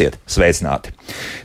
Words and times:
Esiet 0.00 0.16
sveicināti! 0.24 0.94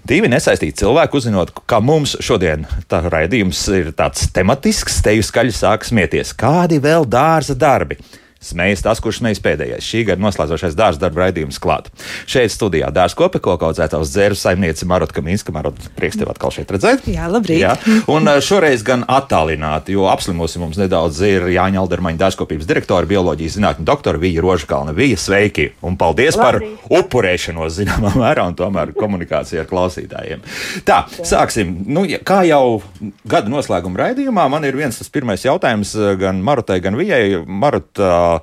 Divi 0.08 0.30
nesaistīti 0.32 0.80
cilvēki 0.80 1.18
uzzinot, 1.20 1.50
ka 1.68 1.82
mums 1.84 2.14
šodien 2.24 2.64
tā 2.88 3.02
raidījums 3.04 3.60
ir 3.76 3.89
tāds 3.98 4.30
tematisks, 4.32 5.02
te 5.04 5.12
jau 5.18 5.26
skaļi 5.28 5.52
sāk 5.52 5.84
smieties. 5.84 6.32
Kādi 6.39 6.80
vēl 6.80 7.04
dārza 7.04 7.57
darbi? 7.60 8.00
Smējas 8.46 8.84
tas, 8.86 9.02
kurš 9.04 9.22
smējas 9.22 9.42
pēdējais. 9.46 9.86
Šī 9.86 10.04
gada 10.12 10.24
noslēdzošais 10.26 10.78
dārza 10.78 11.02
darba 11.02 11.26
raidījums 11.26 11.60
klāt. 11.62 11.90
Šeit 12.30 12.54
studijā 12.54 12.92
dārza 12.94 13.18
kopa, 13.18 13.42
ko 13.42 13.56
audzētājs 13.58 14.12
dzēru 14.14 14.38
saimniece 14.38 14.88
Marota 14.90 15.16
Kaminska. 15.18 15.54
Marota, 15.56 15.90
prieks 15.98 16.20
tev 16.20 16.30
atkal 16.34 16.54
šeit 16.54 16.71
redzēt. 16.76 17.08
Jā, 17.10 17.30
labrīt. 17.32 17.64
Jā. 17.64 17.76
Un 18.12 18.30
šoreiz 18.44 18.84
gan 18.86 19.06
attālināti, 19.10 19.96
jo 19.96 20.06
apslimosi 20.12 20.62
mums 20.62 20.80
nedaudz 20.80 21.21
ir 21.26 21.48
Jāņa 21.56 21.82
Aldermaņa 21.82 22.21
dārzkopības 22.21 22.70
direktora, 22.70 23.10
bioloģijas 23.10 23.58
zinātņu 23.58 23.88
doktora 23.88 24.21
Vija 24.21 24.44
Rožkalna. 24.46 24.93
Vija, 24.96 25.18
sveiki! 25.20 25.71
Un 25.86 25.98
paldies 26.00 26.38
labrīt. 26.38 26.78
par 26.90 27.02
upurēšanos 27.02 27.80
zināmā 27.80 28.14
mērā 28.16 28.46
un 28.50 28.57
tomēr 28.57 28.93
komunikāciju 28.98 29.64
ar 29.64 29.70
klausītājiem. 29.70 30.43
Tā, 30.88 31.02
sāksim. 31.26 31.74
Nu, 31.90 32.06
kā 32.26 32.42
jau 32.48 32.82
gada 33.28 33.52
noslēguma 33.52 34.04
raidījumā, 34.06 34.48
man 34.52 34.68
ir 34.68 34.78
viens 34.78 35.00
tas 35.00 35.12
pirmais 35.12 35.46
jautājums 35.46 35.96
gan 36.22 36.42
Marotai, 36.46 36.80
gan 36.84 36.98
Vijai. 37.00 37.42
Marota, 37.46 38.34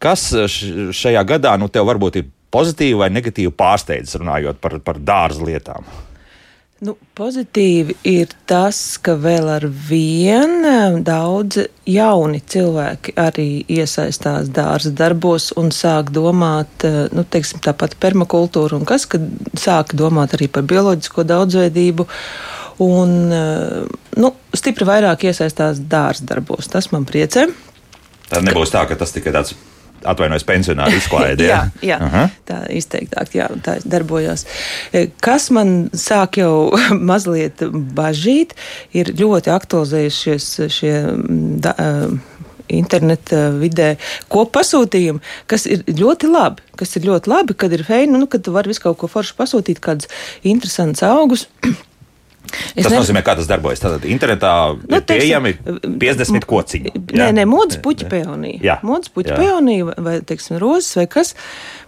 Kas 0.00 0.28
šajā 0.96 1.24
gadā 1.28 1.56
nu, 1.60 1.70
tev 1.72 1.88
varbūt 1.90 2.20
ir 2.20 2.30
pozitīvi 2.50 2.98
vai 3.00 3.10
negatīvi 3.14 3.52
pārsteidzis 3.54 4.20
runājot 4.20 4.62
par, 4.62 4.78
par 4.84 5.02
dārza 5.02 5.44
lietām? 5.46 5.86
Nu, 6.80 6.94
pozitīvi 7.12 7.92
ir 8.08 8.30
tas, 8.48 8.78
ka 9.04 9.12
vēl 9.20 9.50
ar 9.52 9.66
vienu 9.68 11.02
daudz 11.04 11.58
jauni 11.84 12.40
cilvēki 12.40 13.12
arī 13.20 13.48
iesaistās 13.68 14.48
dārza 14.56 14.94
darbos 14.96 15.50
un 15.60 15.68
sāk 15.76 16.08
domāt, 16.16 16.86
nu, 17.12 17.26
teiksim, 17.28 17.60
tāpat 17.66 17.98
permakultūru 18.00 18.80
un 18.80 18.88
kas, 18.88 19.04
kad 19.12 19.28
sāk 19.60 19.92
domāt 19.92 20.38
arī 20.38 20.48
par 20.48 20.64
bioloģisko 20.72 21.26
daudzveidību. 21.28 22.08
Un, 22.80 23.12
nu, 24.16 24.30
stipri 24.56 24.88
vairāk 24.88 25.28
iesaistās 25.28 25.84
dārza 25.84 26.24
darbos. 26.32 26.72
Tas 26.72 26.88
man 26.94 27.04
priecē. 27.04 27.50
Tad 28.30 28.46
nebūs 28.46 28.72
tā, 28.72 28.86
ka 28.88 28.96
tas 28.98 29.12
tikai 29.14 29.34
tāds 29.34 29.54
atvainojos, 30.06 30.46
pensionāru 30.48 30.96
izklaide. 30.96 31.48
jā, 31.52 31.60
jā 31.84 31.98
uh 32.00 32.14
-huh. 32.14 32.30
tā 32.48 32.60
izteiktāk, 32.72 33.34
jā, 33.34 33.48
tā 33.64 33.78
darbojos. 33.84 34.46
E, 34.92 35.08
kas 35.20 35.50
man 35.50 35.90
sāk 35.92 36.38
jau 36.40 36.72
mazliet 37.10 37.62
bažīt, 37.94 38.54
ir 38.92 39.12
ļoti 39.14 39.50
aktualizējušies 39.50 40.60
šie. 40.68 40.94
Da, 41.60 41.74
uh, 41.78 42.18
interneta 42.70 43.50
vidē 43.50 43.96
kopasūtījumi, 44.30 45.20
kas 45.50 45.66
ir 45.66 45.82
ļoti 45.84 46.30
labi. 46.30 46.62
Kas 46.76 46.96
ir 46.96 47.02
ļoti 47.08 47.30
labi, 47.32 47.54
kad 47.54 47.72
ir 47.72 47.84
feini, 47.84 48.18
nu, 48.18 48.26
kad 48.26 48.44
tu 48.46 48.54
vari 48.54 48.68
visu 48.70 48.80
kaut 48.80 48.98
ko 48.98 49.08
foršu 49.10 49.34
pasūtīt, 49.38 49.80
kādus 49.80 50.08
interesantus 50.42 51.02
augus. 51.02 51.48
Es 52.74 52.84
tas 52.84 52.92
ne... 52.92 52.98
nozīmē, 53.00 53.22
kā 53.26 53.34
tas 53.38 53.48
darbojas. 53.50 53.82
Tātad 53.82 54.06
internetā 54.10 54.52
nu, 54.76 54.98
ir 54.98 55.04
pieejami 55.06 55.54
50 56.00 56.46
kociņi. 56.50 56.94
Nē, 57.16 57.30
nē, 57.36 57.46
modes 57.48 57.80
puķa 57.82 58.08
peonija. 58.10 58.78
Modes 58.86 59.12
puķa 59.14 59.36
peonija 59.38 59.94
vai, 59.98 60.16
teiksim, 60.26 60.58
rozes 60.62 60.98
vai 60.98 61.06
kas. 61.10 61.34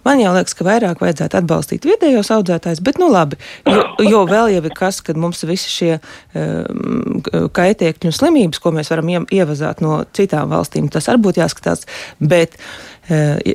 Man 0.06 0.18
jau 0.18 0.32
liekas, 0.34 0.56
ka 0.58 0.66
vairāk 0.66 1.02
vajadzētu 1.02 1.38
atbalstīt 1.38 1.86
vietējos 1.86 2.32
audzētājus, 2.34 2.82
bet 2.82 2.98
nu 2.98 3.06
labi, 3.12 3.38
jo, 3.70 3.84
jo 4.02 4.22
vēl 4.26 4.50
jau 4.56 4.62
ir 4.66 4.74
kas, 4.74 4.98
kad 5.06 5.18
mums 5.20 5.44
visi 5.46 5.70
šie 5.70 5.92
um, 5.98 7.20
kaitēkļu 7.54 8.10
un 8.10 8.16
slimības, 8.16 8.62
ko 8.62 8.74
mēs 8.74 8.90
varam 8.90 9.12
ievazāt 9.22 9.84
no 9.84 10.00
citām 10.16 10.50
valstīm, 10.50 10.90
tas 10.90 11.06
arī 11.12 11.22
būtu 11.28 11.44
jāskatās. 11.44 11.86
Bet, 12.18 12.58
uh, 12.58 12.91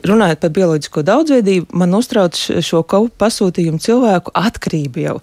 Runājot 0.07 0.41
par 0.41 0.51
bioloģisko 0.53 1.03
daudzveidību, 1.07 1.67
man 1.79 1.95
uztrauc 1.97 2.37
šo 2.37 2.81
kaut 2.87 3.13
pasūtījumu 3.21 3.81
cilvēku 3.81 4.33
atkarību 4.37 5.03
jau. 5.03 5.15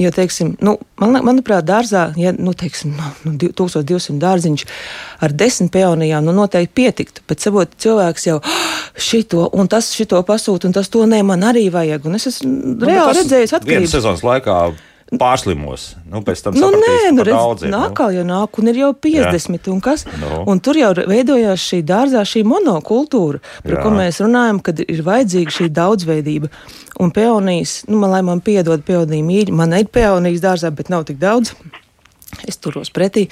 Jo, 0.00 0.12
teiksim, 0.14 0.54
nu, 0.64 0.76
man, 1.00 1.18
manuprāt, 1.26 1.66
dārzā, 1.68 2.06
ja 2.20 2.32
nu, 2.36 2.54
teiksim, 2.56 2.94
nu, 3.26 3.34
1200 3.42 4.16
dārziņš 4.22 4.64
ar 5.26 5.34
desmit 5.36 5.72
peonijām, 5.74 6.24
nu, 6.24 6.34
noteikti 6.36 6.74
pietiktu. 6.80 7.26
Bet 7.28 7.44
sabot, 7.44 7.76
cilvēks 7.84 8.28
jau 8.30 8.40
šito 8.94 9.48
un 9.52 9.70
tas 9.70 9.92
šito 9.94 10.22
pasūta, 10.26 10.70
un 10.70 10.76
tas 10.76 10.90
to 10.92 11.04
nē, 11.10 11.20
man 11.26 11.44
arī 11.46 11.66
vajag. 11.74 12.08
Un 12.08 12.18
es 12.20 12.30
esmu 12.32 12.50
nu, 12.54 12.88
reāli 12.88 13.20
redzējis 13.20 13.56
atkarību. 13.58 13.84
Vienas 13.84 13.96
sezonas 13.98 14.24
laikā 14.24 14.58
pārslimos. 15.20 15.86
Nu, 16.10 16.20
pēc 16.26 16.42
tam 16.44 16.56
nu, 16.58 16.70
nē, 16.74 16.96
nu, 17.14 17.24
redz, 17.26 17.36
daudz 17.36 17.64
ir. 17.66 17.72
Nākal 17.72 18.12
nu. 18.12 18.18
jau 18.18 18.24
nāk, 18.28 18.58
un 18.60 18.70
ir 18.70 18.80
jau 18.80 18.90
50, 19.06 19.54
Jā. 19.54 19.72
un 19.72 19.80
kas. 19.84 20.04
No. 20.20 20.42
Un 20.50 20.60
tur 20.64 20.78
jau 20.78 20.90
veidojās 21.10 21.64
šī 21.70 21.80
dārzā, 21.86 22.24
šī 22.28 22.44
monokultūra, 22.48 23.42
par 23.64 23.76
Jā. 23.76 23.80
ko 23.84 23.94
mēs 23.94 24.20
runājam, 24.24 24.60
kad 24.64 24.82
ir 24.84 25.02
vajadzīga 25.06 25.56
šī 25.58 25.70
daudzveidība. 25.78 26.52
Un 27.02 27.14
peonijas, 27.14 27.80
nu, 27.90 27.98
man, 28.02 28.14
lai 28.14 28.22
man 28.26 28.44
piedod 28.44 28.84
peoniju 28.86 29.26
mīļi, 29.26 29.56
man 29.56 29.74
ir 29.78 29.90
peonijas 29.92 30.44
dārzā, 30.44 30.70
bet 30.74 30.92
nav 30.92 31.08
tik 31.08 31.18
daudz. 31.22 31.54
Es 32.48 32.58
turos 32.58 32.90
pretī. 32.94 33.28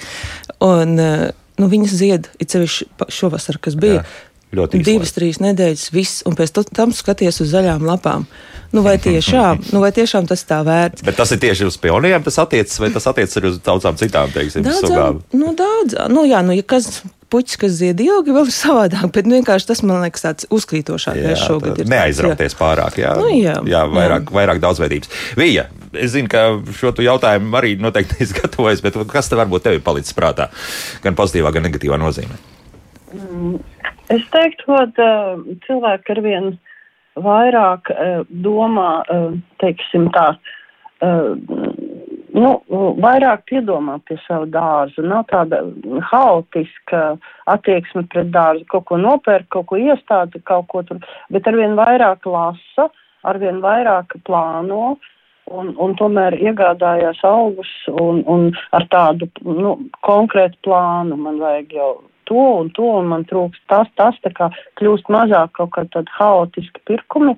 Un, 0.63 0.99
eh, 0.99 1.31
nu, 1.59 1.71
viņas 1.71 1.97
zied, 1.99 2.29
it 2.39 2.53
sevišķi 2.55 3.09
šovasar, 3.11 3.59
kas 3.63 3.79
bija. 3.79 4.03
Jā 4.03 4.31
Ļoti 4.53 4.79
īsti. 4.79 4.85
Divas, 4.91 5.13
trīs 5.15 5.39
nedēļas, 5.41 5.87
viss, 5.95 6.21
un 6.29 6.37
pēc 6.37 6.53
tam 6.75 6.93
skaties 6.93 7.41
uz 7.41 7.53
zaļām 7.55 7.85
lapām. 7.87 8.27
Nu, 8.73 8.81
vai, 8.85 8.95
tiešām, 9.01 9.63
nu, 9.73 9.81
vai 9.81 9.89
tiešām 9.93 10.27
tas 10.29 10.45
tā 10.49 10.61
vērts? 10.65 11.05
Bet 11.05 11.17
tas 11.17 11.33
ir 11.33 11.41
tieši 11.41 11.67
uz 11.69 11.77
pionieriem, 11.81 12.23
tas 12.25 12.39
attiecas, 12.41 12.77
vai 12.81 12.91
tas 12.93 13.09
attiecas 13.09 13.41
arī 13.41 13.51
uz 13.53 13.59
daudzām 13.65 13.97
citām, 14.01 14.31
teiksim, 14.33 14.65
daudzām, 14.65 14.87
sugām? 14.89 15.19
Nu, 15.37 15.53
daudz, 15.57 15.97
nu, 16.13 16.25
jā, 16.29 16.41
nu, 16.45 16.55
ja 16.57 16.65
kas 16.65 17.01
puķis, 17.33 17.57
kas 17.61 17.75
zied 17.79 18.01
ilgi, 18.03 18.33
vēl 18.33 18.49
ir 18.49 18.53
savādāk, 18.53 19.09
bet 19.15 19.29
vienkārši 19.29 19.69
tas 19.71 19.81
man 19.85 20.03
liekas 20.05 20.25
tāds 20.25 20.49
uzkrītošākais 20.53 21.45
šogad. 21.47 21.81
Ir 21.81 21.89
neaizrauties 21.89 22.53
jā. 22.53 22.59
pārāk, 22.59 22.99
jā, 23.01 23.13
nu, 23.17 23.31
jā, 23.33 23.57
jā, 23.69 23.83
vairāk, 23.89 24.29
jā. 24.29 24.37
vairāk 24.37 24.61
daudzveidības. 24.61 25.13
Vija, 25.39 25.67
es 25.97 26.13
zinu, 26.13 26.29
ka 26.29 26.45
šo 26.77 26.93
jautājumu 27.01 27.57
arī 27.57 27.73
noteikti 27.81 28.21
izgatavojas, 28.27 28.85
bet 28.85 29.01
kas 29.09 29.33
te 29.33 29.39
varbūt 29.39 29.65
tev 29.65 29.79
ir 29.79 29.85
palicis 29.85 30.17
prātā, 30.17 30.51
gan 31.05 31.17
pozitīvā, 31.17 31.53
gan 31.55 31.65
negatīvā 31.69 31.97
nozīmē? 32.01 32.41
Mm. 33.13 33.61
Es 34.13 34.25
teiktu, 34.33 34.75
ka 34.97 35.07
cilvēki 35.65 36.13
arvien 36.13 36.51
vairāk 37.17 37.89
domā, 38.45 38.89
teiksim 39.61 40.09
tā, 40.13 40.25
nu, 42.33 42.51
vairāk 43.05 43.45
piedomā 43.49 43.99
pie 44.07 44.17
savu 44.27 44.49
dārzu. 44.53 45.05
Nav 45.05 45.25
tāda 45.31 45.63
haotiska 46.11 47.03
attieksme 47.53 48.05
pret 48.13 48.29
dārzu, 48.33 48.67
kaut 48.71 48.87
ko 48.91 48.99
nopērk, 49.01 49.49
kaut 49.53 49.69
ko 49.71 49.81
iestāda, 49.81 50.41
kaut 50.49 50.69
ko 50.73 50.83
tur, 50.87 51.01
bet 51.33 51.49
arvien 51.49 51.77
vairāk 51.79 52.29
lasa, 52.29 52.89
arvien 53.23 53.61
vairāk 53.65 54.17
plāno. 54.27 54.95
Un, 55.51 55.73
un 55.75 55.91
tomēr 55.99 56.37
iegādājās 56.39 57.17
augus 57.27 57.67
un, 57.91 58.21
un 58.31 58.45
ar 58.71 58.85
tādu 58.87 59.27
nu, 59.43 59.73
konkrētu 60.07 60.55
plānu. 60.63 61.17
Man 61.19 61.41
vajag 61.41 61.73
jau 61.75 61.89
to 62.29 62.45
un 62.61 62.69
to, 62.77 62.85
un 62.99 63.09
man 63.11 63.25
trūks 63.29 63.59
tas, 63.71 63.89
tas, 63.99 64.17
tā 64.25 64.31
kā 64.35 64.49
kļūst 64.79 65.11
mazāk 65.13 65.53
kaut 65.59 65.73
kā 65.75 65.85
tādi 65.95 66.15
haotiski 66.19 66.83
pirkumi. 66.89 67.35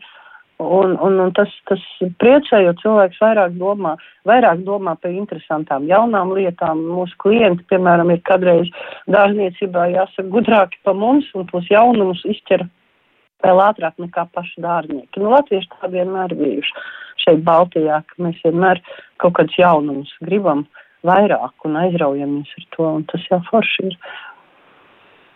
Un, 0.55 0.93
un, 1.03 1.17
un 1.19 1.33
tas, 1.35 1.51
tas 1.67 1.81
priecē, 2.21 2.61
jo 2.63 2.71
cilvēks 2.79 3.19
vairāk 3.19 3.57
domā, 3.59 3.97
vairāk 4.23 4.61
domā 4.63 4.93
par 5.01 5.11
interesantām 5.11 5.83
jaunām 5.89 6.31
lietām. 6.31 6.79
Mūsu 6.95 7.17
klienti, 7.19 7.65
piemēram, 7.67 8.13
ir 8.15 8.21
kādreiz 8.23 8.71
dārzniecībā 9.11 9.89
jāsaka 9.91 10.31
gudrāki 10.31 10.79
pa 10.87 10.95
mums 10.95 11.27
un 11.35 11.49
tos 11.51 11.67
jaunumus 11.67 12.23
izķer 12.23 12.63
vēl 13.43 13.61
ātrāk 13.65 13.99
nekā 13.99 14.29
paši 14.31 14.63
dārznieki. 14.63 15.19
Nu, 15.19 15.33
latvieši 15.35 15.73
tā 15.75 15.91
vienmēr 15.91 16.37
bijuši 16.39 16.87
šeit 17.25 17.43
Baltijā, 17.45 18.01
ka 18.07 18.23
mēs 18.23 18.39
vienmēr 18.45 18.81
kaut 19.21 19.35
kādus 19.37 19.59
jaunumus 19.59 20.13
gribam 20.23 20.65
vairāk 21.05 21.67
un 21.67 21.77
aizraujamies 21.83 22.51
ar 22.59 22.65
to, 22.75 22.87
un 22.99 23.05
tas 23.11 23.27
jau 23.29 23.41
forši 23.49 23.89
ir. 23.89 23.97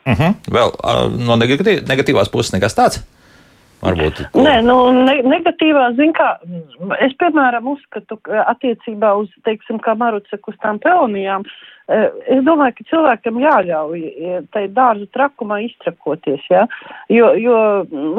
Uh 0.10 0.16
mhm. 0.16 0.22
-huh. 0.22 0.54
Vēl 0.58 0.70
uh, 0.74 1.08
no 1.28 1.36
negatīv, 1.38 1.86
negatīvās 1.86 2.32
puses 2.32 2.54
nekas 2.54 2.76
tāds? 2.76 3.02
Varbūt, 3.80 4.26
ko... 4.34 4.42
Nē, 4.44 4.58
nu, 4.68 4.76
ne, 4.92 5.22
negatīvā 5.24 5.86
ziņā, 5.96 6.14
kā 6.18 6.98
es, 7.06 7.14
piemēram, 7.22 7.68
uzskatu, 7.72 8.18
ka 8.28 8.44
attiecībā 8.52 9.14
uz, 9.22 9.30
teiksim, 9.48 9.80
kā 9.80 9.94
Maruca, 9.96 10.40
uz 10.52 10.58
tām 10.60 10.82
peonijām, 10.84 11.46
es 12.28 12.44
domāju, 12.44 12.76
ka 12.76 12.88
cilvēkam 12.90 13.40
jāļauj 13.40 14.02
tai 14.54 14.66
dārza 14.76 15.08
trakumā 15.16 15.62
iztrakoties, 15.70 16.44
ja? 16.52 16.66
jo, 17.10 17.32
jo 17.40 17.62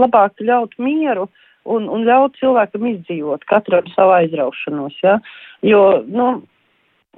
labāk 0.00 0.40
ļaut 0.40 0.72
mieru 0.80 1.28
un, 1.68 1.90
un 1.92 2.08
ļaut 2.08 2.40
cilvēkam 2.40 2.88
izdzīvot, 2.94 3.44
katram 3.50 3.92
savu 3.92 4.16
aizraušanos, 4.16 4.96
ja? 5.04 5.18
jo, 5.60 5.84
nu, 6.08 6.32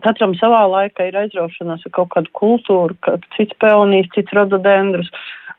Katram 0.00 0.32
savā 0.38 0.62
laikā 0.72 1.10
ir 1.10 1.18
aizraušanās 1.20 1.84
ar 1.86 1.92
kaut 1.92 2.10
kādu 2.14 2.32
kultūru, 2.38 2.96
ka 3.04 3.18
cits 3.36 3.54
peonijas, 3.60 4.08
cits 4.14 4.32
rododendrus, 4.34 5.10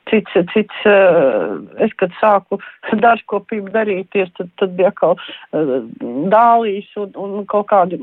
cits, 0.09 0.33
cits, 0.51 0.79
uh, 0.89 1.61
es, 1.85 1.93
kad 2.01 2.15
sāku 2.17 2.57
dārzkopību 3.05 3.71
darīties, 3.75 4.33
tad, 4.39 4.49
tad 4.59 4.73
bija 4.79 4.89
atkal 4.89 5.15
uh, 5.19 5.75
dālīs 6.33 6.89
un, 6.99 7.13
un 7.13 7.45
kaut 7.49 7.69
kādi, 7.71 8.01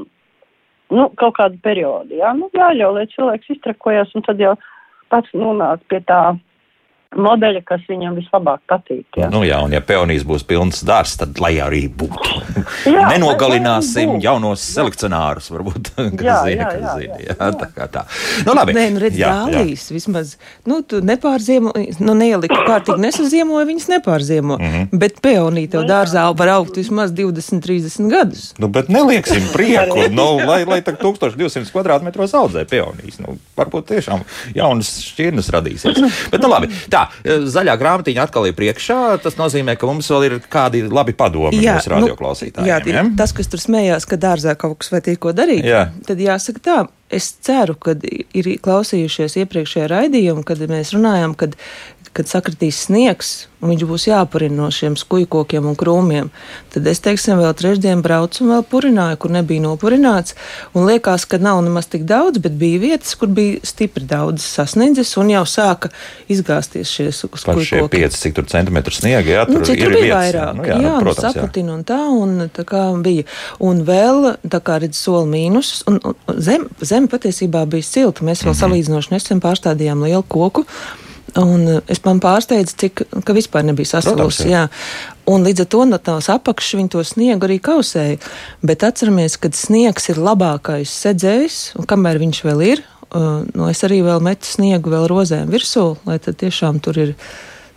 nu, 0.94 1.09
kaut 1.21 1.35
kādi 1.41 1.59
periodi, 1.67 2.21
jā, 2.23 2.31
nu, 2.38 2.49
jāļauj, 2.56 2.94
lai 2.97 3.09
cilvēks 3.17 3.56
iztrakojas 3.56 4.15
un 4.15 4.27
tad 4.29 4.41
jau 4.41 4.55
pats 5.11 5.35
nonāk 5.35 5.82
pie 5.91 6.00
tā 6.06 6.23
modeļa, 7.16 7.62
kas 7.66 7.82
viņam 7.90 8.14
vislabāk 8.18 8.62
patīk. 8.70 9.06
Jā. 9.18 9.28
Nu, 9.32 9.42
jā, 9.46 9.58
un 9.64 9.74
ja 9.74 9.80
peonijas 9.82 10.22
būs 10.26 10.44
pilns 10.46 10.84
dārs, 10.86 11.16
tad 11.18 11.40
lai 11.42 11.56
arī 11.62 11.82
būtu. 11.90 12.42
jā, 12.86 13.06
Nenogalināsim 13.10 14.14
būt. 14.14 14.24
jaunos 14.24 14.62
selekcionārus, 14.62 15.50
varbūt. 15.50 15.90
jā, 15.98 16.36
zina, 16.46 16.52
jā, 16.54 16.68
jā, 16.70 16.94
zina, 17.00 17.18
jā, 17.18 17.34
jā. 17.34 17.48
Tā 17.60 17.68
kā 17.74 17.88
tā. 17.90 18.04
Nu, 18.46 18.54
labi. 18.54 18.76
Nē, 18.76 18.86
nu 18.94 19.02
redz, 19.02 19.18
jā, 19.18 19.32
dālīs 19.50 19.88
jā. 19.88 19.96
vismaz, 19.98 20.36
nu, 20.70 20.80
tu 20.86 21.00
nepārziemo, 21.02 21.74
nu, 21.98 22.14
neieliku 22.14 22.60
kārtīgi 22.68 23.02
nesaziemoja, 23.02 23.66
viņas 23.72 23.88
nepārziemo. 23.96 24.60
Mm 24.60 24.70
-hmm. 24.74 25.00
Bet 25.02 25.18
peonija 25.24 25.74
tev 25.74 25.84
nu, 25.84 25.90
dārzā 25.90 26.28
var 26.38 26.54
augt 26.54 26.78
vismaz 26.78 27.10
20, 27.10 27.60
30 27.66 28.10
gadus. 28.10 28.54
Nu, 28.58 28.68
bet 28.68 28.88
nelieksim 28.88 29.50
prieku, 29.52 30.06
nu, 30.14 30.28
lai, 30.46 30.62
lai 30.64 30.80
tā 30.86 30.94
1200 30.94 31.72
kvadrātmetros 31.74 32.34
audzē 32.38 32.64
peonijas. 32.70 33.18
Nu, 33.18 33.38
varbūt 33.58 33.90
tiešām 33.90 34.22
jaunas 34.54 34.94
šķirnes 35.10 35.50
radīsies. 35.50 36.00
Bet, 36.30 36.40
nu, 36.42 36.48
labi. 36.48 36.70
Tā, 36.90 37.00
tā, 37.00 37.08
e, 37.25 37.38
zaļā 37.50 37.76
grāmatiņa 37.81 38.26
atkal 38.26 38.49
ir 38.49 38.56
priekšā. 38.58 39.00
Tas 39.25 39.38
nozīmē, 39.41 39.76
ka 39.81 39.88
mums 39.91 40.11
vēl 40.12 40.29
ir 40.29 40.38
kādi 40.50 40.85
labi 40.88 41.17
padomi 41.17 41.61
jā, 41.62 41.79
mūsu 41.79 41.94
radioklausītājiem. 41.94 42.67
Nu, 42.67 42.70
jā, 42.70 42.81
jā, 42.94 43.05
tas, 43.19 43.35
kas 43.37 43.50
tur 43.50 43.62
smējās, 43.62 44.08
ka 44.11 44.20
dārzā 44.20 44.56
kaut 44.61 44.81
kas 44.81 44.93
vai 44.94 45.02
tīko 45.05 45.35
darīt, 45.37 45.64
jā. 45.67 45.88
tad 46.08 46.23
jāsaka 46.23 46.64
tā. 46.64 46.81
Es 47.11 47.32
ceru, 47.43 47.75
ka 47.75 47.97
ir 47.99 48.49
klausījušies 48.62 49.35
iepriekšējā 49.43 49.88
raidījumā, 49.91 50.44
kad 50.47 50.61
mēs 50.70 50.93
runājām, 50.94 51.35
kad 51.38 51.56
kad 52.16 52.30
sakritīs 52.30 52.86
sniegs 52.86 53.50
un 53.60 53.70
viņš 53.74 53.84
būs 53.88 54.06
jāpurina 54.08 54.56
no 54.62 54.68
šiem 54.72 54.96
skujkokiem 54.98 55.66
un 55.68 55.76
krūmiem, 55.78 56.30
tad 56.72 56.86
es, 56.88 57.00
teiksim, 57.04 57.38
vēl 57.40 57.52
trešdien 57.56 58.00
braucu 58.04 58.44
un 58.44 58.54
vēl 58.54 58.64
purināju, 58.70 59.18
kur 59.20 59.34
nebija 59.34 59.64
nopurināts. 59.66 60.36
Un 60.76 60.88
liekas, 60.88 61.26
ka 61.28 61.38
nav 61.42 61.60
nemaz 61.66 61.90
tik 61.92 62.06
daudz, 62.08 62.40
bet 62.42 62.56
bija 62.60 62.80
vietas, 62.82 63.12
kur 63.20 63.30
bija 63.36 63.60
stipri 63.66 64.06
daudz 64.08 64.44
sasniedzis 64.46 65.12
un 65.20 65.32
jau 65.34 65.44
sāka 65.48 65.92
izgāzties 66.32 66.88
šie 66.88 67.10
skujkoki. 67.12 67.66
Šie 67.68 67.82
5, 67.92 68.16
cik 68.22 68.38
tur 68.38 68.48
centimetru 68.50 68.96
sniega, 68.96 69.36
jā, 69.36 69.44
tur 69.50 69.60
nu, 69.60 69.68
ir 69.68 69.92
bija 69.92 69.92
vietas, 69.92 70.16
vairāk. 70.16 70.56
Nu, 70.56 70.66
jā, 70.70 70.78
jā 70.80 70.94
nu, 70.94 70.94
protams, 71.04 71.36
saputina 71.36 71.76
un 71.76 71.84
tā, 71.88 72.00
un 72.16 72.48
tā 72.56 72.64
kā 72.68 72.86
bija. 73.04 73.28
Un 73.60 73.84
vēl, 73.88 74.32
tā 74.48 74.62
kā 74.64 74.80
redz 74.80 74.98
soli 74.98 75.28
mīnus, 75.34 75.74
un, 75.90 76.00
un 76.00 76.40
zem, 76.40 76.64
zem 76.80 77.10
patiesībā 77.12 77.66
bija 77.68 77.86
silta. 77.86 78.24
Mēs 78.24 78.40
vēl 78.40 78.54
mm 78.54 78.56
-hmm. 78.56 78.60
salīdzinoši 78.64 79.14
nesen 79.18 79.44
pārstādījām 79.44 80.08
lielu 80.08 80.24
koku. 80.24 80.64
Un 81.38 81.67
eh, 81.69 81.81
es 81.91 82.00
man 82.05 82.21
pārsteidzu, 82.23 82.77
cik 82.82 83.03
ka 83.27 83.37
vispār 83.37 83.67
nebija 83.67 83.97
sasalusi. 83.97 84.50
Un 85.31 85.44
līdz 85.47 85.65
ar 85.65 85.69
to 85.71 85.85
no 85.87 85.99
tās 86.03 86.31
apakšas 86.32 86.79
viņi 86.81 86.93
to 86.94 87.05
sniegu 87.06 87.47
arī 87.47 87.61
kausēja. 87.62 88.19
Bet 88.67 88.82
atceramies, 88.87 89.37
ka 89.38 89.53
sniegs 89.55 90.11
ir 90.11 90.19
labākais 90.19 90.91
sedzējs, 91.05 91.61
un 91.79 91.87
kamēr 91.91 92.19
viņš 92.23 92.43
vēl 92.49 92.65
ir, 92.67 92.82
uh, 93.12 93.44
nu, 93.47 93.69
es 93.71 93.85
arī 93.87 94.00
vēl 94.06 94.25
metu 94.27 94.50
sniegu 94.50 94.91
vēl 94.91 95.06
rozēm 95.12 95.53
virsū, 95.53 95.93
lai 96.09 96.19
tad 96.25 96.41
tiešām 96.43 96.81
tur 96.82 96.99
ir 96.99 97.15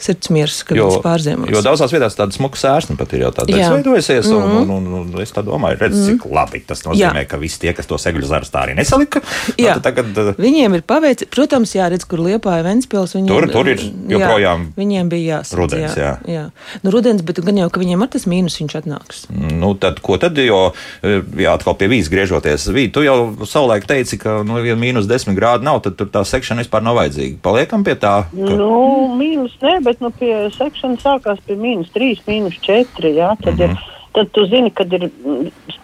sirdsmieras, 0.03 0.59
kad 0.67 0.77
jo, 0.77 0.89
viņš 0.89 1.03
pārziemos. 1.03 1.51
Jo 1.53 1.61
daudzās 1.65 1.93
vietās 1.93 2.17
tāda 2.17 2.35
smuka 2.35 2.59
sērsne 2.59 2.97
pat 2.99 3.13
ir 3.15 3.25
jau 3.25 3.31
tāda 3.39 3.55
izveidojusies, 3.55 4.29
un, 4.31 4.41
mm 4.41 4.53
-hmm. 4.53 4.73
un, 4.77 4.87
un, 4.87 5.13
un 5.15 5.23
es 5.23 5.33
tā 5.33 5.43
domāju, 5.45 5.79
redz, 5.79 5.95
mm 5.95 6.03
-hmm. 6.03 6.19
cik 6.23 6.35
labi 6.37 6.63
tas 6.67 6.83
nozīmē, 6.85 7.23
jā. 7.23 7.27
ka 7.27 7.37
visi 7.37 7.59
tie, 7.59 7.73
kas 7.73 7.87
to 7.87 7.97
segļu 7.97 8.25
zaru 8.27 8.45
tā 8.45 8.65
arī 8.67 8.75
nesalika, 8.75 9.21
jā. 9.57 9.79
tagad. 9.81 10.17
Uh, 10.17 10.33
viņiem 10.37 10.75
ir 10.75 10.81
paveicis, 10.81 11.27
protams, 11.31 11.75
jāredz, 11.75 12.05
kur 12.05 12.19
liepāja 12.19 12.63
Ventspils. 12.63 13.15
Viņiem, 13.15 13.27
tur, 13.27 13.49
tur 13.51 13.69
ir 13.69 13.79
joprojām. 14.09 14.67
Jā, 14.67 14.73
viņiem 14.77 15.09
bija 15.09 15.37
jāsadz. 15.37 15.57
Rudens, 15.59 15.95
jā. 15.97 16.17
jā. 16.25 16.33
jā. 16.33 16.45
Nu, 16.83 16.91
rudens, 16.91 17.21
bet 17.21 17.39
gan 17.39 17.57
jau, 17.57 17.69
ka 17.69 17.79
viņiem 17.79 18.03
ar 18.03 18.09
tas 18.09 18.25
mīnus 18.25 18.59
viņš 18.59 18.75
atnāks. 18.81 19.25
Nu, 19.29 19.73
tad, 19.75 19.99
ko 19.99 20.17
tad, 20.17 20.37
jo, 20.37 20.73
jā, 21.03 21.53
atkal 21.53 21.77
pie 21.79 21.87
vīzes 21.87 22.11
griežoties, 22.11 22.67
Vī, 22.73 22.87
tu 22.93 23.03
jau 23.05 23.45
savulaik 23.45 23.85
teici, 23.85 24.17
ka, 24.17 24.41
nu, 24.47 24.57
ja 24.65 24.75
mīnus 24.79 25.07
desmit 25.09 25.37
grādi 25.37 25.67
nav, 25.67 25.81
tad 25.85 25.97
tur 25.99 26.09
tā 26.09 26.23
sekšana 26.25 26.63
vispār 26.63 26.83
nav 26.85 26.97
vajadzīga. 26.97 27.37
Paliekam 27.45 27.85
pie 27.85 27.95
tā. 27.99 28.15
Ka... 28.31 28.55
Nu, 28.57 29.13
mīnus 29.17 29.53
ne, 29.61 29.75
bet 29.85 29.92
nu, 30.01 30.11
pie 30.11 30.31
sekšanas 30.31 30.57
sekšana 30.57 31.01
sākās 31.03 31.41
pie 31.47 31.57
mīnus 31.59 31.91
3, 31.93 32.23
mīnus 32.27 32.59
4. 32.65 33.11
Jā, 33.13 33.33
tad, 33.43 33.53
mm 33.53 33.59
-hmm. 33.59 33.71
ir, 33.71 33.77
tad 34.13 34.31
tu 34.31 34.45
zini, 34.45 34.71
kad 34.71 34.93
ir 34.93 35.09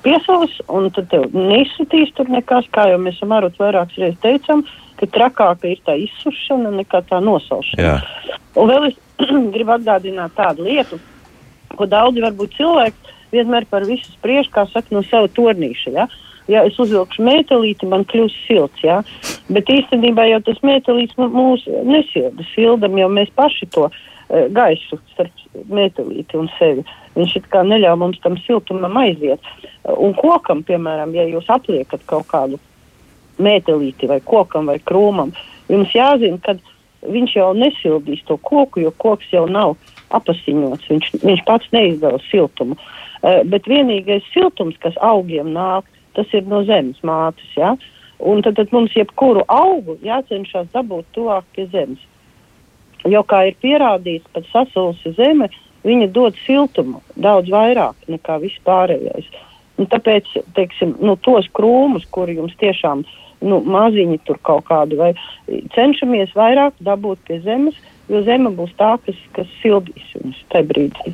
piesaules, 0.04 0.62
un 0.68 0.90
tad 0.92 1.10
tev 1.10 1.30
neizsitīs 1.34 2.14
tur 2.16 2.30
nekas, 2.30 2.66
kā 2.72 2.90
jau 2.90 3.00
mēs 3.02 3.22
am 3.22 3.32
arot 3.32 3.58
vairākas 3.60 3.98
reizes 3.98 4.22
teicām, 4.22 4.64
ka 5.00 5.06
trakāka 5.06 5.68
ir 5.68 5.80
tā 5.86 5.96
izsušana 5.98 6.72
nekā 6.72 7.02
tā 7.10 7.20
nosaušana. 7.24 7.84
Jā. 7.84 8.02
Un 8.56 8.70
vēl 8.70 8.90
es 8.90 8.96
gribu 9.56 9.72
atgādināt 9.72 10.36
tādu 10.36 10.64
lietu, 10.64 11.00
ko 11.76 11.86
daudzi 11.86 12.22
varbūt 12.22 12.56
cilvēki 12.58 13.16
vienmēr 13.32 13.66
par 13.70 13.86
visu 13.86 14.12
spriež, 14.12 14.50
kā 14.50 14.66
saka, 14.74 14.88
no 14.92 15.04
sava 15.04 15.28
tornīša. 15.28 15.92
Ja? 15.96 16.08
Ja 16.50 16.66
es 16.68 16.78
uzvilkšu 16.82 17.24
metālīti, 17.26 17.90
man 17.90 18.06
kļūs 18.10 18.36
silts. 18.48 18.84
Ja? 18.84 19.02
Bet 19.54 19.70
īstenībā 19.72 20.28
jau 20.32 20.44
tas 20.50 20.62
metālīts 20.66 21.18
mūs 21.20 21.68
nesilda. 21.88 22.46
Sildam 22.56 22.98
jau 22.98 23.10
mēs 23.14 23.32
paši 23.38 23.70
to 23.74 23.90
Eh, 24.30 24.46
gaisu 24.54 25.00
starp 25.10 25.34
metālīti 25.74 26.38
un 26.38 26.52
sevi. 26.60 26.84
Viņš 27.16 27.32
it 27.40 27.48
kā 27.50 27.64
neļauj 27.66 27.96
mums 27.98 28.20
tam 28.22 28.36
siltumam 28.44 29.00
aiziet. 29.02 29.42
Un 29.90 30.14
kokam, 30.14 30.62
piemēram, 30.68 31.16
ja 31.18 31.26
jūs 31.26 31.50
apliekat 31.50 32.04
kaut 32.06 32.28
kādu 32.30 32.60
metālīti 33.42 34.06
vai 34.12 34.20
kokam 34.22 34.70
vai 34.70 34.78
krūmam, 34.86 35.34
jums 35.72 35.96
jāzina, 35.98 36.38
ka 36.46 36.54
viņš 37.10 37.36
jau 37.40 37.48
nesildīs 37.58 38.22
to 38.28 38.38
koku, 38.46 38.84
jo 38.84 38.94
koks 39.02 39.32
jau 39.34 39.48
nav 39.50 39.74
apasiņots. 40.14 40.92
Viņš, 40.92 41.10
viņš 41.26 41.46
pats 41.50 41.74
neizdala 41.74 42.22
siltumu. 42.30 42.78
Uh, 43.20 43.42
bet 43.50 43.66
vienīgais 43.68 44.28
siltums, 44.36 44.78
kas 44.84 44.94
augiem 45.02 45.50
nāk, 45.56 45.90
tas 46.20 46.36
ir 46.36 46.46
no 46.52 46.62
zemes 46.68 47.00
mātes. 47.06 47.50
Ja? 47.56 47.74
Un 48.20 48.44
tad, 48.44 48.58
tad 48.60 48.74
mums 48.76 48.96
jebkuru 48.98 49.46
augu 49.48 49.96
jācenšas 50.04 50.68
dabūt 50.76 51.08
tuvāk 51.16 51.48
pie 51.56 51.70
zemes. 51.72 52.04
Jo, 53.08 53.24
kā 53.24 53.46
ir 53.48 53.56
pierādīts, 53.64 54.28
pat 54.36 54.48
sasausi 54.52 55.14
zeme, 55.16 55.48
viņa 55.88 56.10
dod 56.12 56.36
siltumu 56.44 57.00
daudz 57.16 57.48
vairāk 57.54 58.10
nekā 58.12 58.42
vispārējais. 58.44 59.30
Un 59.80 59.88
tāpēc, 59.88 60.28
teiksim, 60.58 60.98
nu, 61.00 61.16
tos 61.24 61.48
krūmus, 61.56 62.04
kuri 62.12 62.36
jums 62.36 62.58
tiešām 62.60 63.06
nu, 63.48 63.62
maziņi 63.64 64.20
tur 64.28 64.40
kaut 64.44 64.68
kādu, 64.68 65.00
vai 65.00 65.14
cenšamies 65.76 66.36
vairāk 66.36 66.76
dabūt 66.84 67.24
pie 67.30 67.40
zemes, 67.46 67.78
jo 68.12 68.20
zeme 68.28 68.52
būs 68.58 68.76
tā, 68.80 68.98
kas, 69.06 69.20
kas 69.38 69.48
sildīs 69.62 70.16
viņus 70.18 70.44
tajā 70.52 70.68
brīdī. 70.74 71.14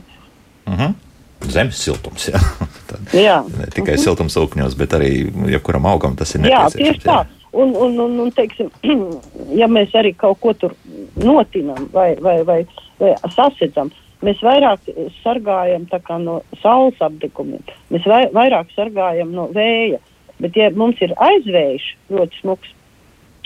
Uh 0.65 0.73
mhm. 0.73 0.81
-huh. 0.81 1.04
Zemes 1.51 1.79
siltums, 1.81 2.29
jā. 2.31 2.41
Tad, 2.89 3.13
jā. 3.13 3.39
Ne 3.57 3.67
tikai 3.67 3.95
mhm. 3.95 3.99
-huh. 3.99 4.03
siltums 4.03 4.37
ūkņos, 4.37 4.77
bet 4.77 4.93
arī 4.93 5.11
jebkuram 5.51 5.85
augam 5.85 6.15
tas 6.15 6.35
ir 6.35 6.41
nepieciešams. 6.41 6.75
Jā, 6.75 6.85
tieši 6.85 7.05
tā. 7.05 7.19
Jā. 7.23 7.45
Un, 7.55 7.75
un, 7.75 7.99
un, 7.99 8.19
un 8.19 8.31
teiksim, 8.31 8.69
ja 9.61 9.67
mēs 9.67 9.93
arī 9.95 10.13
kaut 10.15 10.39
ko 10.39 10.53
tur 10.53 10.73
notinam 11.15 11.87
vai, 11.93 12.15
vai, 12.21 12.43
vai, 12.43 12.65
vai 12.99 13.13
sasedzam, 13.31 13.91
mēs 14.21 14.41
vairāk 14.43 14.89
sargājam 15.23 15.87
no 16.23 16.41
saules 16.61 16.99
apdegumiem, 16.99 17.63
mēs 17.89 18.05
vai, 18.05 18.25
vairāk 18.33 18.73
sargājam 18.75 19.31
no 19.31 19.47
vēja. 19.55 19.99
Bet, 20.39 20.57
ja 20.59 20.67
mums 20.75 20.99
ir 20.99 21.13
aizvējš 21.15 21.83
ļoti 22.11 22.41
smags, 22.41 22.71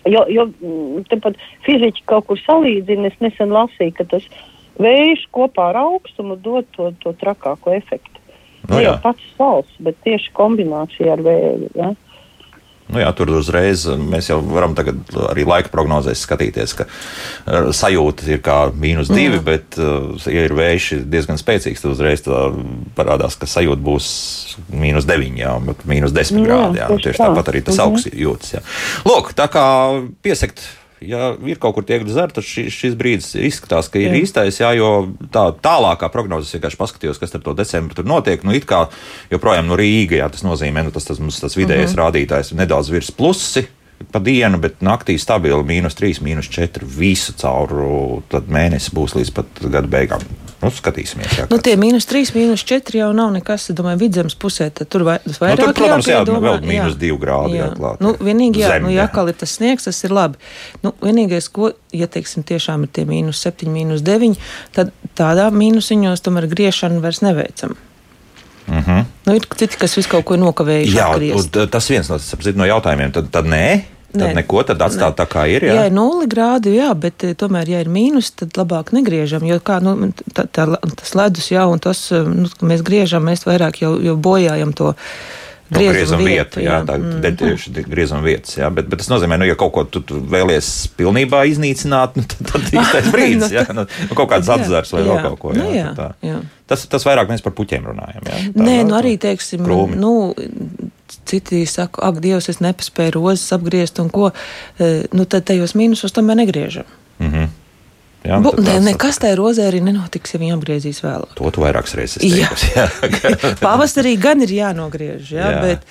jo, 0.10 0.24
jo 0.34 0.48
mm, 0.50 1.04
tepat 1.12 1.38
fiziķi 1.68 2.06
kaut 2.10 2.26
kur 2.26 2.40
salīdzina, 2.42 3.12
es 3.12 3.20
nesen 3.22 3.54
lasīju, 3.54 3.94
ka 4.00 4.08
tas 4.10 4.26
vējš 4.80 5.28
kopā 5.36 5.70
ar 5.74 5.82
augstumu 5.86 6.38
dod 6.40 6.68
to, 6.76 6.92
to 7.04 7.14
trakāko 7.22 7.76
efektu. 7.76 8.16
Nu 8.70 8.78
ne 8.78 8.86
jau 8.86 9.00
pats 9.04 9.34
saules, 9.38 9.72
bet 9.82 9.98
tieši 10.06 10.32
kombinācija 10.38 11.16
ar 11.16 11.24
vēju. 11.26 11.72
Ja? 11.80 11.94
Nu, 12.90 12.98
jā, 12.98 13.10
tur 13.14 13.30
uzreiz 13.38 13.84
mēs 13.86 14.32
jau 14.32 14.40
varam 14.42 14.74
arī 15.30 15.44
laika 15.46 15.70
prognozēs 15.70 16.24
skatīties, 16.26 16.74
ka 16.80 16.88
uh, 16.90 17.70
sajūta 17.76 18.26
ir 18.34 18.42
kā 18.46 18.58
mīnus 18.74 19.12
divi, 19.12 19.38
mm. 19.38 19.46
bet, 19.46 19.78
uh, 19.78 20.18
ja 20.26 20.48
ir 20.48 20.56
vējš 20.58 20.88
diezgan 21.06 21.38
spēcīgs, 21.38 21.84
tad 21.84 21.94
uzreiz 21.94 22.26
parādās, 22.98 23.38
ka 23.38 23.50
sajūta 23.50 23.86
būs 23.86 24.10
mīnus 24.74 25.06
deviņi, 25.10 25.44
jā, 25.46 25.54
bet 25.70 25.86
mīnus 25.90 26.16
desmit 26.18 26.50
grādi. 26.50 26.82
Jā, 26.82 26.90
tieši 26.96 27.22
tāpat 27.22 27.54
arī 27.54 27.62
tas 27.62 27.78
mm 27.78 27.84
-hmm. 27.84 27.94
augsts 27.94 28.22
jūtas. 28.26 28.54
Jā. 28.58 28.66
Lūk, 29.06 29.34
tā 29.38 29.46
kā 29.54 29.66
piesakt 30.26 30.66
ja 31.02 31.32
ir 31.48 31.60
kaut 31.62 31.78
kur 31.78 31.86
tiek 31.88 32.04
dzerta, 32.08 32.40
tad 32.40 32.48
šis, 32.48 32.74
šis 32.74 32.98
brīdis 33.00 33.32
izskatās, 33.40 33.90
ka 33.92 34.02
ir 34.02 34.14
jā. 34.14 34.22
īstais, 34.24 34.60
jā, 34.62 34.72
jo 34.78 34.92
tā 35.34 35.50
tālākā 35.64 36.10
prognozes 36.14 36.54
vienkārši 36.56 36.80
paskatījos, 36.80 37.22
kas 37.22 37.36
ar 37.38 37.44
to 37.46 37.56
decembri 37.58 37.98
tur 37.98 38.08
notiek. 38.10 38.44
Nu, 38.48 38.56
it 38.56 38.68
kā 38.70 38.86
joprojām 39.32 39.70
no 39.70 39.80
Rīga, 39.80 40.20
jā, 40.22 40.30
tas 40.34 40.46
nozīmē, 40.48 40.86
nu, 40.88 40.96
tas, 40.96 41.08
tas 41.08 41.22
mums 41.24 41.40
tas 41.42 41.58
vidējais 41.58 41.94
mm 41.94 41.96
-hmm. 41.96 42.04
rādītājs 42.04 42.54
nedaudz 42.58 42.92
virs 42.94 43.12
plusi. 43.12 43.68
Pa 44.12 44.20
dienu, 44.24 44.58
bet 44.58 44.80
naktī 44.80 45.18
stabili 45.20 45.60
mīnus 45.60 45.98
3, 46.00 46.22
mīnus 46.24 46.48
4. 46.48 46.88
Visu 46.88 47.34
cauru 47.36 48.24
mēnesi 48.48 48.96
būs 48.96 49.16
līdz 49.16 49.34
pat 49.36 49.60
gada 49.60 49.88
beigām. 49.88 50.24
Nu, 50.60 50.70
skatīsimies, 50.76 51.38
jā, 51.40 51.46
nu, 51.48 51.58
tie 51.64 51.78
mīnus 51.80 52.04
3, 52.10 52.34
mīnus 52.36 52.66
4 52.68 52.98
jau 53.00 53.10
nav 53.16 53.30
nekas. 53.32 53.70
Es 53.72 53.76
domāju, 53.78 54.02
vidzemes 54.02 54.36
pusē 54.40 54.68
tur 54.76 55.06
vai, 55.08 55.16
vairāk. 55.24 55.62
Nu, 55.62 55.68
tur, 55.70 55.76
protams, 55.78 56.10
jā, 56.12 56.20
nu, 56.28 56.40
vēl 56.44 56.60
mīnus 56.68 56.98
2 57.00 57.20
grādi. 57.22 57.60
Jā, 57.62 57.70
klāt, 57.78 58.02
nu, 58.04 58.12
vienīgi, 58.20 58.66
jā, 58.66 58.74
Zem, 58.74 58.90
nu, 58.90 58.92
jā, 58.92 59.06
kā 59.14 59.24
ir 59.32 59.38
tas 59.40 59.54
sniegs, 59.56 59.88
tas 59.88 60.04
ir 60.04 60.16
labi. 60.16 60.40
Nu, 60.84 60.92
vienīgais, 61.00 61.48
ko, 61.56 61.72
ja 61.96 62.10
teiksim, 62.12 62.44
tiešām 62.48 62.84
ir 62.84 62.92
tie 62.98 63.06
mīnus 63.08 63.40
7, 63.46 63.72
mīnus 63.72 64.04
9, 64.04 64.36
tad 64.76 64.92
tādā 65.20 65.48
mīnusiņos 65.56 66.26
tomēr 66.28 66.50
griešanu 66.52 67.00
vairs 67.06 67.24
neveicam. 67.24 67.78
Mm 68.68 68.84
-hmm. 68.84 69.06
nu, 69.26 69.36
ir 69.36 69.48
citi, 69.56 69.78
kas 69.80 69.98
visu 69.98 70.10
kaut 70.10 70.26
ko 70.26 70.36
nokavējuši. 70.38 70.98
Jā, 70.98 71.08
tas 71.72 71.90
viens 71.90 72.10
no, 72.10 72.20
no 72.56 72.66
jautājumiem. 72.66 73.12
Tad, 73.12 73.32
tad 73.32 73.48
nē, 73.50 73.82
Tad 74.10 74.24
nē, 74.24 74.30
neko 74.40 74.64
tad 74.66 74.82
atstāt 74.82 75.20
tā 75.20 75.26
kā 75.30 75.44
ir. 75.52 75.68
Jā, 75.68 75.76
jā 75.78 75.90
ir 75.90 75.94
nulli 75.94 76.26
grādi, 76.30 76.74
jā, 76.74 76.90
bet 76.98 77.26
eh, 77.28 77.36
tomēr, 77.38 77.70
ja 77.70 77.82
ir 77.84 77.92
mīnus, 77.94 78.32
tad 78.40 78.58
labāk 78.58 78.90
negriežam. 78.96 79.46
Jo 79.46 79.60
kā, 79.62 79.78
nu, 79.86 80.10
tā, 80.34 80.48
tā, 80.50 80.66
tas 80.98 81.14
ledus 81.18 81.52
jau 81.54 81.68
un 81.76 81.84
tas, 81.84 82.08
eh, 82.16 82.26
nu, 82.26 82.50
mēs 82.66 82.82
griežam, 82.86 83.28
mēs 83.30 83.46
vairāk 83.46 83.84
jau, 83.84 83.94
jau 84.02 84.18
bojājam 84.18 84.74
to. 84.74 84.96
No 85.70 85.78
griezuma 85.78 86.26
vieta, 86.26 86.58
vieta, 86.58 86.62
jā, 86.64 86.78
jā 86.80 86.86
tā 86.88 86.94
ir 86.98 87.04
mm. 87.06 87.36
tieši 87.38 87.84
griezuma 87.86 88.24
vietas. 88.26 88.56
Jā, 88.58 88.72
bet, 88.74 88.88
bet 88.90 89.04
tas 89.04 89.12
nozīmē, 89.12 89.38
nu, 89.38 89.46
ja 89.46 89.54
kaut 89.60 89.76
ko 89.76 89.84
tu, 89.86 90.02
tu 90.02 90.18
vēlies 90.32 90.70
pilnībā 90.98 91.44
iznīcināt, 91.52 92.18
nu, 92.18 92.26
tad, 92.26 92.42
tad 92.50 92.72
īstais 92.74 93.10
brīdis, 93.14 93.54
jā, 93.54 93.68
nu, 93.78 93.86
nu, 93.86 94.18
kaut 94.18 94.32
kāds 94.32 94.50
atzars 94.50 94.96
vai 94.96 95.04
jā. 95.04 95.12
vēl 95.12 95.28
kaut 95.28 95.42
ko. 95.44 95.54
Jā, 95.54 95.62
nu, 95.62 95.76
jā, 95.78 95.92
tā, 95.94 96.08
jā. 96.26 96.40
Tas, 96.74 96.88
tas 96.90 97.06
vairāk 97.06 97.30
mēs 97.30 97.46
par 97.46 97.54
puķiem 97.60 97.86
runājam. 97.86 98.26
Jā, 98.26 98.40
tā, 98.50 98.66
Nē, 98.66 98.80
nu 98.90 98.98
arī, 98.98 99.14
teiksim, 99.22 99.62
krūmi. 99.70 100.02
nu, 100.02 100.16
citi 101.30 101.66
saka, 101.70 102.04
ak, 102.10 102.20
Dievs, 102.24 102.50
es 102.52 102.62
nepaspēju 102.64 103.16
rozes 103.18 103.54
apgriezt 103.56 104.00
un 104.00 104.10
ko, 104.14 104.32
e, 104.80 104.92
nu 105.14 105.26
tad 105.26 105.48
tajos 105.50 105.76
mīnusos 105.80 106.16
tomēr 106.16 106.42
negriežam. 106.44 106.88
Mm 107.20 107.32
-hmm. 107.32 107.48
Jā, 108.20 108.36
Bu, 108.44 108.52
ne, 108.60 108.74
nekas 108.84 109.22
tajā 109.24 109.38
rozē 109.40 109.70
arī 109.70 109.80
nenotiks, 109.80 110.34
ja 110.34 110.40
viņi 110.42 110.52
apgriezīs 110.58 110.98
vēlāk. 111.00 111.38
To 111.38 111.52
tu 111.56 111.62
vairākas 111.64 111.94
reizes 111.96 112.20
teiksi. 112.20 112.74
Pavasarī 113.64 114.18
gan 114.20 114.44
ir 114.44 114.52
jānogriež, 114.58 115.32
jā, 115.32 115.46
jā. 115.56 115.62
Bet, 115.64 115.86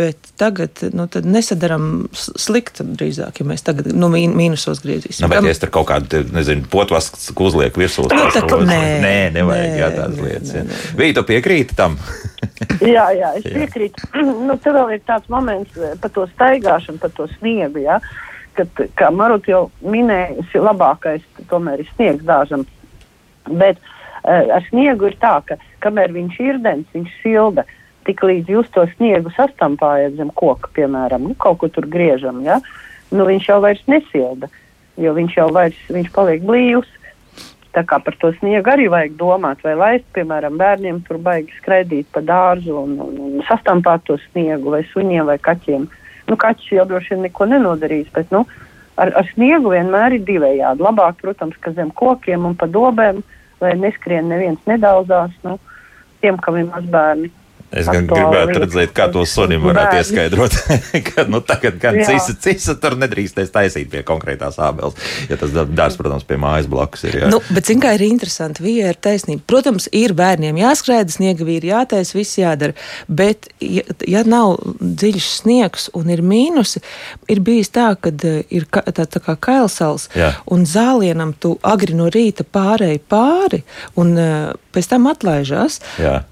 bet 0.00 0.30
tagad 0.40 0.80
nu, 0.96 1.04
nesadarām 1.28 2.08
slikti 2.16 2.86
drīzāk, 2.88 3.42
ja 3.42 3.48
mēs 3.52 3.66
tagad 3.68 3.92
nu, 3.92 4.08
mīnusos 4.08 4.80
griezīsim. 4.80 5.26
Nu, 5.26 5.32
bet, 5.34 5.44
ja 5.44 5.52
es 5.52 5.60
tur 5.60 5.74
kaut 5.76 5.90
kādu, 5.92 6.24
nezinu, 6.32 6.64
potvasks 6.72 7.28
uzliek 7.36 7.76
virsū, 7.76 8.08
nu, 8.08 8.16
tā, 8.32 8.44
rozes, 8.48 8.68
nē, 8.72 8.82
nē, 9.04 9.16
nevajag 9.36 9.68
nē, 9.68 9.78
jā, 9.82 9.94
tādas 9.98 10.16
nē, 10.16 10.28
lietas. 10.30 10.56
Nē, 10.56 10.66
nē. 10.70 10.82
Vīja, 11.02 11.20
tu 11.20 11.28
piekrīti 11.34 11.76
tam? 11.76 12.00
jā, 12.96 13.10
jā, 13.20 13.34
es 13.42 13.44
piekrītu. 13.44 14.14
nu, 14.48 14.56
te 14.56 14.72
vēl 14.72 14.96
ir 14.96 15.04
tāds 15.04 15.28
moments 15.28 15.76
par 16.00 16.16
to 16.16 16.24
staigāšanu, 16.32 17.04
par 17.04 17.12
to 17.12 17.28
sniegu, 17.36 17.84
jā. 17.84 18.00
Ja? 18.00 18.32
Ka, 18.56 18.66
kā 18.98 19.10
Maruta 19.14 19.50
jau 19.50 19.62
minēja, 19.84 20.44
labākais 20.62 21.24
tomēr 21.50 21.82
ir 21.82 21.90
sniegs 21.94 22.24
dārzam. 22.26 22.64
Bet 23.48 23.80
uh, 23.80 24.56
ar 24.56 24.64
sniegu 24.70 25.10
ir 25.10 25.16
tā, 25.22 25.36
ka 25.46 25.58
kamēr 25.84 26.14
viņš 26.14 26.40
ir 26.44 26.60
dens, 26.64 26.88
viņš 26.94 27.20
silda. 27.22 27.66
Tik 28.04 28.20
līdz 28.20 28.50
jūs 28.52 28.66
to 28.74 28.84
sniegu 28.96 29.32
sastampājat 29.32 30.18
zem 30.18 30.32
koka, 30.36 30.68
piemēram, 30.76 31.30
nu, 31.30 31.36
kaut 31.40 31.62
ko 31.62 31.70
tur 31.72 31.86
griežam, 31.88 32.42
ja? 32.44 32.58
nu, 33.14 33.24
viņš 33.24 33.48
jau 33.48 33.62
vairs 33.64 33.80
nesilda, 33.88 34.50
jo 35.00 35.14
viņš 35.16 35.38
jau 35.38 35.48
vairs, 35.54 35.78
viņš 35.88 36.10
paliek 36.12 36.44
blīvs. 36.44 36.90
Tā 37.74 37.82
kā 37.88 37.96
par 38.04 38.14
to 38.20 38.28
sniegu 38.36 38.70
arī 38.70 38.84
vajag 38.92 39.16
domāt, 39.18 39.64
vai 39.64 39.72
laist, 39.74 40.04
piemēram, 40.14 40.60
bērniem 40.60 41.00
tur 41.08 41.16
baigi 41.18 41.56
skraidīt 41.56 42.06
pa 42.14 42.20
dārzu 42.22 42.76
un, 42.84 42.92
un, 43.02 43.16
un 43.24 43.46
sastampāt 43.48 44.04
to 44.06 44.18
sniegu, 44.28 44.76
vai 44.76 44.84
suņiem, 44.92 45.24
vai 45.32 45.40
kaķiem. 45.42 45.88
Uh, 45.88 46.03
Nu, 46.30 46.36
kaķis 46.40 46.72
jau 46.78 46.86
droši 46.88 47.14
vien 47.14 47.26
neko 47.26 47.48
nenodarīs, 47.50 48.08
bet 48.14 48.30
nu, 48.32 48.44
ar, 49.00 49.12
ar 49.12 49.28
sniegu 49.34 49.74
vienmēr 49.74 50.16
ir 50.16 50.26
divējādi. 50.28 50.84
Labāk, 50.84 51.20
protams, 51.20 51.58
ka 51.60 51.74
zem 51.76 51.92
kokiem 51.94 52.46
un 52.48 52.56
pa 52.58 52.68
dobēm, 52.70 53.20
lai 53.60 53.74
neskrien 53.80 54.28
neviens 54.32 54.60
nedaudzās. 54.70 55.34
Nu, 55.44 55.58
tiem, 56.24 56.40
kam 56.40 56.60
ir 56.60 56.70
mazbērni. 56.70 57.30
Es 57.74 57.88
gan 57.90 58.06
gribētu 58.08 58.60
redzēt, 58.62 58.92
kā 58.94 59.08
to 59.12 59.24
sunim 59.28 59.64
varētu 59.66 59.98
ieskaidrot. 60.00 60.56
ka 61.08 61.24
nu, 61.30 61.40
tagad 61.44 61.78
gan 61.82 61.98
cisa, 62.06 62.36
cisa 62.40 62.76
tur 62.80 62.96
nedrīkstēs 63.00 63.50
taisīt 63.54 63.90
pie 63.92 64.04
konkrētās 64.06 64.58
ābeles. 64.62 64.96
Ja 65.30 65.38
tas 65.40 65.54
darbs, 65.54 65.98
protams, 65.98 66.26
pie 66.28 66.38
mājas 66.40 66.68
blakus 66.70 67.04
ir. 67.08 67.18
Jā. 67.24 67.30
Nu, 67.32 67.40
bet, 67.50 67.66
zin, 67.70 67.80
kā 67.82 67.94
ir 67.96 68.06
interesanti, 68.06 68.62
Vija 68.64 68.92
ir 68.92 68.98
taisnība. 69.02 69.42
Protams, 69.50 69.88
ir 69.94 70.14
bērniem 70.16 70.58
jāskrēja, 70.60 71.08
sniega 71.16 71.46
vīri 71.46 71.72
jātais, 71.72 72.14
viss 72.14 72.38
jādara. 72.38 72.76
Bet, 73.08 73.50
ja, 73.60 73.84
ja 74.08 74.22
nav 74.28 74.56
dziļš 74.80 75.30
sniegs 75.40 75.88
un 75.98 76.12
ir 76.14 76.22
mīnusi, 76.24 76.82
ir 77.32 77.42
bijis 77.44 77.72
tā, 77.74 77.90
ka 77.98 78.12
eh, 78.14 78.44
ir 78.54 78.68
ka, 78.70 78.84
tā, 78.94 79.08
tā 79.10 79.22
kā 79.24 79.36
kailsals 79.48 80.08
jā. 80.16 80.30
un 80.52 80.66
zālienam 80.68 81.34
tu 81.34 81.56
agri 81.66 81.96
no 81.96 82.10
rīta 82.12 82.46
pārēji 82.46 83.02
pāri 83.10 83.64
un 84.00 84.14
uh, 84.14 84.54
pēc 84.74 84.92
tam 84.94 85.10
atlaižās. 85.10 85.80
Jā. 86.00 86.22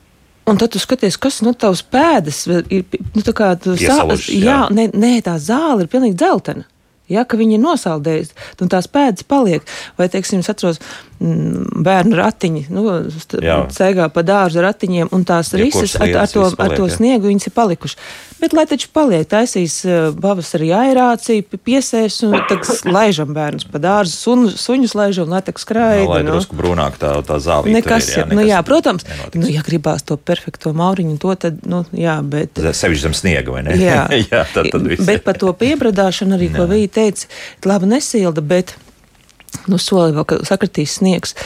Un 0.49 0.59
tad 0.59 0.73
tu 0.75 0.81
skaties, 0.83 1.17
kas 1.23 1.41
no 1.45 1.53
nu, 1.53 1.59
tavas 1.59 1.85
pēdas 1.87 2.45
ir. 2.51 2.85
Nu, 3.15 3.23
tā 3.23 3.35
kā 3.37 3.53
tu 3.63 3.77
sāc, 3.79 4.27
jā, 4.27 4.43
jā 4.43 4.61
nē, 4.75 4.89
nē, 4.91 5.15
tā 5.27 5.37
zāle 5.39 5.85
ir 5.85 5.93
pilnīgi 5.93 6.19
dzeltena. 6.19 6.67
Ja, 7.11 7.25
ka 7.29 7.37
viņi 7.37 7.59
ir 7.59 7.61
nosaldējuši, 7.61 8.37
un 8.65 8.71
tās 8.73 8.87
pēdas 8.91 9.27
paliek. 9.29 9.67
Vai, 9.99 10.07
teiksim, 10.13 10.41
es 10.41 10.49
atceros, 10.49 10.79
mm, 11.21 11.83
bērnu 11.85 12.17
ratiņi, 12.17 12.63
nu, 12.73 12.85
ceļā 13.77 14.07
pa 14.15 14.25
dārza 14.25 14.63
ratiņiem, 14.65 15.11
un 15.13 15.27
tās 15.29 15.53
ja, 15.53 15.61
rises 15.61 15.97
ar, 15.99 16.09
ar, 16.23 16.31
to, 16.31 16.47
paliek, 16.57 16.63
ar 16.63 16.79
to 16.79 16.89
sniegu 16.95 17.29
viņas 17.29 17.51
ir 17.51 17.57
palikušas. 17.59 18.15
Bet, 18.43 18.57
lai 18.59 18.65
taču 18.67 18.89
paliek, 18.91 19.23
taisīs 19.31 19.77
eh, 19.87 20.09
pavasarī 20.19 20.73
aerāciju, 20.75 21.45
piesēs 21.63 22.17
un 22.27 22.35
tad 22.51 22.67
laižam 22.91 23.31
bērnus 23.37 23.69
pa 23.71 23.79
dārzu, 23.83 24.17
sun, 24.19 24.49
suņus 24.59 24.97
laižam, 24.99 25.29
lai 25.31 25.45
tak 25.47 25.63
skraida. 25.63 26.03
Nu, 26.03 26.11
lai 26.11 26.25
nu. 26.27 26.33
drusku 26.35 26.59
brūnāk 26.59 26.99
tā, 26.99 27.13
tā 27.29 27.39
zāvība. 27.39 27.77
Nekas, 27.79 28.09
ir, 28.11 28.17
jā, 28.17 28.25
nekas, 28.27 28.41
nu 28.41 28.47
jā, 28.49 28.63
protams, 28.67 29.07
nenotiks. 29.07 29.43
nu, 29.45 29.51
ja 29.55 29.63
gribās 29.63 30.03
to 30.09 30.17
perfekto 30.19 30.73
mauriņu, 30.75 31.21
to 31.23 31.37
tad, 31.39 31.61
nu, 31.71 31.85
jā, 31.95 32.17
bet. 32.35 32.59
Sevišķi 32.59 33.05
zem 33.05 33.15
sniega, 33.15 33.55
vai 33.55 33.63
ne? 33.69 33.79
Jā, 33.79 34.09
jā 34.33 34.43
tad, 34.51 34.73
tad 34.75 34.91
viss. 34.91 35.07
Bet 35.07 35.23
par 35.29 35.39
to 35.39 35.55
piebradāšanu 35.63 36.35
arī, 36.35 36.51
ko 36.57 36.67
Vija 36.73 36.91
teica, 36.99 37.31
labi 37.71 37.93
nesilda, 37.95 38.43
bet 38.43 38.75
nu, 39.71 39.79
soli 39.79 40.17
vēl, 40.19 40.27
ka 40.27 40.41
sakritīs 40.51 40.99
sniegs 40.99 41.37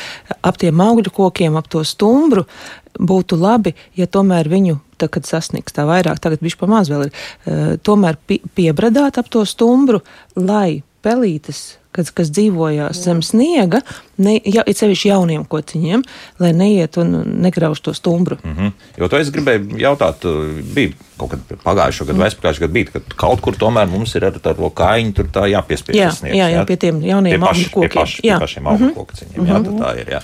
ap 0.40 0.56
tiem 0.64 0.80
augļu 0.80 1.12
kokiem, 1.12 1.60
ap 1.60 1.68
to 1.68 1.84
stumbru. 1.84 2.48
Būtu 2.96 3.36
labi, 3.36 3.74
ja 4.00 4.08
tomēr 4.08 4.48
viņu, 4.48 4.78
tā, 5.00 5.08
kad 5.12 5.28
sasniegs 5.28 5.76
tā 5.76 5.86
vairāk, 5.88 6.20
tagad 6.22 6.44
viņš 6.44 6.58
pamaz 6.60 6.90
vēl 6.92 7.08
ir, 7.08 7.14
uh, 7.46 7.74
tomēr 7.86 8.18
pie, 8.28 8.40
piebradāt 8.58 9.20
ap 9.20 9.30
to 9.32 9.44
stumbru, 9.48 10.02
lai 10.36 10.82
pelītes 11.06 11.76
kas, 11.96 12.12
kas 12.14 12.30
dzīvojās 12.34 13.02
zem 13.06 13.22
sniega, 13.24 13.82
ne, 14.22 14.36
ja, 14.44 14.64
ir 14.66 14.76
sevišķi 14.76 15.12
jauniem 15.12 15.44
kociņiem, 15.48 16.04
lai 16.42 16.52
neiet 16.56 17.00
un 17.00 17.18
negrauž 17.46 17.80
to 17.80 17.94
stumbru. 17.96 18.38
Mm 18.44 18.56
-hmm. 18.56 18.72
Jo 19.00 19.08
to 19.08 19.18
es 19.18 19.32
gribēju 19.32 19.80
jautāt, 19.80 20.24
uh, 20.24 20.62
bija 20.74 20.92
kaut 21.16 21.30
kad 21.32 21.58
pagājušo 21.64 22.04
gadu, 22.04 22.18
mm. 22.18 22.22
vai 22.22 22.30
pagājušo 22.30 22.60
gadu 22.60 22.72
bija, 22.72 22.90
ka 22.92 23.00
kaut 23.16 23.40
kur 23.44 23.56
tomēr 23.56 23.88
mums 23.88 24.14
ir 24.18 24.24
ar 24.28 24.36
to 24.38 24.70
kaiņu 24.80 25.14
tur 25.16 25.28
tā 25.32 25.46
jāpiespiež. 25.48 25.96
Jā, 25.96 26.10
sniegs, 26.12 26.36
jā, 26.36 26.48
jā, 26.52 26.64
pie 26.68 26.76
tiem 26.76 27.00
jauniem 27.04 27.46
augļu 27.48 27.70
kokiem. 27.72 27.88
Pie, 27.88 28.00
paši, 28.00 28.20
jā. 28.26 28.36
pie 28.36 28.44
pašiem 28.44 28.66
augļu 28.66 28.86
mm 28.86 28.92
-hmm. 28.92 29.06
kociņiem, 29.06 29.38
mm 29.38 29.46
-hmm. 29.46 29.52
jā, 29.52 29.64
tad 29.64 29.74
tā 29.80 30.00
ir, 30.00 30.06
jā. 30.12 30.20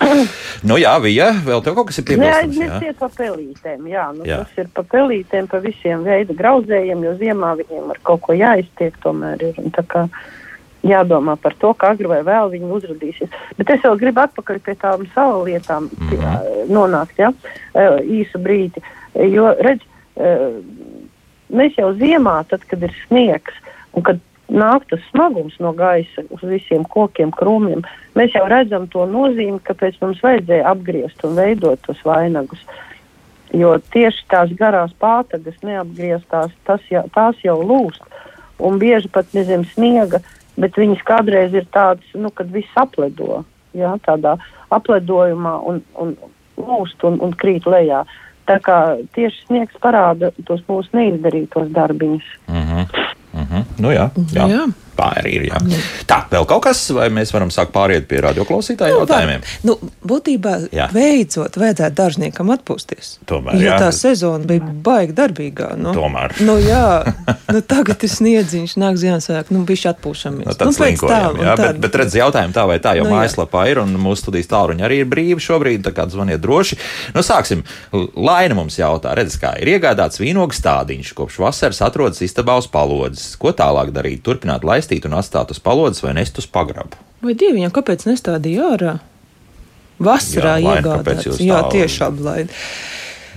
Nu 0.63 0.77
jā, 0.77 0.93
Vija, 1.03 1.31
vēl 1.47 1.65
tev 1.65 1.75
kaut 1.75 1.87
kas 1.87 1.99
ir 1.99 2.05
piebilstams? 2.05 2.57
Jā, 2.57 2.83
iet 2.89 2.99
pa 2.99 3.09
pelītēm, 3.09 3.89
jā, 3.89 4.07
nu 4.19 4.25
jā. 4.29 4.39
tas 4.45 4.65
ir 4.65 4.69
pa 4.75 4.83
pelītēm, 4.83 5.49
pa 5.49 5.59
visiem 5.59 6.05
veidu 6.05 6.35
grauzējiem, 6.35 7.05
jo 7.05 7.17
ziemā 7.25 7.57
viņiem 7.57 7.91
ar 7.91 7.99
kaut 8.03 8.21
ko 8.21 8.33
jāiztiek 8.37 8.95
tomēr 9.03 9.43
ir. 9.43 9.55
Un 9.59 9.73
tā 9.73 9.83
kā 9.89 10.09
jādomā 10.87 11.37
par 11.41 11.55
to, 11.59 11.73
kā 11.79 11.93
agri 11.95 12.11
vai 12.11 12.21
vēl 12.27 12.51
viņi 12.53 12.71
uzrādīsies. 12.77 13.31
Bet 13.59 13.71
es 13.75 13.85
vēl 13.85 13.99
gribu 14.01 14.25
atpakaļ 14.25 14.59
pie 14.67 14.75
tām 14.81 15.07
savu 15.15 15.45
lietām 15.47 15.89
-hmm. 15.89 16.67
nonākt 16.73 17.19
ja? 17.19 17.33
īsu 18.03 18.39
brīdi. 18.43 18.83
Jo, 19.15 19.55
redz, 19.61 19.83
mēs 21.53 21.79
jau 21.79 21.93
ziemā, 21.95 22.43
tad, 22.49 22.65
kad 22.67 22.83
ir 22.83 22.95
sniegs 23.07 23.55
un 23.93 24.03
kad 24.03 24.21
nāk 24.49 24.85
tas 24.91 25.01
smagums 25.11 25.59
no 25.61 25.73
gaisa 25.73 26.25
uz 26.31 26.43
visiem 26.43 26.85
kokiem, 26.85 27.31
krūmiem, 27.31 27.85
mēs 28.15 28.35
jau 28.35 28.47
redzam 28.49 28.89
to 28.89 29.07
nozīmi, 29.07 29.61
kāpēc 29.65 30.01
mums 30.01 30.21
vajadzēja 30.23 30.69
apgriezt 30.69 31.25
un 31.25 31.37
veidot 31.37 31.81
tos 31.87 32.01
vainagus. 32.05 32.61
Jo 33.53 33.77
tieši 33.93 34.25
tās 34.29 34.53
garās 34.57 34.93
pātagas 34.99 35.57
neapgrieztās, 35.63 36.53
tas 36.65 36.81
jau, 36.91 37.05
tās 37.15 37.37
jau 37.45 37.61
lūst. 37.61 38.01
Un 38.59 38.79
bieži 38.79 39.09
pat 39.13 39.27
nezem 39.35 39.65
sniega 39.65 40.21
uh, 40.21 40.42
bet 40.63 40.79
viņas 40.79 41.03
kādreiz 41.09 41.55
ir 41.57 41.67
tādas, 41.75 42.07
nu, 42.15 42.31
kad 42.31 42.51
viss 42.55 42.81
apledo, 42.81 43.43
jā, 43.77 43.95
tādā 44.07 44.37
apledojumā 44.73 45.57
un, 45.69 45.83
un 46.01 46.15
lūst 46.61 47.03
un, 47.09 47.19
un 47.25 47.35
krīt 47.39 47.67
lejā. 47.69 48.05
Tā 48.49 48.59
kā 48.63 48.77
tieši 49.15 49.47
sniegs 49.47 49.77
parāda 49.83 50.33
tos 50.49 50.63
mūsu 50.69 50.97
neizdarītos 50.99 51.71
darbiņus. 51.77 52.25
Mm 52.49 52.65
-hmm. 52.69 52.87
Mm 53.33 53.47
-hmm. 53.51 53.65
Nu 53.79 53.93
jā, 53.93 54.11
jā. 54.35 54.49
jā. 54.49 54.65
Tā 55.03 55.11
arī 55.19 55.33
ir. 55.39 55.47
Jā. 55.51 55.59
Jā. 55.73 55.81
Tā, 56.09 56.19
vēl 56.31 56.47
kaut 56.49 56.63
kas, 56.69 56.81
vai 56.95 57.09
mēs 57.15 57.33
varam 57.35 57.51
sākt 57.53 57.73
pāriet 57.75 58.07
pie 58.11 58.21
radioklausītāju 58.23 58.95
nu, 58.95 59.03
jautājumiem? 59.03 59.47
Nu, 59.67 59.77
būtībā, 60.07 60.55
jā. 60.75 60.87
beidzot, 60.95 61.59
vajadzētu 61.59 61.97
dažniekam 61.99 62.53
atpūsties. 62.55 63.17
Tomēr, 63.29 63.59
jo 63.59 63.67
jā. 63.67 63.79
tā 63.83 63.89
sezona 63.97 64.47
bija 64.47 64.75
baigi 64.87 65.17
darbīgā. 65.19 65.73
Nu, 65.81 65.95
Tomēr. 65.97 66.37
Nu, 66.47 66.55
jā, 66.63 67.03
nu, 67.55 67.63
tagad 67.67 68.05
ir 68.07 68.13
sniedziņš, 68.13 68.77
nāk 68.83 69.01
Ziemassvētku, 69.03 69.57
nu, 69.57 69.65
bišķi 69.67 69.91
atpūšamies. 69.93 70.53
Nu, 70.53 70.71
nu, 70.71 70.93
tālu, 71.03 71.43
jā, 71.43 71.57
bet, 71.59 71.83
bet 71.83 71.99
redz, 72.03 72.17
jautājumu 72.21 72.57
tā 72.57 72.67
vai 72.71 72.79
tā, 72.85 72.95
jo 72.99 73.09
nu, 73.09 73.15
mājaslapā 73.17 73.67
ir 73.73 73.83
un 73.83 73.97
mūsu 73.99 74.27
studijas 74.27 74.51
tāluņi 74.53 74.87
arī 74.87 75.03
ir 75.03 75.11
brīvi 75.11 75.43
šobrīd, 75.43 75.83
tā 75.89 75.95
kā 75.97 76.07
zvaniet 76.13 76.43
droši. 76.43 76.79
Nu, 77.17 77.27
sāksim. 77.27 77.65
Laina 78.15 78.57
mums 78.59 78.79
jautā, 78.79 79.17
redz, 79.19 79.35
kā 79.43 79.57
ir 79.59 79.75
iegādāts 79.75 80.23
vīnogu 80.23 80.55
stādiņš, 80.55 81.13
kopš 81.19 81.41
vasaras 81.43 81.83
atrodas 81.85 82.23
istabā 82.23 82.59
uz 82.61 82.71
palodzes. 82.71 83.35
Ko 83.41 83.51
tālāk 83.57 83.91
darīt? 83.95 84.23
Turpināt 84.27 84.67
laistīt 84.93 85.09
un 85.09 85.17
atstāt 85.17 85.51
uz 85.51 85.61
palodzes 85.61 86.03
vai 86.03 86.15
nest 86.15 86.39
uz 86.39 86.47
pagrabu. 86.47 86.97
Vai 87.23 87.35
dieviņam, 87.35 87.73
kāpēc 87.73 88.07
nestādīja 88.07 88.75
ārā? 88.75 88.99
Vasarā 90.03 90.59
jā, 90.61 90.81
iegādāts. 90.81 91.41
Jā, 91.41 91.63
tieši 91.71 92.05
aplaid. 92.05 92.51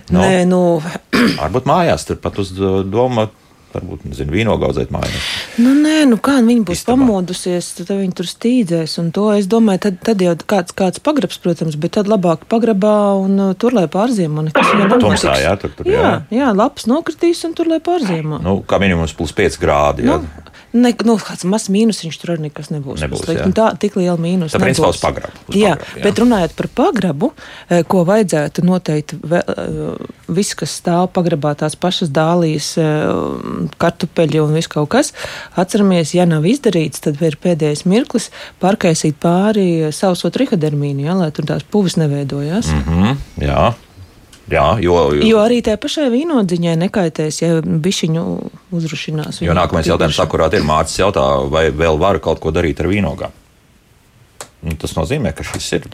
No, 0.09 0.21
Nē, 0.21 0.45
nu. 0.45 0.81
varbūt 1.41 1.65
mājās 1.65 2.05
tur 2.05 2.17
pat 2.21 2.37
uz 2.39 2.51
doma 2.51 3.29
varbūt, 3.75 4.05
nezinu, 4.09 4.33
vīnogu 4.35 4.67
audzēt 4.67 4.93
mājās. 4.93 5.27
Nu, 5.61 5.73
nē, 5.77 6.05
nu 6.11 6.19
kā 6.23 6.37
nu 6.39 6.51
viņa 6.53 6.65
būs 6.69 6.81
Istabā. 6.81 6.95
pamodusies, 7.03 7.71
tad 7.79 7.91
viņa 7.95 8.17
tur 8.19 8.29
stīdzēs, 8.29 8.97
un 9.03 9.11
to 9.15 9.27
es 9.35 9.49
domāju, 9.51 9.83
tad, 9.87 9.99
tad 10.05 10.23
jau 10.25 10.35
kāds, 10.55 10.75
kāds 10.77 11.03
pagrabs, 11.03 11.39
protams, 11.43 11.77
bet 11.79 11.95
tad 11.99 12.09
labāk 12.11 12.47
pagrabā 12.51 12.95
un 13.19 13.37
uh, 13.49 13.53
tur, 13.59 13.75
lai 13.77 13.85
pārziemo. 13.91 14.47
Tumsā, 14.55 15.37
jā, 15.43 15.53
tur, 15.61 15.75
tur, 15.77 15.91
jā. 15.91 16.01
jā, 16.01 16.15
jā, 16.39 16.51
lapas 16.55 16.89
nokritīs 16.89 17.43
un 17.47 17.55
tur, 17.57 17.69
lai 17.71 17.81
pārziemo. 17.83 18.41
Nu, 18.43 18.59
kā 18.67 18.81
minimums 18.81 19.15
plus 19.17 19.35
5 19.35 19.61
grādi. 19.61 20.09
Jā. 20.09 20.19
Nu, 20.19 20.45
Ne, 20.75 20.91
nu, 21.07 21.15
kāds 21.21 21.45
mazs 21.47 21.69
mīnus 21.71 22.01
viņš 22.03 22.17
tur 22.19 22.33
arī 22.33 22.49
nekas 22.49 22.67
nebūs. 22.73 22.99
nebūs 22.99 23.23
nu, 23.29 23.53
tā 23.55 23.69
tik 23.79 23.95
liela 23.95 24.17
mīnus. 24.19 24.51
Tā 24.51 24.59
principā 24.59 24.89
uz 24.91 24.99
pagrabu. 24.99 25.39
Uz 25.47 25.55
jā, 25.55 25.71
pagrabu, 25.77 25.99
jā, 26.01 26.03
bet 26.03 26.19
runājot 26.19 26.55
par 26.57 26.67
pagrabu, 26.81 27.29
eh, 27.69 27.83
ko 27.87 28.03
vajadzētu 28.07 28.65
noteikti, 28.67 29.19
eh, 29.23 29.93
viss, 30.27 30.57
kas 30.59 30.75
stāv 30.81 31.07
pagrabā, 31.15 31.53
tās 31.55 31.79
pašas 31.79 32.11
dālijas, 32.11 32.73
eh, 32.77 33.64
kartupeļi 33.81 34.41
un 34.43 34.53
viss 34.57 34.71
kaut 34.71 34.89
kas, 34.95 35.13
atceramies, 35.59 36.13
ja 36.17 36.27
nav 36.29 36.45
izdarīts, 36.49 37.03
tad 37.05 37.21
ir 37.25 37.37
pēdējais 37.41 37.85
mirklis 37.89 38.29
pārkaisīt 38.63 39.17
pāri 39.21 39.91
sauso 39.95 40.31
trihodermīnu, 40.33 41.05
ja, 41.07 41.17
lai 41.17 41.31
tur 41.35 41.47
tās 41.49 41.63
puvis 41.63 41.97
neveidojās. 42.01 42.71
Mm 42.71 42.85
-hmm, 42.85 43.17
jā. 43.47 43.73
Jā, 44.45 44.77
jo, 44.77 44.93
jo, 45.17 45.23
jo 45.25 45.39
arī 45.41 45.63
tai 45.65 45.73
pašai 45.81 46.11
vīnodziņai 46.13 46.75
nekaitēs, 46.77 47.39
ja 47.41 47.61
bišķiņu 47.65 48.25
uzrušinās. 48.77 49.41
Jo 49.41 49.55
nākamais 49.57 49.89
jautājums, 49.89 50.19
sakurāt, 50.19 50.53
ir 50.53 50.61
mācis 50.61 50.99
jautā, 51.01 51.23
vai 51.49 51.71
vēl 51.73 51.97
var 51.97 52.19
kaut 52.21 52.43
ko 52.43 52.53
darīt 52.53 52.83
ar 52.83 52.91
vīnogām? 52.91 53.33
Nu, 54.65 54.73
tas 54.81 54.95
nozīmē, 54.97 55.33
ka 55.37 55.45
šis 55.45 55.71
ir. 55.77 55.89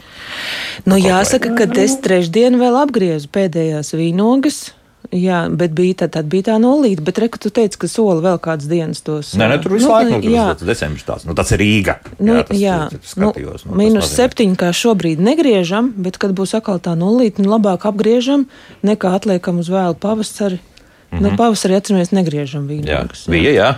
Nu, 0.88 0.96
jāsaka, 1.00 1.52
ka 1.56 1.66
es 1.80 1.98
trešdien 2.04 2.56
vēl 2.60 2.76
apgriezu 2.84 3.28
pēdējās 3.32 3.92
vīnogas. 3.96 4.62
Jā, 5.10 5.42
bet 5.50 5.72
bija 5.76 5.96
tā, 6.02 6.06
tad 6.14 6.28
bija 6.30 6.52
tā 6.52 6.56
nulīte, 6.62 7.02
bet 7.04 7.18
reku 7.20 7.40
tu 7.42 7.50
teici, 7.52 7.76
ka 7.82 7.88
sola 7.90 8.22
vēl 8.22 8.38
kādas 8.40 8.68
dienas 8.70 9.02
tos. 9.04 9.32
Nē, 9.36 9.48
ne, 9.50 9.58
tur 9.60 9.74
visu 9.74 9.88
nu, 9.88 9.94
laiku 9.96 10.20
nu, 10.22 10.30
jā. 10.30 10.44
tas 10.54 10.68
decembris 10.68 11.06
tāds. 11.08 11.26
Nu, 11.28 11.34
tas 11.36 11.50
ir 11.52 11.60
Rīga. 11.60 11.96
Nu, 12.16 12.38
jā, 12.38 12.44
tas, 12.48 12.60
jā. 12.60 12.76
Skatījos, 13.10 13.64
nu, 13.66 13.76
mīnus 13.80 14.12
septiņi, 14.14 14.56
kā 14.60 14.70
šobrīd 14.76 15.20
negriežam, 15.20 15.90
bet 16.06 16.20
kad 16.22 16.36
būs 16.38 16.54
atkal 16.56 16.78
tā 16.84 16.94
nulīte, 16.98 17.42
nu 17.42 17.52
labāk 17.52 17.88
apgriežam, 17.90 18.46
nekā 18.86 19.16
atliekam 19.18 19.58
uz 19.60 19.72
vēlu 19.72 19.98
pavasari. 19.98 20.60
Mm 20.62 21.18
-hmm. 21.18 21.22
Nu, 21.26 21.36
pavasarī 21.36 21.76
atceramies 21.76 22.14
negriežam 22.14 22.68
vīnogas. 22.70 23.26
Jā, 23.26 23.30
bija, 23.30 23.50
jā. 23.52 23.70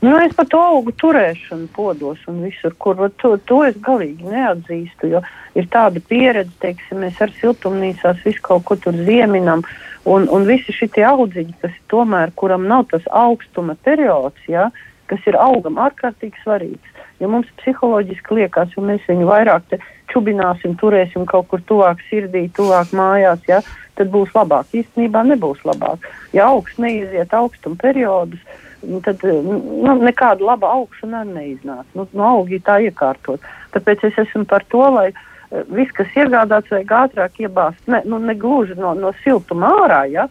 Nu, 0.00 0.16
es 0.20 0.34
par 0.36 0.46
to 0.46 0.60
augu 0.60 0.92
turēšanu 0.92 1.68
podos 1.74 2.18
un 2.30 2.42
visur, 2.46 2.74
kur 2.78 3.10
to, 3.20 3.36
to 3.48 3.64
es 3.66 3.76
galīgi 3.76 4.28
neatzīstu, 4.30 5.10
jo 5.10 5.22
ir 5.54 5.68
tāda 5.72 6.00
pieredze, 6.08 6.52
teiksim, 6.62 7.02
mēs 7.04 7.20
ar 7.20 7.32
siltumnīcās 7.40 8.22
visu 8.24 8.42
kaut 8.42 8.64
ko 8.68 8.76
tur 8.76 8.96
zieminam, 9.08 9.64
un, 10.06 10.28
un 10.30 10.46
visi 10.46 10.74
šie 10.74 11.04
audziņi, 11.06 11.56
kas 11.62 11.74
tomēr, 11.90 12.32
kuram 12.38 12.66
nav 12.70 12.86
tas 12.92 13.06
augstuma 13.10 13.76
periods, 13.86 14.42
ja, 14.48 14.70
kas 15.10 15.22
ir 15.26 15.38
augam 15.38 15.80
ārkārtīgi 15.82 16.42
svarīgs. 16.44 16.94
Ja 17.20 17.30
mums 17.32 17.50
psiholoģiski 17.62 18.38
liekas, 18.40 18.74
ja 18.76 18.84
mēs 18.84 19.06
viņu 19.08 19.26
vairāk 19.28 19.76
čubināsim, 20.12 20.76
turēsim 20.78 21.26
kaut 21.28 21.48
kur 21.50 21.62
tuvāk 21.66 22.02
sirdī, 22.10 22.46
tuvāk 22.54 22.92
mājās, 22.96 23.42
ja, 23.48 23.62
tad 23.98 24.12
būs 24.12 24.34
labāk. 24.36 24.70
Īstenībā 24.76 25.24
nebūs 25.26 25.64
labāk. 25.66 26.04
Ja 26.36 26.50
augsts 26.52 26.78
neiziet 26.82 27.34
augstuma 27.34 27.78
periodus, 27.80 28.42
tad 29.02 29.24
nu, 29.24 29.96
nekāda 30.04 30.44
laba 30.52 30.74
augšana 30.76 31.24
neiznāca. 31.30 31.88
Nu, 31.96 32.06
nu, 32.12 32.26
augi 32.26 32.60
tā 32.62 32.78
iekārtot. 32.84 33.42
Tāpēc 33.74 34.04
es 34.10 34.20
esmu 34.26 34.44
par 34.46 34.66
to, 34.70 34.84
lai 34.92 35.08
uh, 35.10 35.24
viss, 35.50 35.94
kas 35.96 36.18
iegādāts, 36.18 36.72
vajag 36.72 36.92
ātrāk 37.02 37.40
iebāzt. 37.44 37.84
Ne, 37.90 38.02
nu, 38.08 38.18
ne 38.22 38.34
gluži 38.38 38.76
no, 38.78 38.94
no 38.98 39.12
siltuma 39.22 39.72
ārā, 39.84 40.02
ja? 40.10 40.26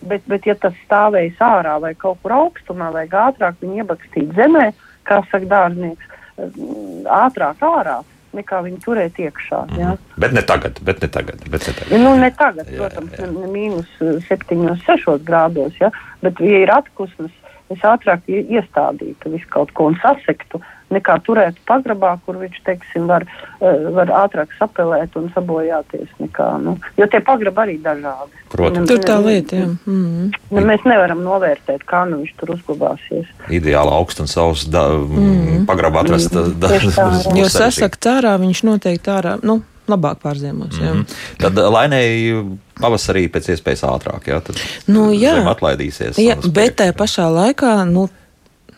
bet, 0.00 0.24
bet 0.30 0.46
ja 0.48 0.56
tas 0.56 0.76
stāvēs 0.84 1.40
ārā 1.44 1.76
vai 1.82 1.94
kaut 1.98 2.20
kur 2.22 2.36
augstumā, 2.36 2.90
vajag 2.94 3.18
ātrāk 3.24 3.58
viņu 3.60 3.82
iebakstīt 3.82 4.32
zemē, 4.36 4.70
kā 5.08 5.20
saka 5.32 5.48
dārznieks, 5.50 6.06
uh, 6.38 6.48
ātrāk 7.20 7.60
ārā 7.64 8.00
nekā 8.36 8.60
viņu 8.62 8.78
turēt 8.84 9.18
iekšā. 9.18 9.64
Mm. 9.72 9.80
Ja? 9.80 9.94
Bet 10.22 10.34
ne 10.36 10.42
tagad, 10.46 10.78
bet 10.86 11.02
ne 11.02 11.10
tagad. 11.10 11.42
Bet 11.50 11.66
ne 11.66 11.74
tagad, 11.74 11.94
nu, 11.98 12.14
ne 12.20 12.30
tagad 12.30 12.70
jā, 12.70 12.78
protams, 12.78 13.16
jā, 13.18 13.26
ne, 13.26 13.44
ne 13.44 13.50
mīnus 13.50 14.26
7, 14.28 14.68
6 14.86 15.24
grādos, 15.26 15.74
ja? 15.82 15.90
bet, 16.22 16.38
ja 16.44 16.62
ir 16.64 16.72
atkusnes, 16.74 17.32
es 17.70 17.82
ātrāk 17.86 18.26
iestādītu 18.30 19.34
visu 19.34 19.50
kaut 19.50 19.74
ko 19.74 19.90
un 19.90 19.98
sasektu, 20.02 20.62
nekā 20.90 21.16
turēt 21.26 21.58
pagrabā, 21.68 22.16
kur 22.26 22.38
viņš, 22.40 22.58
teiksim, 22.66 23.06
var, 23.10 23.26
eh, 23.60 23.86
var 23.94 24.12
ātrāk 24.24 24.52
sapelēt 24.58 25.16
un 25.16 25.30
sabojāties. 25.34 26.08
Nekā, 26.20 26.48
nu, 26.64 26.76
jo 26.96 27.06
tie 27.06 27.20
pagrabi 27.20 27.64
arī 27.64 27.76
dažādi. 27.82 28.42
Protams. 28.50 28.88
Tur 28.90 28.98
tā 28.98 29.16
lieta, 29.24 29.56
jā. 29.56 29.66
Mm 29.66 29.78
-hmm. 29.86 30.32
ne, 30.50 30.60
mēs 30.60 30.84
nevaram 30.84 31.22
novērtēt, 31.22 31.86
kā 31.86 32.04
nu 32.10 32.22
viņš 32.22 32.34
tur 32.36 32.54
uzglabāsies. 32.56 33.26
Ideāli 33.48 33.92
augsts 33.92 34.20
un 34.20 34.26
savs 34.26 34.66
da, 34.66 34.88
mm 34.88 35.66
pagrabā 35.66 36.00
atrast. 36.00 36.34
Mm 36.34 36.38
-hmm. 36.38 36.54
Da, 36.58 36.68
da, 36.68 37.38
jo 37.40 37.48
sasakt 37.48 38.06
ārā, 38.06 38.38
viņš 38.38 38.64
noteikti 38.64 39.10
ārā. 39.10 39.38
Nu, 39.42 39.62
labāk 39.88 40.20
pārziemos. 40.22 40.80
Mm 40.80 40.86
-hmm. 40.86 41.04
Tad 41.38 41.54
lainēji 41.54 42.56
pavasarī 42.80 43.28
pēc 43.28 43.50
iespējas 43.54 43.82
ātrāk, 43.84 44.28
jā, 44.32 44.40
tad 44.40 44.56
nu, 44.86 45.10
jā. 45.12 45.34
atlaidīsies. 45.50 46.18
Jā, 46.18 46.36
bet 46.52 46.76
tajā 46.76 46.92
pašā 46.92 47.28
laikā, 47.28 47.84
nu, 47.90 48.08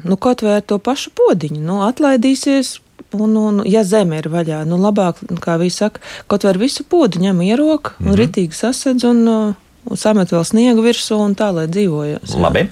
nu 0.05 0.17
kaut 0.17 0.43
vai 0.45 0.59
ar 0.61 0.65
to 0.67 0.79
pašu 0.79 1.12
podiņu, 1.19 1.61
nu, 1.62 1.83
atlaidīsies. 1.88 2.79
Un, 3.12 3.35
un, 3.37 3.59
ja 3.69 3.83
zeme 3.85 4.23
ir 4.23 4.31
vaļā, 4.33 4.62
nu 4.65 4.79
labāk, 4.81 5.19
kā 5.45 5.59
viņi 5.61 5.73
saka, 5.75 6.01
kaut 6.31 6.47
vai 6.47 6.55
ar 6.55 6.59
visu 6.61 6.85
podu 6.88 7.21
ņem 7.21 7.43
ieroku 7.45 7.93
mm 7.99 8.07
-hmm. 8.07 8.17
ritīgi 8.17 8.57
sasedz 8.57 9.05
un, 9.05 9.29
uh, 9.29 9.55
un 9.85 9.97
samet 9.97 10.33
vēl 10.33 10.45
sniegu 10.49 10.81
virsū 10.81 11.19
un 11.21 11.35
tā, 11.37 11.51
lai 11.53 11.67
dzīvojas. 11.69 12.37
Labi. 12.41 12.71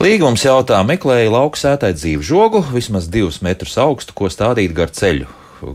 Līgums 0.00 0.44
jautā, 0.44 0.82
meklēja 0.82 1.30
lauksētāju 1.30 1.94
dzīvu 1.94 2.22
žogu, 2.22 2.64
vismaz 2.72 3.08
divus 3.08 3.40
metrus 3.42 3.78
augstu, 3.78 4.14
ko 4.14 4.26
stādīt 4.26 4.72
gar 4.72 4.90
ceļu 4.90 5.26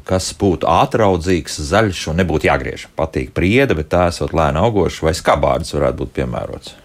kas 0.07 0.31
būtu 0.39 0.67
ātraudzīgs, 0.69 1.59
zaļš 1.69 2.07
un 2.11 2.21
nebūtu 2.21 2.47
jāgriež. 2.47 2.87
Patīk 2.97 3.33
priede, 3.35 3.75
bet 3.77 3.91
tā 3.93 4.07
esot 4.11 4.33
lēna 4.35 4.63
augošs, 4.63 5.01
vai 5.03 5.13
skabārds 5.17 5.75
varētu 5.75 5.99
būt 6.03 6.13
piemērots. 6.19 6.75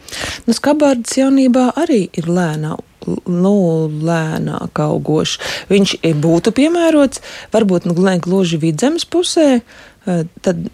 Nu, 0.49 0.57
skabārds 0.57 1.19
jaunībā 1.21 1.71
arī 1.79 2.07
ir 2.19 2.31
lēnā. 2.31 2.77
Nu, 3.29 3.55
lēnāk 3.89 4.81
augošs. 4.83 5.39
Viņš 5.71 5.95
būtu 6.23 6.53
piemērots 6.57 7.23
varbūt 7.55 7.89
nu, 7.89 7.97
gluži 8.25 8.61
vidzemes 8.61 9.07
pusē. 9.09 9.61
Eh, 9.61 10.23
tad, 10.43 10.69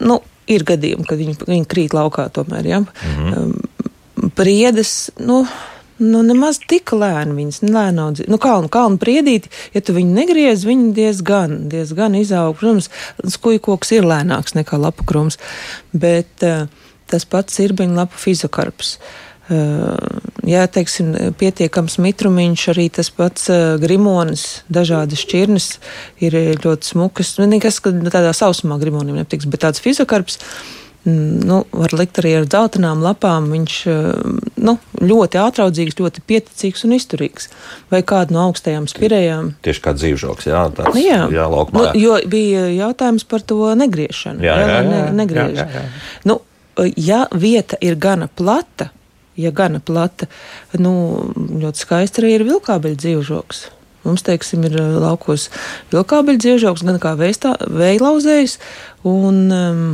nu, 0.00 0.20
ir 0.50 0.64
gadījumi, 0.66 1.06
kad 1.08 1.20
viņi, 1.20 1.36
viņi 1.48 1.68
krīt 1.70 1.96
laukā 1.96 2.28
tomēr. 2.34 2.66
Ja? 2.66 2.80
Mm 2.80 2.88
-hmm. 3.18 4.30
Priedes, 4.36 5.10
nu, 5.18 5.46
Nu, 6.00 6.22
nemaz 6.24 6.56
tik 6.64 6.94
lēni 6.96 7.34
viņas 7.36 7.58
lēni 7.60 8.00
audzē. 8.00 8.24
Nu, 8.32 8.38
kalnu, 8.40 8.70
kalnu 8.72 8.96
priedīti, 8.96 9.50
ja 9.74 9.82
tu 9.84 9.92
viņu 9.92 10.14
negriez, 10.16 10.64
viņi 10.64 10.94
diezgan, 10.96 11.68
diezgan 11.68 12.14
izaug. 12.16 12.56
Protams, 12.56 12.88
skujkoks 13.28 13.92
ir 13.92 14.08
lēnāks 14.08 14.56
nekā 14.56 14.80
lapu 14.80 15.04
krums, 15.04 15.36
bet 15.92 16.40
uh, 16.40 16.72
tas 17.04 17.28
pats 17.28 17.60
ir 17.60 17.76
viņa 17.76 17.94
lapu 18.00 18.16
fizokarps. 18.16 18.96
Uh, 18.96 19.29
jā, 19.50 20.64
teiksim, 20.70 21.12
pietiekams 21.40 21.98
mitrumiņš, 22.02 22.66
arī 22.72 22.88
tas 22.94 23.10
pats 23.14 23.48
uh, 23.50 23.76
grimonis, 23.82 24.62
dažādas 24.72 25.24
šķirnes 25.24 25.70
ir 26.22 26.36
ļoti 26.62 26.92
smukas. 26.94 27.36
Nu, 27.40 27.48
nekas, 27.50 27.80
ka 27.82 27.94
tādā 28.10 28.34
sausumā 28.36 28.78
grimonim 28.82 29.18
nepatiks, 29.20 29.48
bet 29.50 29.66
tāds 29.66 29.82
fizokarps. 29.82 30.40
Mm, 31.04 31.40
nu, 31.48 31.62
var 31.72 31.94
likt 31.96 32.18
arī 32.20 32.34
ar 32.42 32.44
dzeltenām 32.44 33.00
lapām. 33.00 33.46
Viņš 33.54 33.76
eh, 33.88 34.08
nu, 34.60 34.74
ļoti 35.00 35.40
ātraudzīgs, 35.40 35.96
ļoti 35.96 36.24
pieticīgs 36.28 36.84
un 36.84 36.92
izturīgs. 36.98 37.48
Vai 37.92 38.02
kādu 38.04 38.36
no 38.36 38.44
augstajām 38.50 38.88
spirējām. 38.90 39.54
Tieši 39.64 39.84
kā 39.86 39.94
dzīvžoks, 39.96 40.50
jā, 40.50 40.66
tāds 40.76 40.92
nu, 40.92 41.00
jā. 41.00 41.22
jā 41.32 41.48
laukumā. 41.48 41.88
Nu, 41.88 42.04
jo 42.04 42.20
bija 42.28 42.68
jautājums 42.74 43.24
par 43.24 43.44
to 43.48 43.72
negriešanu. 43.80 44.44
Jā, 44.44 44.60
jā, 44.60 44.68
jā, 44.68 44.78
jā, 44.84 45.26
jā, 45.32 45.48
jā, 45.56 45.68
jā. 45.78 45.84
Nu, 46.28 46.40
ja 47.00 47.24
vieta 47.32 47.80
ir 47.80 47.96
gana 48.00 48.28
plata, 48.28 48.90
ja 49.40 49.52
gana 49.54 49.80
plata, 49.80 50.28
nu, 50.78 50.92
ļoti 51.36 51.84
skaisti 51.86 52.22
arī 52.22 52.34
ir 52.38 52.46
vilkābeļu 52.48 53.00
dzīvžoks. 53.04 53.66
Mums, 54.04 54.24
teiksim, 54.24 54.64
ir 54.68 54.78
eh, 54.80 54.94
laukos 55.02 55.48
vilkābeļu 55.92 56.40
dzīvžoks, 56.46 56.86
gan 56.88 57.00
kā 57.02 57.16
vējlauzējs, 57.20 58.56
un 59.08 59.42
um, 59.52 59.84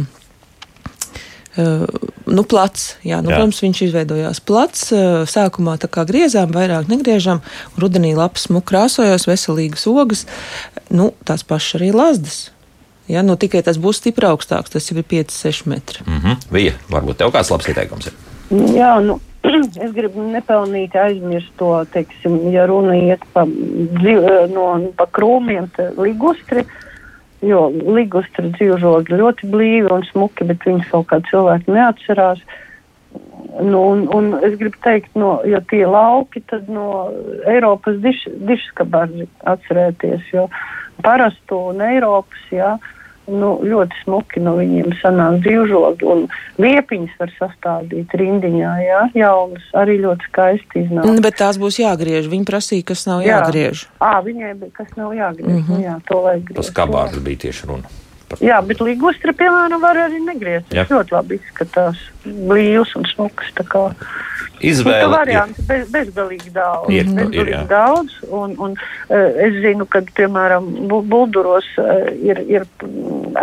nu, 1.57 2.43
plats. 2.45 2.97
Jā, 3.07 3.21
nu, 3.23 3.31
jā. 3.31 3.39
Protams, 3.39 3.63
viņš 3.65 3.83
izveidojās 3.89 4.43
plats. 4.45 4.91
Sākumā 5.33 5.77
tā 5.83 5.89
kā 5.93 6.05
griezām, 6.09 6.53
vairāk 6.55 6.91
negriežām. 6.93 7.41
Rudenī 7.81 8.13
lapas 8.19 8.47
smuk 8.49 8.67
krāsojās, 8.69 9.29
veselīgas 9.29 9.87
ogas. 9.91 10.27
Nu, 10.93 11.13
tās 11.27 11.47
pašas 11.47 11.81
arī 11.81 11.93
lazdas. 11.97 12.39
Ja, 13.07 13.23
nu, 13.23 13.37
tikai 13.39 13.63
tas 13.63 13.79
būs 13.79 14.01
stipri 14.01 14.27
augstāks, 14.27 14.73
tas 14.75 14.91
jau 14.91 14.99
ir 14.99 15.07
5-6 15.07 15.69
metri. 15.71 16.03
Mm 16.07 16.19
-hmm. 16.19 16.37
Vija, 16.51 16.73
varbūt 16.91 17.23
tev 17.23 17.31
kāds 17.31 17.51
labs 17.51 17.69
ieteikums 17.69 18.07
ir? 18.07 18.15
Jā, 18.51 18.99
nu, 19.01 19.21
es 19.85 19.93
gribu 19.95 20.25
nepelnīt 20.31 20.97
aizmirst 20.99 21.53
to, 21.61 21.71
teiksim, 21.95 22.39
ja 22.55 22.67
runa 22.69 22.97
iet 22.99 23.23
pa, 23.35 23.47
no, 24.53 24.67
pa 24.99 25.09
krūmiem, 25.19 25.71
ligustri. 26.01 26.67
Jo 27.45 27.67
ligustra 27.69 28.49
dzīvžogi 28.55 29.19
ļoti 29.21 29.49
blīvi 29.53 29.91
un 29.93 30.07
smuki, 30.09 30.47
bet 30.49 30.65
viņus 30.65 30.89
kaut 30.89 31.11
kā 31.11 31.19
cilvēki 31.29 31.75
neatcerās. 31.75 32.41
Nu, 33.61 33.83
un, 33.93 34.07
un 34.13 34.31
es 34.45 34.57
gribu 34.59 34.81
teikt, 34.85 35.13
no, 35.21 35.37
ja 35.49 35.61
tie 35.71 35.85
lauki, 35.89 36.43
tad 36.49 36.67
no 36.73 37.11
Eiropas 37.49 38.01
diš, 38.03 38.25
diškabarži 38.49 39.29
atcerēties, 39.53 40.27
jo 40.33 40.49
parasto 41.05 41.61
un 41.71 41.85
Eiropas, 41.85 42.43
jā, 42.53 42.75
nu, 43.31 43.51
ļoti 43.67 44.01
smuki 44.05 44.43
no 44.45 44.57
viņiem 44.59 44.95
sanāk 45.01 45.41
dzīvžogi 45.45 46.09
un 46.13 46.25
liepiņas 46.63 47.19
var 47.21 47.35
sastādīt 47.41 48.15
rindiņā, 48.21 48.73
jā, 48.85 49.03
jaunas, 49.19 49.67
arī 49.77 49.99
ļoti 50.05 50.31
skaisti 50.31 50.85
iznāk. 50.87 51.21
Bet 51.25 51.39
tās 51.43 51.61
būs 51.61 51.81
jāgriež, 51.83 52.31
viņi 52.33 52.49
prasīja, 52.49 52.89
kas 52.93 53.07
nav 53.11 53.27
jā. 53.27 53.43
jāgriež. 53.43 53.87
Ā, 54.01 54.17
viņai 54.27 54.57
kas 54.77 54.91
nav 54.97 55.15
jāgriež, 55.17 55.53
mm 55.53 55.63
-hmm. 55.63 55.79
nu, 55.79 55.85
jā, 55.85 56.01
to 56.09 56.23
vajag 56.23 56.45
griež. 56.51 56.59
Tas 56.63 56.75
kabārds 56.75 57.23
bija 57.23 57.47
tieši 57.47 57.73
runa. 57.73 57.95
Par... 58.27 58.41
Jā, 58.43 58.59
bet 58.67 58.81
līgustra, 58.83 59.31
piemēram, 59.39 59.81
var 59.81 59.99
arī 60.09 60.19
negriezt. 60.25 60.67
Tas 60.73 60.91
ļoti 60.91 61.15
labi 61.15 61.39
izskatās. 61.39 62.01
Blīvs 62.25 62.97
un 62.99 63.07
smuks. 63.07 63.53
Izvēle. 64.65 65.05
Nu, 65.05 65.13
varianti 65.13 65.63
bez, 65.69 65.85
bezgalīgi 65.93 66.51
daudz. 66.55 66.89
Ir, 66.91 67.11
bezgalīgi 67.13 67.53
ir, 67.53 67.67
daudz. 67.71 68.17
Un, 68.33 68.57
un, 68.63 68.75
uh, 68.75 69.43
es 69.47 69.59
zinu, 69.63 69.87
ka, 69.91 70.01
piemēram, 70.17 70.69
Bulduros 70.89 71.69
uh, 71.79 72.09
ir, 72.17 72.41
ir 72.49 72.67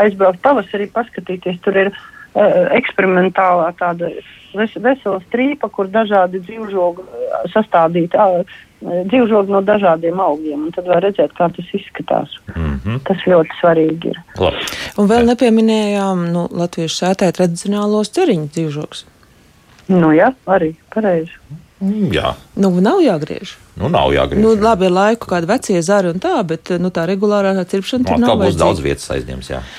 aizbraukt 0.01 0.41
pavasarī 0.45 0.89
paskatīties. 0.93 1.61
Tur 1.65 1.79
ir 1.85 1.91
uh, 1.93 2.69
eksperimentālā 2.77 3.71
tāda 3.79 4.11
ves, 4.57 4.75
vesela 4.75 5.19
strīpa, 5.27 5.69
kur 5.73 5.89
dažādi 5.93 6.43
dzīvžogi 6.43 7.07
sastādīti. 7.53 8.19
Uh, 8.19 8.61
dzīvžogi 8.83 9.53
no 9.53 9.61
dažādiem 9.63 10.19
augiem, 10.19 10.67
un 10.67 10.75
tad 10.75 10.87
var 10.91 11.03
redzēt, 11.05 11.33
kā 11.37 11.47
tas 11.55 11.69
izskatās. 11.75 12.35
Mm 12.55 12.79
-hmm. 12.83 12.99
Tas 13.07 13.17
ļoti 13.27 13.59
svarīgi 13.61 14.11
ir. 14.11 14.21
Labi. 14.39 14.65
Un 14.97 15.07
vēl 15.07 15.25
nepieminējām 15.31 16.27
nu, 16.33 16.47
latviešu 16.51 17.05
sētē 17.05 17.31
tradicionālos 17.31 18.11
ceriņu 18.11 18.49
dzīvžogus. 18.55 19.05
Nu 19.87 20.11
jā, 20.15 20.33
arī 20.47 20.75
pareizi. 20.93 21.31
Mm, 21.83 22.09
jā. 22.15 22.33
Nu, 22.55 22.71
nav 22.83 23.01
jāgriež. 23.03 23.57
Nu, 23.75 23.89
nav 23.91 24.13
jāgriež. 24.15 24.43
Nu, 24.43 24.55
labi, 24.55 24.87
ir 24.87 24.95
laiku, 24.95 25.27
kāda 25.33 25.49
vecie 25.55 25.81
zari 25.83 26.13
un 26.13 26.21
tā, 26.23 26.37
bet 26.47 26.71
nu, 26.79 26.93
tā 26.93 27.07
regulārā 27.09 27.55
cirpšana 27.59 28.07
tur 28.07 28.21
nav. 28.21 28.35
Tā 28.35 28.45
būs 28.45 28.59
daudz 28.59 28.83
vietas 28.85 29.09
aizņems, 29.17 29.55
jā. 29.55 29.63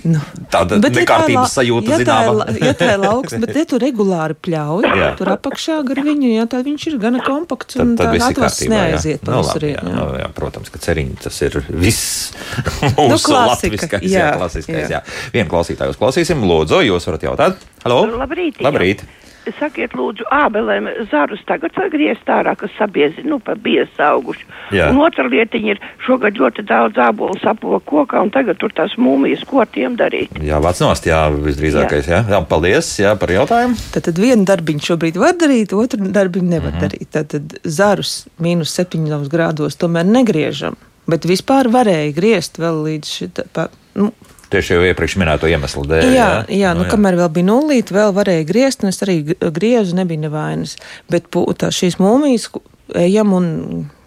Nu, 0.00 0.20
Tāda 0.50 0.78
bet, 0.80 0.94
nekārtības 0.96 1.34
ja 1.36 1.42
tā, 1.44 1.52
sajūta, 1.52 1.90
ja 1.92 1.98
zināmā. 2.00 2.46
Tā 2.46 2.54
ir, 2.54 2.64
ja 2.64 2.72
tā 2.80 2.86
ir 2.94 3.02
lauks, 3.02 3.34
bet 3.42 3.52
ja 3.58 3.64
tu 3.68 3.78
regulāri 3.82 4.36
pļauj, 4.46 4.86
jā. 4.88 5.10
tur 5.18 5.30
apakšā 5.34 5.76
gar 5.86 6.00
viņu, 6.06 6.30
ja 6.32 6.46
tad 6.50 6.64
viņš 6.66 6.86
ir 6.88 6.96
gana 7.02 7.20
kompakts 7.22 7.76
un 7.76 7.92
tad, 8.00 8.14
tad 8.16 8.24
atlases 8.30 8.70
neaiziet 8.72 9.26
no 9.28 9.36
nu, 9.36 9.44
labi, 9.46 9.72
jā, 9.74 9.82
jā. 9.84 9.94
Nu, 9.98 10.06
jā, 10.22 10.28
protams, 10.36 10.72
ka 10.72 10.80
ceriņi 10.82 11.18
tas 11.22 11.40
ir 11.44 11.58
viss 11.68 12.32
mūsu 12.98 13.34
nu, 13.34 13.42
latviskais, 13.52 14.06
jā, 14.08 14.14
jā, 14.16 14.30
klasiskais, 14.40 14.86
jā. 14.86 15.02
jā. 15.02 15.02
Vienu 15.36 15.52
klausītāju 15.52 15.94
uzklausīsim, 15.94 16.46
lūdzu, 16.50 16.80
jūs 16.88 17.10
varat 17.10 17.28
jautāt. 17.28 17.68
Halo? 17.84 18.06
Labrīt. 18.24 18.64
Labrīt. 18.64 19.04
Jā. 19.04 19.31
Sakiet, 19.58 19.94
lūdzu, 19.98 20.26
ābelēm 20.30 20.86
zarus 21.10 21.40
tagad 21.48 21.74
var 21.76 21.88
griezt 21.90 22.28
ārā, 22.30 22.54
kas 22.58 22.70
sabiezi, 22.78 23.24
nu, 23.26 23.40
pa 23.42 23.56
biezi 23.58 24.02
auguši. 24.02 24.46
Jā. 24.76 24.88
Un 24.92 25.00
otra 25.02 25.26
lietiņa 25.26 25.72
ir, 25.74 25.80
šogad 26.06 26.38
ļoti 26.38 26.64
daudz 26.68 27.00
ābolu 27.02 27.34
sapuva 27.42 27.80
kokā, 27.82 28.22
un 28.22 28.30
tagad 28.34 28.60
tur 28.62 28.72
tās 28.76 28.94
mūmijas, 29.00 29.42
ko 29.48 29.64
ar 29.64 29.70
tiem 29.74 29.96
darīt. 29.98 30.38
Jā, 30.46 30.60
vāc 30.62 30.78
nost, 30.84 31.08
jā, 31.10 31.24
visdrīzākais, 31.34 32.06
jā. 32.06 32.22
jā. 32.22 32.36
jā 32.36 32.42
paldies, 32.48 32.92
jā, 33.02 33.16
par 33.18 33.34
jautājumu. 33.34 33.78
Tad, 33.94 34.06
tad 34.08 34.22
vienu 34.22 34.46
darbiņu 34.48 34.86
šobrīd 34.86 35.18
var 35.22 35.34
darīt, 35.40 35.74
otru 35.74 36.06
darbiņu 36.06 36.48
nevar 36.54 36.72
mm 36.72 36.78
-hmm. 36.78 36.86
darīt. 36.86 37.10
Tad, 37.10 37.32
tad 37.34 37.58
zarus 37.64 38.28
mīnus 38.38 38.76
7 38.78 39.26
grādos 39.32 39.78
tomēr 39.80 40.06
negriežam, 40.06 40.78
bet 41.10 41.26
vispār 41.26 41.70
varēja 41.72 42.14
griezt 42.14 42.62
vēl 42.62 42.84
līdz 42.86 43.16
šitā, 43.18 43.48
pa, 43.52 43.68
nu, 43.98 44.12
Tieši 44.52 44.76
jau 44.76 44.82
iepriekš 44.84 45.16
minēto 45.20 45.48
iemeslu 45.50 45.86
dēļ. 45.88 46.04
Jā, 46.12 46.12
jā, 46.12 46.58
jā 46.60 46.74
nu, 46.76 46.82
nu, 46.82 46.86
jā. 46.86 46.92
kamēr 46.92 47.16
vēl 47.22 47.32
bija 47.38 47.48
nulīte, 47.48 47.96
vēl 47.96 48.12
varēja 48.16 48.44
griezt, 48.48 48.84
un 48.84 48.92
es 48.92 49.00
arī 49.04 49.22
griezu, 49.40 49.96
nebija 49.96 50.26
nevainas. 50.26 50.76
Bet 51.12 51.30
tā, 51.32 51.72
šīs 51.72 51.98
mūmijas 52.02 52.50
ejam 52.98 53.32
un 53.36 53.46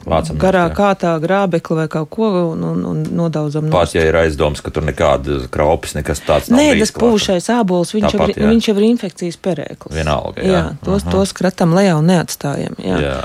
Vācam, 0.06 0.38
garā 0.38 0.68
jā. 0.68 0.74
kātā 0.78 1.12
grābekli 1.22 1.78
vai 1.80 1.86
kaut 1.90 2.12
ko 2.14 2.28
un, 2.52 2.62
un, 2.62 2.84
un 2.92 3.00
nodaudzam. 3.18 3.72
Pat, 3.74 3.96
ja 3.98 4.04
ir 4.06 4.18
aizdoms, 4.20 4.62
ka 4.62 4.74
tur 4.74 4.86
nekāda 4.86 5.40
kraupis, 5.52 5.96
nekas 5.98 6.22
tāds 6.26 6.52
nav. 6.54 6.62
Nē, 6.62 6.76
tas 6.84 6.94
pūšais 6.94 7.50
ābols, 7.56 7.96
viņš, 7.96 8.12
Tāpat, 8.14 8.36
jau, 8.38 8.52
viņš 8.52 8.70
jau 8.70 8.76
ir 8.78 8.86
infekcijas 8.92 9.40
perēklis. 9.42 9.96
Vienalga, 9.98 10.46
jā. 10.46 10.52
jā 10.54 10.64
tos, 10.86 11.02
uh 11.02 11.08
-huh. 11.08 11.16
tos 11.18 11.34
kratam 11.34 11.74
lejā 11.74 11.98
un 11.98 12.06
neatstājam. 12.12 12.78
Jā. 12.78 13.00
jā. 13.02 13.18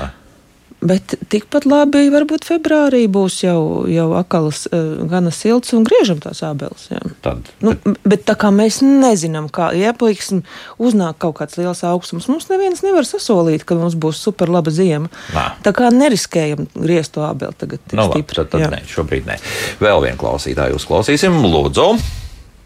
Bet 0.81 1.13
tikpat 1.29 1.67
labi, 1.69 2.07
varbūt 2.09 2.47
februārī 2.47 3.03
būs 3.11 3.35
jau, 3.43 3.83
jau 3.85 4.07
akals 4.17 4.63
uh, 4.73 5.03
gana 5.11 5.29
silts 5.29 5.75
un 5.77 5.83
griežam 5.85 6.17
tās 6.23 6.39
ābeles. 6.41 6.87
Tad, 7.21 7.51
nu, 7.61 7.75
bet... 8.01 8.23
tā 8.25 8.33
kā 8.39 8.49
mēs 8.49 8.79
nezinām, 8.81 9.51
kā 9.53 9.67
ieplīksim, 9.77 10.41
uznāk 10.81 11.19
kaut 11.21 11.37
kāds 11.37 11.59
liels 11.61 11.83
augstums, 11.85 12.25
mums 12.31 12.49
neviens 12.49 12.81
nevar 12.81 13.05
sasolīt, 13.05 13.61
ka 13.69 13.77
mums 13.77 13.93
būs 13.93 14.23
super 14.25 14.49
laba 14.49 14.73
ziema. 14.73 15.11
Nā. 15.35 15.45
Tā 15.61 15.75
kā 15.77 15.91
neriskējam 15.93 16.65
griezt 16.73 17.13
to 17.13 17.27
ābeli 17.29 17.53
tagad. 17.61 17.85
Nu, 17.93 18.07
labi, 18.07 18.25
tad, 18.33 18.49
tad 18.49 18.65
nē, 18.73 18.81
šobrīd 18.89 19.29
nē. 19.29 19.37
Vēl 19.85 20.01
vienu 20.07 20.17
klausītāju 20.23 20.81
uzklausīsim, 20.81 21.37
lūdzu. 21.45 21.87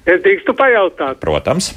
Es 0.07 0.23
drīkstu 0.23 0.55
pajautāt. 0.55 1.19
Protams. 1.19 1.73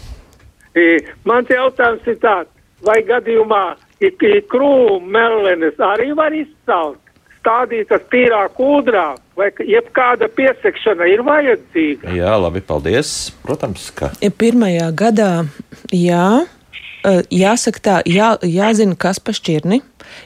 Mans 1.27 1.51
jautājums 1.51 2.07
ir 2.07 2.23
tāds, 2.23 2.55
vai 2.87 3.01
gadījumā 3.03 3.65
krūmu 4.01 5.01
melenes 5.03 5.79
arī 5.79 6.13
var 6.17 6.33
izcelt, 6.33 7.01
stādītas 7.39 8.03
tīrā 8.13 8.45
kūdrā, 8.57 9.17
vai 9.37 9.51
jebkāda 9.59 10.29
piesakšana 10.29 11.09
ir 11.09 11.23
vajadzīga. 11.27 12.13
Jā, 12.15 12.37
labi, 12.39 12.61
paldies. 12.61 13.33
Protams, 13.43 13.91
ka. 13.91 14.13
Pirmajā 14.39 14.93
gadā, 14.93 15.47
jā. 15.93 16.47
Jāsaka 17.31 17.81
tā, 17.81 17.97
jā, 18.11 18.35
jāzina, 18.43 18.97
kas 18.99 19.21
pa 19.23 19.33
šķirni, 19.33 19.79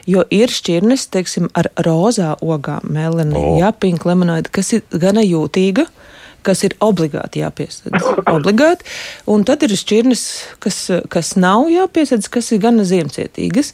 jo 0.09 0.23
ir 0.33 0.51
šķirnes, 0.51 1.05
teiksim, 1.13 1.45
ar 1.55 1.69
rozā 1.85 2.33
ogām, 2.41 2.89
meleni, 2.89 3.37
oh. 3.37 3.59
jā, 3.61 3.69
pink 3.77 4.03
lemonāde, 4.09 4.49
kas 4.51 4.73
ir 4.73 4.81
gana 4.91 5.21
jūtīga. 5.23 5.85
Uh, 5.85 6.12
kas 6.45 6.63
ir 6.67 6.75
obligāti 6.83 7.41
jāpiesedz. 7.43 8.03
Obligāti. 8.29 8.87
Un 9.31 9.45
tad 9.47 9.63
ir 9.65 9.73
šķirnes, 9.77 10.25
kas, 10.63 10.83
kas 11.13 11.33
nav 11.39 11.69
jāpiesedz, 11.71 12.29
kas 12.31 12.51
ir 12.53 12.61
gana 12.63 12.85
ziemcietīgas. 12.87 13.73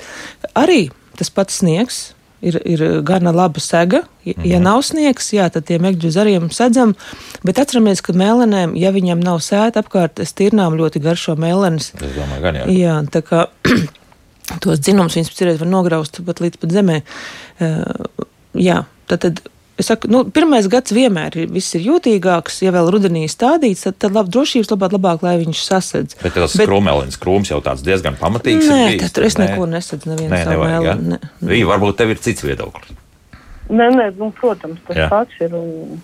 Arī 0.57 0.87
tas 1.19 1.33
pats 1.33 1.61
sniegs. 1.63 2.09
Ir, 2.39 2.55
ir 2.63 2.81
gana 3.03 3.33
laba 3.35 3.59
sega. 3.59 4.05
Ja, 4.23 4.33
mm 4.37 4.43
-hmm. 4.43 4.61
nav 4.63 4.81
sniegs, 4.87 5.33
jā, 5.33 5.49
tad 5.51 5.65
tiem 5.67 5.85
ekģu 5.85 6.09
zariem 6.09 6.49
sedzam. 6.49 6.93
Bet 7.43 7.59
atceramies, 7.59 8.01
ka 8.01 8.13
mēlenēm, 8.13 8.77
ja 8.79 8.91
viņam 8.91 9.19
nav 9.19 9.41
sēta 9.43 9.83
apkārt, 9.83 10.23
stirnām 10.23 10.77
ļoti 10.79 11.01
garšo 11.03 11.35
mēlenes. 11.35 11.91
Es 11.99 12.15
domāju, 12.15 12.41
gan 12.41 12.55
jā. 12.55 12.65
Jā, 12.71 12.95
tā 13.11 13.21
kā 13.21 13.47
tos 14.63 14.79
dzinumus 14.79 15.15
viņas 15.15 15.35
cerēt 15.35 15.59
var 15.59 15.67
nograust 15.67 16.25
pat 16.25 16.39
līdz 16.39 16.57
pat 16.57 16.71
zemē. 16.71 17.01
Uh, 17.59 18.25
jā, 18.53 18.83
tad, 19.07 19.19
tad 19.19 19.41
Es 19.79 19.87
saku, 19.87 20.09
nu, 20.11 20.25
pirmais 20.35 20.67
gads 20.67 20.91
vienmēr 20.91 21.37
ir, 21.39 21.51
ir 21.55 21.83
jūtīgāks. 21.85 22.57
Ja 22.65 22.73
vēl 22.75 22.89
rudenī 22.91 23.23
stādīts, 23.31 23.85
tad, 23.87 23.95
tad 24.03 24.15
lab, 24.17 24.27
drošības 24.33 24.73
labāk, 24.73 24.95
labāk, 24.97 25.23
lai 25.23 25.37
viņš 25.39 25.61
sasedz. 25.63 26.17
Bet 26.19 26.35
tas 26.35 26.57
Bet, 26.59 26.67
krūmelins 26.67 27.19
krūms 27.21 27.53
jau 27.53 27.61
tāds 27.63 27.85
diezgan 27.85 28.19
pamatīgs. 28.19 28.67
Nē, 28.67 28.97
tad 28.99 29.15
tur 29.15 29.27
es 29.29 29.39
nē. 29.39 29.53
neko 29.53 29.69
nesadzu. 29.71 30.11
Nē, 30.19 30.43
nevajag, 30.51 30.89
ja? 30.89 30.97
ne, 30.99 31.21
ne. 31.23 31.61
Varbūt 31.69 32.01
tev 32.01 32.11
ir 32.11 32.19
cits 32.25 32.43
viedoklis. 32.43 32.91
Nē, 33.69 33.87
nē, 33.95 34.09
nu, 34.17 34.31
protams, 34.35 34.81
tas 34.87 34.99
Jā. 34.99 35.09
pats 35.11 35.43
ir. 35.45 35.55
Un... 35.55 35.99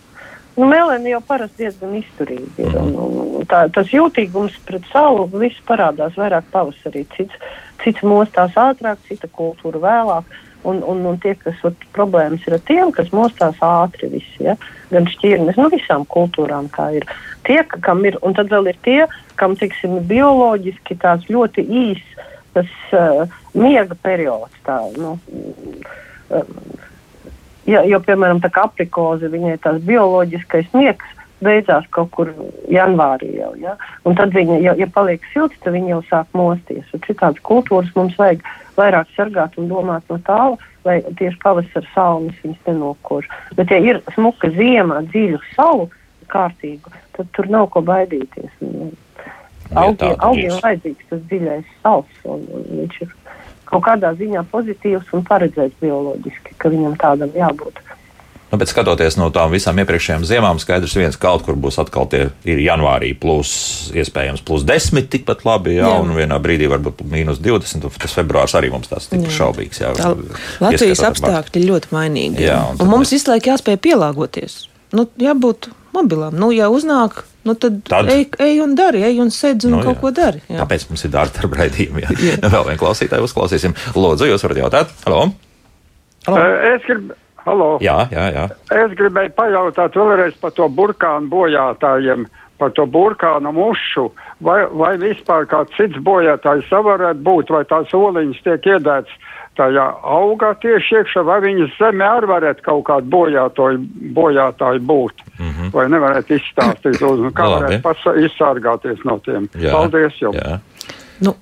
Nu, 0.56 0.70
Melēni 0.72 1.12
jau 1.12 1.20
parasti 1.28 1.66
diezgan 1.66 1.98
izturīgi 2.00 2.64
ir. 2.64 2.72
Mm. 2.72 2.94
Un, 2.96 3.16
un 3.42 3.48
tā, 3.50 3.66
tas 3.76 3.90
jūtīgums 3.92 4.56
pret 4.64 4.86
saulu 4.88 5.28
viss 5.34 5.60
parādās 5.68 6.16
vairāk 6.16 6.48
pavasarī. 6.54 7.04
Cits, 7.18 7.42
cits 7.84 8.06
mostās 8.08 8.56
ātrāk, 8.56 9.02
cita 9.10 9.28
kultūra 9.36 9.82
vēlāk. 9.84 10.38
Un, 10.66 10.82
un, 10.82 11.04
un 11.06 11.18
tie, 11.22 11.36
kas 11.38 11.60
ot, 11.68 11.86
problēmas 11.94 12.46
ir 12.48 12.58
ar 12.58 12.64
tiem, 12.66 12.92
kas 12.96 13.12
mostās 13.14 13.60
ātri 13.64 14.10
visi, 14.16 14.46
ja? 14.48 14.56
gan 14.90 15.06
šķirnes, 15.10 15.60
nu 15.62 15.70
visām 15.74 16.06
kultūrām, 16.10 16.70
kā 16.74 16.90
ir. 16.98 17.06
Tie, 17.46 17.60
kam 17.86 18.02
ir, 18.08 18.18
un 18.26 18.34
tad 18.38 18.50
vēl 18.54 18.72
ir 18.72 18.80
tie, 18.86 19.00
kam, 19.40 19.54
tiksim, 19.60 20.00
bioloģiski 20.10 20.98
tāds 21.02 21.30
ļoti 21.30 21.66
īs, 21.84 22.02
tas 22.58 22.72
uh, 22.96 23.38
miega 23.54 23.98
periods, 24.02 24.56
tā, 24.66 24.80
nu, 24.98 25.18
uh, 26.34 26.82
ja, 27.70 27.84
jo, 27.86 28.00
piemēram, 28.06 28.42
tā 28.42 28.50
kā 28.54 28.66
aprikoze, 28.70 29.30
viņai 29.30 29.60
tās 29.66 29.82
bioloģiskais 29.86 30.74
miegs 30.74 31.14
beidzās 31.44 31.86
kaut 31.94 32.12
kur 32.16 32.32
janvārī 32.72 33.36
jau. 33.40 33.52
Ja? 33.60 33.76
Un 34.08 34.18
tad 34.18 34.34
viņa, 34.36 34.60
ja, 34.64 34.76
ja 34.80 34.88
paliek 34.92 35.24
silts, 35.34 35.58
tad 35.64 35.76
viņa 35.76 35.96
jau 35.96 36.02
sāk 36.10 36.38
mosties. 36.38 36.86
Un 36.96 37.04
šitādas 37.06 37.44
kultūras 37.46 37.92
mums 37.98 38.16
vajag 38.20 38.46
vairāk 38.78 39.12
sargāt 39.16 39.58
un 39.60 39.70
domāt 39.72 40.08
no 40.12 40.20
tālu, 40.28 40.60
lai 40.86 41.00
tieši 41.20 41.40
pavasara 41.44 41.88
saules 41.94 42.38
viņas 42.44 42.70
nenokož. 42.70 43.30
Bet, 43.58 43.72
ja 43.74 43.80
ir 43.82 44.02
smuka 44.16 44.52
ziema, 44.56 45.02
dziļu 45.12 45.42
salu 45.56 45.90
kārtīgu, 46.32 46.94
tad 47.18 47.30
tur 47.38 47.50
nav 47.52 47.70
ko 47.74 47.84
baidīties. 47.86 48.54
Augiem, 49.76 50.16
augiem 50.22 50.58
vajadzīgs 50.62 51.10
tas 51.10 51.22
dziļais 51.30 51.70
sals, 51.82 52.20
un, 52.30 52.46
un 52.54 52.66
viņš 52.84 53.00
ir 53.02 53.14
kaut 53.66 53.86
kādā 53.88 54.14
ziņā 54.18 54.46
pozitīvs 54.52 55.10
un 55.18 55.26
paredzēts 55.26 55.82
bioloģiski, 55.82 56.58
ka 56.62 56.70
viņam 56.74 56.98
tādam 57.02 57.34
jābūt. 57.36 57.82
Nu, 58.56 58.60
bet 58.64 58.70
skatoties 58.72 59.18
no 59.20 59.26
tām 59.36 59.52
visām 59.52 59.76
iepriekšējām 59.84 60.22
ziemām, 60.24 60.60
skaidrs 60.64 60.94
viens, 60.96 61.18
ka 61.20 61.28
kaut 61.28 61.42
kur 61.44 61.58
būs 61.60 61.76
atkal 61.82 62.06
tie 62.08 62.30
ir 62.48 62.62
janvārī 62.64 63.10
plus, 63.20 63.50
iespējams, 63.92 64.46
plus 64.48 64.64
10 64.64 65.10
tikpat 65.12 65.42
labi, 65.44 65.74
jā, 65.76 65.90
jā. 65.90 65.98
un 66.00 66.14
vienā 66.16 66.38
brīdī 66.40 66.70
varbūt 66.72 67.02
mīnus 67.12 67.42
20, 67.44 67.84
un 67.84 67.98
tas 68.00 68.14
februārs 68.16 68.56
arī 68.56 68.70
mums 68.72 68.88
tāds 68.88 69.10
tik 69.12 69.26
šaubīgs. 69.28 69.82
Jā, 69.84 69.90
Tā, 70.00 70.14
Latvijas 70.64 71.04
apstākļi 71.10 71.60
ir 71.60 71.68
ļoti 71.74 71.92
mainīgi. 71.98 72.46
Jā, 72.46 72.62
un, 72.70 72.80
un 72.80 72.94
mums 72.94 73.10
mēs... 73.10 73.18
visu 73.18 73.34
laiku 73.34 73.52
jāspēj 73.52 73.80
pielāgoties. 73.90 74.56
Nu, 74.96 75.04
jābūt 75.20 75.68
mobilām. 75.98 76.40
Nu, 76.40 76.54
ja 76.56 76.72
uznāk, 76.72 77.26
nu, 77.44 77.58
tad, 77.60 77.84
tad... 77.92 78.08
Ej, 78.16 78.30
ej 78.40 78.64
un 78.64 78.78
dari, 78.80 79.04
ej 79.10 79.20
un 79.26 79.34
sēdz 79.36 79.68
un 79.68 79.76
nu, 79.76 79.84
kaut 79.84 79.98
jā. 79.98 80.04
ko 80.06 80.14
dari. 80.16 80.46
Jā. 80.48 80.62
Tāpēc 80.64 80.88
mums 80.94 81.04
ir 81.04 81.12
dārta 81.18 81.44
jā. 81.44 82.16
Vēl 82.56 82.72
vienu 82.72 82.80
klausītāju 82.86 83.28
uzklausīsim. 83.28 83.76
Lūdzu, 84.00 84.32
jūs 84.32 84.48
varat 84.48 84.64
jautāt? 84.64 84.98
Halo! 85.04 85.28
Halo. 86.30 86.48
Es 86.72 86.88
gribu 86.88 87.20
Halo. 87.46 87.76
Jā, 87.84 88.08
jā, 88.10 88.26
jā. 88.34 88.48
Es 88.74 88.96
gribēju 88.98 89.36
pajautāt 89.38 89.98
vēlreiz 90.00 90.34
par 90.42 90.56
to 90.58 90.66
burkānu 90.74 91.30
bojātājiem, 91.30 92.26
par 92.58 92.74
to 92.74 92.88
burkānu 92.90 93.52
mušu. 93.54 94.10
Vai, 94.46 94.64
vai 94.74 94.96
vispār 95.00 95.46
kāds 95.50 95.76
cits 95.78 96.02
bojātājs 96.02 96.74
varētu 96.74 97.22
būt, 97.24 97.54
vai 97.54 97.62
tās 97.70 97.94
oliņas 97.94 98.42
tiek 98.48 98.68
iedēts 98.74 99.14
tajā 99.56 99.86
augā 100.18 100.52
tieši 100.60 101.00
iekšā, 101.00 101.24
vai 101.24 101.38
viņas 101.46 101.78
zemē 101.78 102.10
arī 102.18 102.32
varētu 102.34 102.66
kaut 102.66 102.84
kādu 102.90 103.12
bojātāju, 103.14 103.86
bojātāju 104.18 104.82
būt. 104.90 105.24
Mm 105.38 105.52
-hmm. 105.52 105.72
Vai 105.72 105.88
nevarētu 105.90 106.40
izstāstīt, 106.40 107.00
uz, 107.00 107.20
nu, 107.20 107.32
kā 107.32 107.48
varētu 107.54 108.18
izsargāties 108.26 109.06
no 109.06 109.20
tiem. 109.20 109.50
Jā, 109.54 109.72
Paldies 109.72 110.22
jums! 110.22 110.42
Nu, 111.22 111.36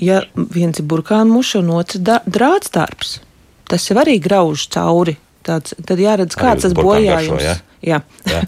ja 0.00 0.22
viens 0.34 0.78
ir 0.80 0.84
burkānu 0.84 1.38
muša 1.38 1.58
un 1.58 1.70
otrs 1.70 2.00
drātstarps, 2.26 3.20
tas 3.68 3.90
jau 3.90 3.96
arī 4.02 4.20
grauž 4.20 4.68
cauri 4.68 5.16
tāds, 5.46 5.76
tad 5.86 6.00
jāredz, 6.02 6.36
kāds 6.38 6.66
tas 6.66 6.74
bojājums. 6.76 7.30
Garšo, 7.30 7.38
jā, 7.44 7.54
jā. 7.84 8.00
jā. 8.30 8.42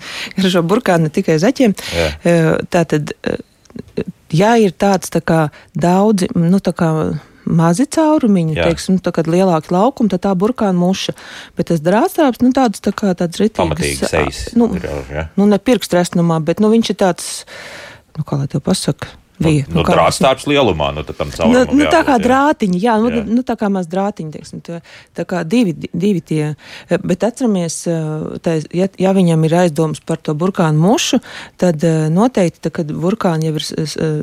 šo 0.55 0.65
burkānu 0.67 1.09
ne 1.09 1.15
tikai 1.15 1.39
zaķiem. 1.43 1.77
Jā. 1.97 2.11
Tā 2.73 2.85
tad, 2.89 3.15
ja 4.35 4.57
ir 4.63 4.77
tāds 4.77 5.13
tā 5.13 5.23
kā 5.25 5.47
daudzi, 5.77 6.31
nu 6.37 6.61
tā 6.65 6.75
kā 6.77 6.93
mazi 7.47 7.87
caurumiņi, 7.87 8.57
Jā. 8.57 8.71
teiksim, 8.71 8.97
nu, 8.99 9.03
tā 9.05 9.13
kā 9.15 9.23
lielāki 9.27 9.71
laukumi, 9.75 10.11
tad 10.13 10.25
tā 10.27 10.33
burkāna 10.39 10.77
muša. 10.79 11.15
Bet 11.59 11.71
tas 11.71 11.83
drāstāps, 11.85 12.43
nu 12.43 12.51
tāds 12.57 12.83
tā 12.83 12.91
kā 12.97 13.15
tāds 13.19 13.39
ritīgs. 13.39 14.49
Nu, 14.59 14.69
ja? 15.13 15.29
nu, 15.39 15.47
ne 15.51 15.61
pirkstresnumā, 15.63 16.41
bet, 16.47 16.63
nu, 16.63 16.73
viņš 16.75 16.93
ir 16.93 16.99
tāds, 17.05 17.31
nu, 18.19 18.27
kā 18.27 18.41
lai 18.41 18.51
tev 18.51 18.65
pasaka 18.67 19.15
bija. 19.43 19.67
Nu, 19.69 19.81
nu, 19.81 19.85
Drāzstāvs 19.87 20.47
lielumā, 20.51 20.91
nu, 20.97 21.05
tam 21.09 21.31
caurumam. 21.33 21.67
Nu, 21.71 21.81
nu, 21.83 21.89
tā 21.93 22.03
kā 22.07 22.17
drātiņi, 22.23 22.81
jā, 22.83 22.97
nu, 23.03 23.11
jā. 23.13 23.23
nu, 23.29 23.45
tā 23.47 23.57
kā 23.61 23.71
maz 23.73 23.89
drātiņi, 23.93 24.33
teiksim, 24.35 24.63
tā, 24.67 24.81
tā 25.17 25.27
kā 25.29 25.43
divi, 25.49 25.75
divi 25.93 26.23
tie. 26.25 26.43
Bet 27.05 27.27
atceramies, 27.27 27.79
tā, 28.45 28.59
ja, 28.77 28.89
ja 29.01 29.15
viņam 29.17 29.47
ir 29.49 29.57
aizdoms 29.65 30.03
par 30.07 30.21
to 30.23 30.35
burkānu 30.39 30.81
mušu, 30.83 31.21
tad 31.61 31.85
noteikti, 32.13 32.63
tā, 32.67 32.73
kad 32.81 32.91
burkāni 32.91 33.51
jau 33.51 33.57
ir 33.61 33.67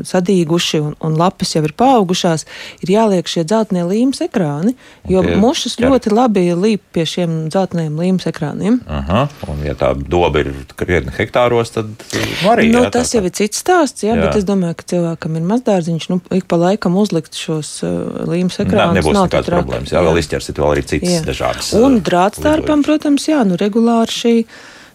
sadīguši 0.08 0.82
un, 0.84 0.98
un 1.04 1.18
lapas 1.20 1.56
jau 1.56 1.64
ir 1.66 1.76
paaugušās, 1.80 2.48
ir 2.86 2.94
jāliek 2.96 3.30
šie 3.30 3.46
dzeltenie 3.48 3.86
līmes 3.90 4.24
ekrāni, 4.26 4.76
jo 5.10 5.24
okay. 5.24 5.38
mušas 5.40 5.78
jā. 5.78 5.90
ļoti 5.90 6.14
labi 6.14 6.46
līp 6.58 6.84
pie 6.96 7.06
šiem 7.10 7.38
dzelteniem 7.54 8.00
līmes 8.00 8.28
ekrāniem. 8.30 8.80
Aha, 8.90 9.26
un 9.52 9.64
ja 9.66 9.76
tā 9.78 9.94
doba 9.98 10.44
ir 10.44 10.52
krietni 10.80 11.14
hektāros, 11.16 11.74
tad 11.76 11.92
nu, 11.94 12.52
arī. 12.52 12.70
Nu, 12.74 12.84
jā, 12.86 12.94
tas 12.94 13.12
tā, 13.12 13.20
jau 13.20 13.30
ir 13.30 13.36
cits 13.38 13.64
stāsts, 13.64 14.06
jā, 14.06 14.14
jā. 14.16 14.26
bet 14.26 14.40
es 14.42 14.48
domāju, 14.48 14.78
ka 14.80 14.88
cilvēkam 15.04 15.38
ir 15.38 15.48
mazdārziņš, 15.52 16.10
nu, 16.12 16.20
ik 16.34 16.48
pa 16.50 16.60
laikam 16.60 16.98
uzlikt 17.00 17.38
šos 17.38 17.76
uh, 17.84 18.26
līmes 18.30 18.60
ekrānus. 18.64 19.02
Nebūs 19.02 19.18
nekādas 19.20 19.50
problēmas, 19.52 19.94
jā, 19.94 20.04
vēl 20.04 20.20
izķersit 20.22 20.60
vēl 20.62 20.76
arī 20.76 20.84
citas 20.88 21.18
jā. 21.18 21.24
dažādas. 21.28 21.72
Un 21.78 21.98
uh, 22.00 22.04
drātstārpam, 22.04 22.84
protams, 22.86 23.28
jā, 23.28 23.42
nu, 23.48 23.58
regulāri 23.60 24.16
šī 24.16 24.36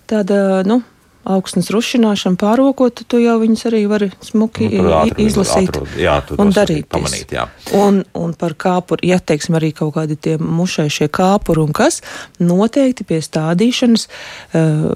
tāda, 0.09 0.62
nu, 0.68 0.81
augstnes 1.29 1.68
rušināšana 1.75 2.38
pārokot, 2.40 3.03
tu 3.11 3.21
jau 3.21 3.37
viņus 3.42 3.66
arī 3.68 3.83
vari 3.90 4.09
smuki 4.25 4.71
nu, 4.73 4.88
ātri, 4.97 5.27
izlasīt 5.29 5.68
atrod, 5.75 5.90
jā, 6.01 6.14
un 6.40 6.55
darīt. 6.57 6.88
Pamanīt, 6.94 7.35
jā. 7.37 7.44
Un, 7.77 8.01
un 8.16 8.33
par 8.38 8.57
kāpuru, 8.57 9.05
ja 9.05 9.21
teiksim 9.21 9.59
arī 9.59 9.75
kaut 9.77 9.92
kādi 9.99 10.16
tie 10.16 10.38
mušaišie 10.40 11.11
kāpuri 11.12 11.66
un 11.66 11.77
kas, 11.77 12.01
noteikti 12.40 13.05
pie 13.09 13.21
stādīšanas 13.25 14.09
uh, 14.09 14.88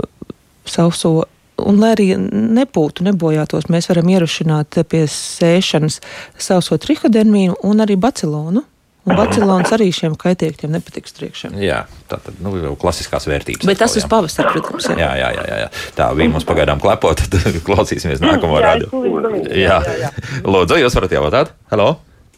sauso 0.65 1.27
Un, 1.69 1.81
lai 1.83 1.95
arī 1.97 2.09
nepūtu, 2.19 3.07
nebojātos, 3.07 3.69
mēs 3.73 3.89
varam 3.91 4.11
ierušināt 4.13 4.83
pie 4.91 5.07
sēšanas 5.11 6.01
sauso 6.41 6.79
trihodermīnu 6.83 7.59
un 7.69 7.85
arī 7.85 7.99
bacilonu. 8.01 8.67
Un 9.03 9.17
bacilons 9.19 9.73
arī 9.75 9.89
šiem 9.91 10.13
kaitēkļiem 10.15 10.77
nepatiks 10.77 11.17
priekšā. 11.17 11.49
Jā, 11.59 11.81
tā 12.07 12.21
tad 12.23 12.39
nu, 12.45 12.53
jau 12.63 12.77
klasiskās 12.79 13.27
vērtības. 13.27 13.67
Bet 13.67 13.81
tas 13.83 13.97
uz 13.99 14.07
pavasara, 14.07 14.53
protams. 14.55 14.87
Jā. 14.93 14.95
Jā, 15.01 15.11
jā, 15.19 15.31
jā, 15.49 15.57
jā. 15.65 15.73
Tā 15.99 16.07
bija 16.15 16.31
mums 16.31 16.47
pagaidām 16.47 16.79
klepot, 16.83 17.25
tad 17.35 17.59
klausīsimies 17.67 18.23
nākamo 18.23 18.63
rādu. 18.63 19.03
Jā, 19.51 19.81
jā. 20.05 20.13
Lūdzu, 20.47 20.79
jūs 20.85 20.99
varat 21.01 21.19
jautāt? 21.19 21.53
Halo! 21.75 21.91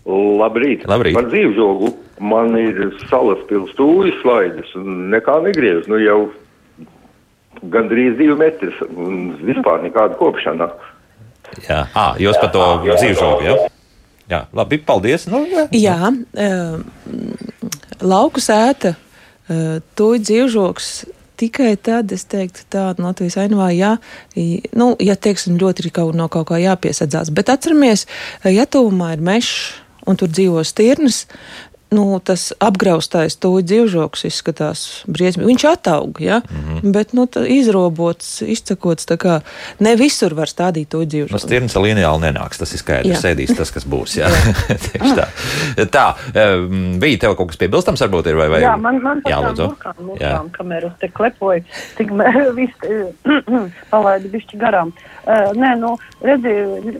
Labrīt. 0.04 0.84
Labrīt. 0.88 1.16
Par 1.16 1.28
dzīvžogu 1.30 1.90
man 2.24 2.56
ir 2.60 2.90
salas 3.08 3.40
pils 3.48 3.72
tūris 3.78 4.16
slaidas 4.20 4.72
un 4.76 5.08
nekā 5.12 5.38
negriež. 5.46 5.86
Nu 5.88 6.00
jau 6.00 6.18
gandrīz 7.62 8.16
divi 8.18 8.36
metri 8.38 8.72
un 8.90 9.34
vispār 9.44 9.82
nekāda 9.84 10.18
kopšana. 10.18 10.68
Jā, 11.68 11.84
à, 11.94 12.06
jūs 12.18 12.38
par 12.40 12.50
to 12.54 12.66
dzīvžogu, 12.86 13.44
jā? 13.46 13.56
Jā, 14.30 14.40
labi, 14.56 14.78
paldies. 14.80 15.26
Nu, 15.28 15.42
jā, 15.48 15.66
jā 15.76 15.98
uh, 16.08 16.78
lauku 18.00 18.42
sēta, 18.42 18.94
uh, 18.96 19.76
to 19.98 20.14
dzīvžogs. 20.16 20.94
Tikai 21.34 21.72
tad 21.82 22.12
es 22.14 22.22
teiktu, 22.30 22.62
tāda 22.70 23.02
Latvijas 23.02 23.34
ainavā, 23.42 23.72
ja, 23.74 23.96
nu, 24.78 24.92
ja 25.02 25.16
teiksim, 25.18 25.56
ļoti 25.58 25.82
ir 25.82 25.90
kaut, 25.96 26.14
no 26.14 26.28
kaut 26.30 26.46
kā 26.52 26.60
jāpiesadzās. 26.62 27.32
Bet 27.34 27.50
atceramies, 27.50 28.06
ja 28.46 28.68
tuvumā 28.70 29.16
ir 29.16 29.24
mežs 29.26 29.74
un 30.06 30.20
tur 30.20 30.30
dzīvo 30.30 30.62
stirnas, 30.62 31.24
nu, 31.94 32.18
tas 32.24 32.50
apgraustais 32.62 33.36
to 33.40 33.52
dzīvžoks 33.62 34.26
izskatās 34.28 34.84
briesmīgi. 35.10 35.48
Viņš 35.52 35.64
ataug, 35.70 36.20
ja? 36.22 36.40
mm 36.42 36.62
-hmm. 36.66 36.92
bet 36.96 37.12
nu, 37.14 37.28
izrobots, 37.46 38.42
izcekots. 38.42 39.06
Kā, 39.14 39.40
ne 39.78 39.94
visur 39.96 40.34
var 40.34 40.50
stādīt 40.50 40.88
to 40.90 41.04
dzīvžoku. 41.04 41.32
No 41.32 41.38
stirnas 41.38 41.76
lineāli 41.76 42.26
nenāks, 42.26 42.58
tas 42.58 42.72
ir 42.72 42.82
skaidrs. 42.82 43.22
Sēdīs 43.22 43.56
tas, 43.56 43.70
kas 43.70 43.86
būs. 43.86 44.18
Jā. 44.18 44.28
jā. 44.94 45.14
tā. 45.14 45.26
tā, 45.86 46.06
bija 46.98 47.18
tev 47.18 47.36
kaut 47.36 47.52
kas 47.52 47.60
piebilstams, 47.60 48.00
varbūt 48.00 48.30
ir 48.32 48.36
vai, 48.36 48.48
vai... 48.48 48.62
Jā, 48.64 48.76
man, 48.76 49.00
man 49.02 49.22
jā, 49.28 49.40
lūdzu. 49.44 49.70
Mūkām, 50.04 50.50
kamēr 50.52 50.88
es 50.90 50.96
te 51.00 51.08
klepoju, 51.08 51.64
tik 51.96 52.12
viss 52.58 52.74
palaidi 53.92 54.32
bišķi 54.32 54.60
garām. 54.60 54.92
Uh, 55.24 55.52
nē, 55.56 55.74
nu, 55.80 55.94
redzi, 56.24 56.54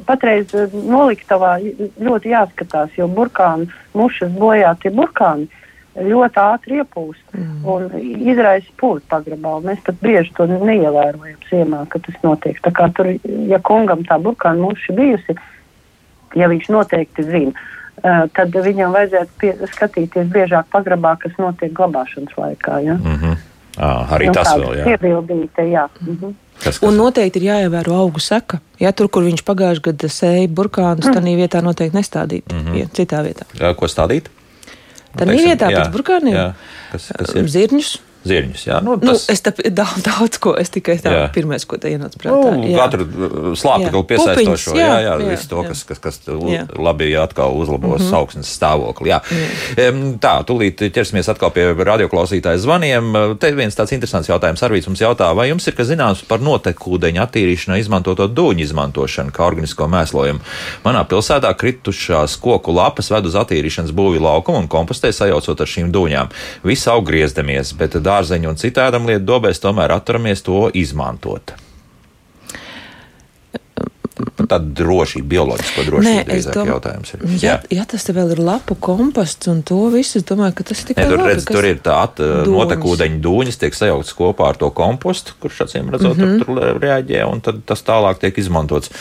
patreiz 0.07 0.53
noliktavā 0.73 1.59
ļoti 2.01 2.33
jāskatās, 2.33 2.95
jo 2.97 3.09
burkānu 3.09 3.69
mušas 3.95 4.33
bojāt 4.39 4.83
tie 4.83 4.91
burkāni 4.95 5.49
ļoti 5.95 6.41
ātri 6.43 6.81
iepūst 6.83 7.37
mm. 7.37 7.67
un 7.71 7.85
izraisa 8.27 8.73
pūļu 8.81 9.05
pagrabā. 9.11 9.61
Mēs 9.63 9.83
pat 9.87 10.01
bieži 10.03 10.33
to 10.35 10.47
neievērojam 10.51 11.45
ziemā, 11.51 11.85
ka 11.91 12.01
tas 12.03 12.17
notiek. 12.27 12.59
Tā 12.65 12.73
kā 12.75 12.89
tur, 12.97 13.13
ja 13.51 13.61
kungam 13.63 14.03
tā 14.09 14.19
burkāna 14.23 14.59
muša 14.65 14.97
bijusi, 14.97 15.37
ja 16.35 16.51
viņš 16.51 16.71
noteikti 16.75 17.27
zina, 17.29 17.55
uh, 18.03 18.25
tad 18.35 18.57
viņam 18.67 18.95
vajadzētu 18.97 19.39
pie, 19.39 19.55
skatīties 19.77 20.31
biežāk 20.35 20.71
pagrabā, 20.75 21.15
kas 21.23 21.37
notiek 21.39 21.75
glabāšanas 21.77 22.35
laikā. 22.43 22.81
Ja? 22.83 22.99
Mm 22.99 23.19
-hmm. 23.21 23.37
À, 23.75 24.07
arī 24.15 24.27
nu, 24.31 24.33
tas 24.33 24.55
vēl 24.55 24.79
ir. 24.79 24.85
Piebildīte, 24.85 25.63
jā. 25.71 25.89
Mm 26.01 26.19
-hmm. 26.21 26.35
Kas, 26.63 26.79
kas? 26.79 26.83
Un 26.87 26.97
noteikti 26.97 27.41
ir 27.43 27.49
jāievēro 27.51 27.97
augu 27.99 28.23
seka. 28.23 28.61
Ja 28.81 28.93
tur, 28.97 29.11
kur 29.13 29.27
viņš 29.27 29.43
pagājušajā 29.47 29.85
gadā 29.89 30.11
sēja 30.13 30.49
burkānus, 30.49 31.09
mm. 31.11 31.15
tad 31.19 31.29
vietā 31.43 31.63
noteikti 31.65 31.99
nestādīt. 31.99 32.47
Mm 32.53 32.65
-hmm. 32.65 32.79
ja, 32.79 32.87
citā 32.95 33.23
vietā. 33.27 33.47
Jā, 33.61 33.75
ko 33.75 33.91
stādīt? 33.91 34.31
Tad 35.17 35.29
bija 35.29 35.55
vietā 35.55 35.71
jā, 35.71 35.83
pēc 35.83 35.93
burkāniem. 35.95 36.35
Jā, 36.35 36.49
kas, 36.93 37.11
kas 37.19 37.35
ir? 37.35 37.49
Zirņus 37.49 37.99
zirņus. 38.29 38.67
Jā, 38.67 38.81
nu, 38.85 38.97
nu 38.97 39.13
tas... 39.13 39.27
nu, 39.29 39.35
es 39.35 39.43
tam 39.45 39.59
daudz, 39.81 40.05
daudz 40.05 40.41
ko, 40.43 40.55
es 40.61 40.73
tikai 40.73 40.97
tā 41.03 41.13
jā. 41.15 41.25
pirmais, 41.35 41.65
ko 41.69 41.79
te 41.81 41.93
ienāca 41.93 42.21
prātā. 42.21 42.55
Nu, 42.57 42.69
jā. 42.69 42.79
Katru 42.81 43.07
uh, 43.07 43.51
slāpekli 43.59 44.03
piesaistošo, 44.11 44.77
jā, 44.79 44.87
jā, 44.87 44.99
jā, 45.05 45.15
jā, 45.21 45.31
visu 45.31 45.51
to, 45.51 45.63
jā. 45.63 45.73
kas, 45.73 45.85
kas, 45.89 46.01
kas 46.03 46.21
jā. 46.51 46.65
labi 46.79 47.11
atkal 47.21 47.57
uzlabos 47.59 48.01
mm 48.01 48.09
-hmm. 48.09 48.19
augsnes 48.19 48.53
stāvokli. 48.59 49.13
Jā. 49.13 49.21
Jā. 49.77 49.91
Tā, 50.21 50.35
tūlīt 50.49 50.83
ķersimies 50.95 51.29
atkal 51.29 51.53
pie 51.55 51.67
radioklausītāju 51.75 52.59
zvaniem. 52.59 53.13
Te 53.41 53.53
viens 53.53 53.77
tāds 53.77 53.93
interesants 53.95 54.29
jautājums. 54.29 54.63
Arvīts 54.63 54.89
mums 54.89 55.01
jautā, 55.01 55.35
vai 55.37 55.49
jums 55.49 55.67
ir 55.69 55.75
kas 55.75 55.89
zināms 55.89 56.25
par 56.29 56.41
notekūdeņu 56.41 57.23
attīrīšanai 57.25 57.81
izmantoto 57.81 58.29
dūņu 58.29 58.65
izmantošanu 58.65 59.33
kā 59.35 59.45
organisko 59.47 59.89
mēslojumu? 59.89 60.41
Manā 60.85 61.05
pilsētā 61.09 61.55
kritušās 61.55 62.37
koku 62.41 62.73
lapas 62.73 63.11
ved 63.11 63.27
uz 63.27 63.35
attīrīšanas 63.35 63.93
būvi 63.93 64.23
laukumu 64.23 64.59
un 64.59 64.69
kompostē 64.69 65.13
sajaucot 65.13 65.61
ar 65.61 65.71
šīm 65.71 65.93
dūņām. 65.95 66.33
Visi 66.65 66.91
aug 66.91 67.05
griezdamies, 67.09 67.73
bet 67.79 67.97
dārzeņu 68.15 68.55
un 68.55 68.61
citādam 68.61 69.11
lietu 69.11 69.27
dobēs, 69.29 69.63
tomēr 69.63 69.99
atturamies 69.99 70.47
to 70.47 70.69
izmantot. 70.75 71.57
tāda 74.45 74.67
drošība, 74.79 75.27
bioloģiska 75.31 75.85
drošība 75.89 76.25
Nē, 76.29 76.39
dom... 76.55 76.69
jautājums 76.69 77.15
ir. 77.15 77.23
Ja, 77.43 77.55
ja 77.73 77.85
tas 77.89 78.05
te 78.07 78.15
vēl 78.15 78.35
ir 78.35 78.43
lapu 78.45 78.77
komposts 78.77 79.49
un 79.51 79.63
to 79.67 79.79
visu, 79.93 80.21
es 80.21 80.27
domāju, 80.29 80.57
ka 80.59 80.67
tas 80.71 80.83
ir 80.83 80.91
tikai. 80.91 81.05
Nē, 81.05 81.11
tur, 81.11 81.23
labi, 81.23 81.33
redz, 81.33 81.47
tur 81.49 81.69
ir 81.69 81.81
tā 81.85 81.99
notekūdeņa 82.51 83.21
dūņas, 83.25 83.61
tiek 83.63 83.79
sajauktas 83.79 84.15
kopā 84.19 84.51
ar 84.53 84.61
to 84.61 84.71
kompostu, 84.77 85.37
kurš 85.43 85.65
acīm 85.67 85.91
redzot, 85.95 86.17
mm 86.17 86.25
-hmm. 86.25 86.45
tur, 86.45 86.61
tur 86.61 86.83
reaģē, 86.85 87.25
un 87.31 87.43
tad 87.45 87.65
tas 87.67 87.83
tālāk 87.87 88.21
tiek 88.23 88.39
izmantots 88.39 88.93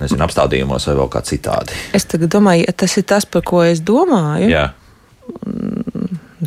nezinu, 0.00 0.24
apstādījumos 0.24 0.88
vai 0.88 0.96
vēl 1.02 1.10
kā 1.12 1.22
citādi. 1.28 1.76
Es 1.96 2.08
tagad 2.08 2.32
domāju, 2.32 2.72
tas 2.76 2.96
ir 2.96 3.04
tas, 3.04 3.26
par 3.26 3.44
ko 3.46 3.62
es 3.64 3.82
domāju. 3.84 4.48
Jā. 4.50 4.70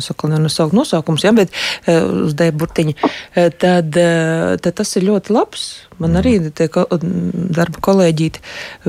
Saku, 0.02 0.30
nenosaukt 0.32 0.74
nosaukums, 0.76 1.24
ja, 1.26 1.32
bet 1.36 1.52
uh, 1.52 2.26
uz 2.26 2.34
dēburtiņa, 2.38 2.94
uh, 2.98 3.50
tad, 3.60 3.94
uh, 4.00 4.54
tad 4.62 4.80
tas 4.80 4.96
ir 4.98 5.08
ļoti 5.10 5.34
labs. 5.36 5.66
Man 6.02 6.18
arī 6.18 6.36
tie 6.50 6.66
ko, 6.72 6.86
darba 6.90 7.82
kolēģīti 7.84 8.42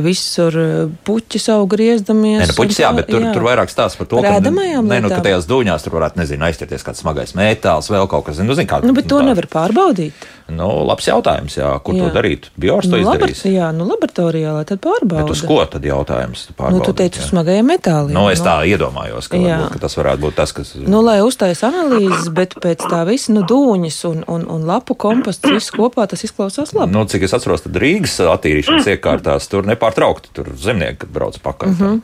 visur 0.05 0.57
puķis 1.05 1.49
auga 1.53 1.75
griezdamies. 1.75 2.39
Nē, 2.41 2.49
nu, 2.49 2.57
puķis, 2.57 2.81
jā, 2.81 2.91
bet 2.97 3.09
tur, 3.11 3.21
jā. 3.21 3.33
tur 3.35 3.45
vairāk 3.45 3.73
stāsta 3.73 4.01
par 4.01 4.09
to, 4.11 4.23
ka, 4.25 4.39
ne, 4.41 5.01
nu, 5.03 5.11
ka 5.11 5.21
tajās 5.25 5.45
dūņās 5.49 5.85
tur 5.85 5.97
varētu, 5.99 6.21
nezinu, 6.23 6.47
aizķerties 6.49 6.85
kāds 6.85 7.03
smagais 7.03 7.35
metāls, 7.37 7.91
vēl 7.93 8.09
kaut 8.11 8.29
kas, 8.29 8.41
nu, 8.41 8.57
zin, 8.57 8.69
kā. 8.69 8.81
Nu, 8.85 8.95
bet 8.97 9.09
to 9.11 9.21
tā. 9.21 9.29
nevar 9.29 9.49
pārbaudīt. 9.51 10.25
Nu, 10.45 10.67
labs 10.85 11.07
jautājums, 11.09 11.55
jā, 11.57 11.71
kur 11.81 11.95
jā. 11.97 12.05
to 12.05 12.13
darīt. 12.13 12.51
Biors 12.61 12.85
to 12.85 12.93
nu, 12.93 13.01
izdarīs. 13.01 13.39
Labart, 13.41 13.55
jā, 13.55 13.69
nu, 13.73 13.87
laboratorijā, 13.89 14.51
lai 14.53 14.65
tad 14.69 14.81
pārbauda. 14.83 15.23
Bet 15.23 15.33
uz 15.33 15.41
ko 15.41 15.57
tad 15.69 15.87
jautājums? 15.87 16.43
Nu, 16.53 16.81
tu 16.85 16.93
teici 16.97 17.23
uz 17.23 17.31
smagajiem 17.31 17.65
metāliem. 17.73 18.13
Nu, 18.13 18.27
es 18.29 18.43
tā 18.45 18.59
nu. 18.59 18.69
iedomājos, 18.69 19.29
ka, 19.31 19.39
varbūt, 19.41 19.73
ka 19.73 19.81
tas 19.87 19.97
varētu 19.97 20.21
būt 20.21 20.37
tas, 20.37 20.53
kas. 20.53 20.75
Nu, 20.85 21.01
lai 21.05 21.17
uztais 21.25 21.63
analīzes, 21.65 22.29
bet 22.37 22.53
pēc 22.61 22.85
tā 22.85 23.01
visa, 23.09 23.33
nu, 23.33 23.41
dūņas 23.49 23.97
un, 24.11 24.21
un, 24.35 24.45
un 24.53 24.67
lapu 24.69 24.93
komposts 24.93 25.49
viss 25.49 25.73
kopā, 25.73 26.05
tas 26.11 26.21
izklausās 26.27 26.75
labi. 26.77 26.93
Nu, 26.95 27.03
cik 27.11 27.25
es 27.27 27.33
atceros, 27.35 27.65
tad 27.65 27.75
Rīgas 27.81 28.15
attīrīšanas 28.23 28.87
iekārtās 28.93 29.49
tur 29.51 29.67
nepārtraukti 29.67 30.31
tur 30.35 30.53
zemnieki, 30.59 31.09
brauc 31.11 31.39
pakaļ. 31.43 31.73
Mm 31.73 31.81
-hmm. 31.81 32.03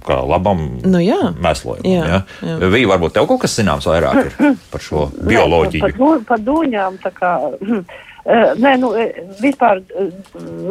Kā 0.00 0.16
labam 0.24 0.60
nu, 0.84 1.00
jā. 1.02 1.32
mēslojumam. 1.44 1.88
Jā, 1.92 2.04
jā. 2.08 2.20
jā. 2.48 2.68
Vija, 2.72 2.88
varbūt 2.88 3.16
tev 3.16 3.26
kaut 3.28 3.42
kas 3.42 3.56
zināms 3.58 3.88
vairāk 3.88 4.30
par 4.72 4.80
šo 4.80 5.08
bioloģiju? 5.32 5.84
Nē, 5.84 5.96
par, 5.98 6.22
par 6.28 6.40
dūņām 6.46 6.96
tā 7.02 7.12
kā. 7.16 7.32
Uh, 7.60 7.82
nē, 8.64 8.76
nu, 8.80 8.94
vispār 9.42 9.82
uh, 9.82 10.08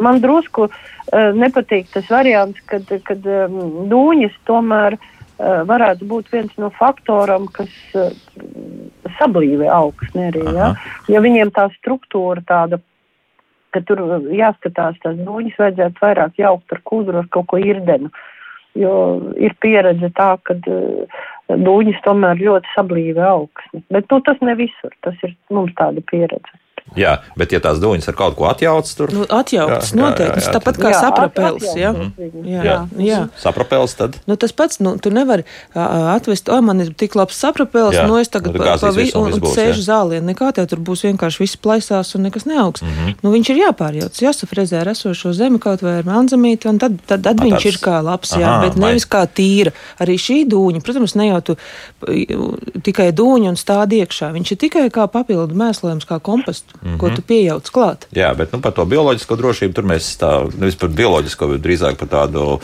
man 0.02 0.20
drusku 0.22 0.66
uh, 0.66 0.74
nepatīk 1.34 1.86
tas 1.94 2.10
variants, 2.10 2.58
kad, 2.66 2.90
kad 3.06 3.26
um, 3.26 3.88
dūņas 3.90 4.36
tomēr 4.46 4.98
varētu 5.40 6.04
būt 6.04 6.26
viens 6.32 6.52
no 6.60 6.68
faktoriem, 6.76 7.46
kas 7.48 7.70
sablīvē 9.16 9.70
augsni 9.72 10.26
arī. 10.28 10.42
Ja? 10.52 10.74
ja 11.08 11.20
viņiem 11.24 11.48
tā 11.56 11.70
struktūra 11.78 12.42
tāda 12.44 12.76
ka 13.74 13.82
tur 13.86 14.02
jāskatās 14.34 14.98
tās 15.04 15.18
dūņas, 15.20 15.58
vajadzētu 15.60 16.04
vairāk 16.04 16.38
jaukt 16.40 16.74
ar 16.74 16.82
kūdru, 16.90 17.22
ar 17.22 17.28
kaut 17.34 17.50
ko 17.52 17.60
irdenu. 17.62 18.10
Jo 18.78 18.94
ir 19.42 19.56
pieredze 19.58 20.12
tā, 20.14 20.32
ka 20.46 20.54
uh, 20.54 21.20
dūņas 21.50 22.02
tomēr 22.04 22.38
ļoti 22.38 22.74
sablīve 22.76 23.22
augsni. 23.26 23.82
Bet 23.90 24.10
nu, 24.12 24.20
tas 24.26 24.38
ne 24.46 24.54
visur, 24.58 24.94
tas 25.02 25.16
ir 25.26 25.34
mums 25.50 25.74
tāda 25.78 26.04
pieredze. 26.10 26.60
Jā, 26.98 27.20
bet 27.38 27.52
ja 27.54 27.60
tās 27.62 27.78
dūņas 27.82 28.08
ar 28.10 28.16
kaut 28.18 28.34
ko 28.38 28.48
atjaucas, 28.50 28.96
tur 28.98 29.12
nu, 29.14 29.22
atjaucas 29.30 29.92
jā, 29.92 29.98
noteikti. 29.98 30.40
Jā, 30.42 30.46
jā, 30.48 30.54
tāpat 30.56 30.78
kā 30.80 30.90
jā, 30.90 31.02
saprapels. 31.04 31.66
Jā, 31.78 31.92
jā, 32.42 32.62
jā. 32.64 32.78
jā. 33.04 33.20
saprapels 33.38 33.94
tad. 33.98 34.18
Nu, 34.26 34.34
tas 34.40 34.54
pats, 34.56 34.80
nu, 34.82 34.96
tu 34.98 35.12
nevari 35.14 35.46
atvest, 35.74 36.50
o, 36.50 36.58
man 36.66 36.82
ir 36.82 36.90
tik 36.98 37.14
labs 37.18 37.38
saprapels, 37.38 37.94
jā. 37.94 38.06
nu 38.10 38.18
es 38.18 38.32
tagad 38.32 38.56
nu, 38.56 38.62
pa, 38.62 38.74
pa 38.82 38.90
vi, 38.96 39.06
un, 39.18 39.30
un 39.38 39.54
sēžu 39.54 39.84
zālē. 39.86 40.18
Nekā 40.26 40.50
tev 40.56 40.66
tur 40.72 40.82
būs 40.82 41.04
vienkārši 41.06 41.44
viss 41.44 41.60
plaisās 41.62 42.10
un 42.18 42.26
nekas 42.26 42.48
neaugs. 42.50 42.82
Mm 42.82 42.96
-hmm. 42.96 43.14
nu, 43.22 43.34
viņš 43.36 43.52
ir 43.54 43.62
jāpārjauc, 43.62 44.22
jāsafrezē 44.26 44.82
ar 44.82 44.90
esošo 44.94 45.32
zemi 45.36 45.62
kaut 45.62 45.86
vai 45.86 46.00
ar 46.00 46.10
manzamīti, 46.10 46.68
un 46.68 46.82
tad, 46.82 46.98
tad, 47.06 47.22
tad 47.22 47.40
A, 47.40 47.44
viņš 47.46 47.68
ir 47.70 47.78
kā 47.78 48.00
labs, 48.02 48.34
jā, 48.34 48.50
Aha, 48.50 48.66
bet 48.66 48.76
nevis 48.76 49.06
kā 49.06 49.22
tīra. 49.26 49.70
Arī 50.02 50.18
šī 50.18 50.42
dūņa, 50.50 50.82
protams, 50.82 51.14
ne 51.14 51.30
jau 51.30 51.40
tu 51.40 51.56
tikai 52.82 53.12
dūņa 53.14 53.54
un 53.54 53.56
stādi 53.56 54.02
iekšā. 54.02 54.32
Viņš 54.34 54.52
ir 54.52 54.58
tikai 54.66 54.86
kā 54.90 55.06
papildu 55.06 55.54
mēslojums, 55.54 56.08
kā 56.08 56.18
komposts 56.18 56.79
mm 56.82 56.88
-hmm. 56.88 56.98
ko 56.98 57.10
tu 57.10 57.22
pieejauc 57.22 57.70
klāt. 57.70 58.06
Jā, 58.16 58.34
bet 58.36 58.52
nu, 58.52 58.60
par 58.60 58.72
to 58.72 58.84
bioloģisko 58.84 59.36
drošību 59.36 59.74
tur 59.74 59.84
mēs 59.84 60.16
tā, 60.20 60.30
nevis 60.58 60.76
par 60.76 60.88
bioloģisko, 60.88 61.48
bet 61.52 61.62
drīzāk 61.62 61.96
par 61.96 62.08
tādu 62.08 62.60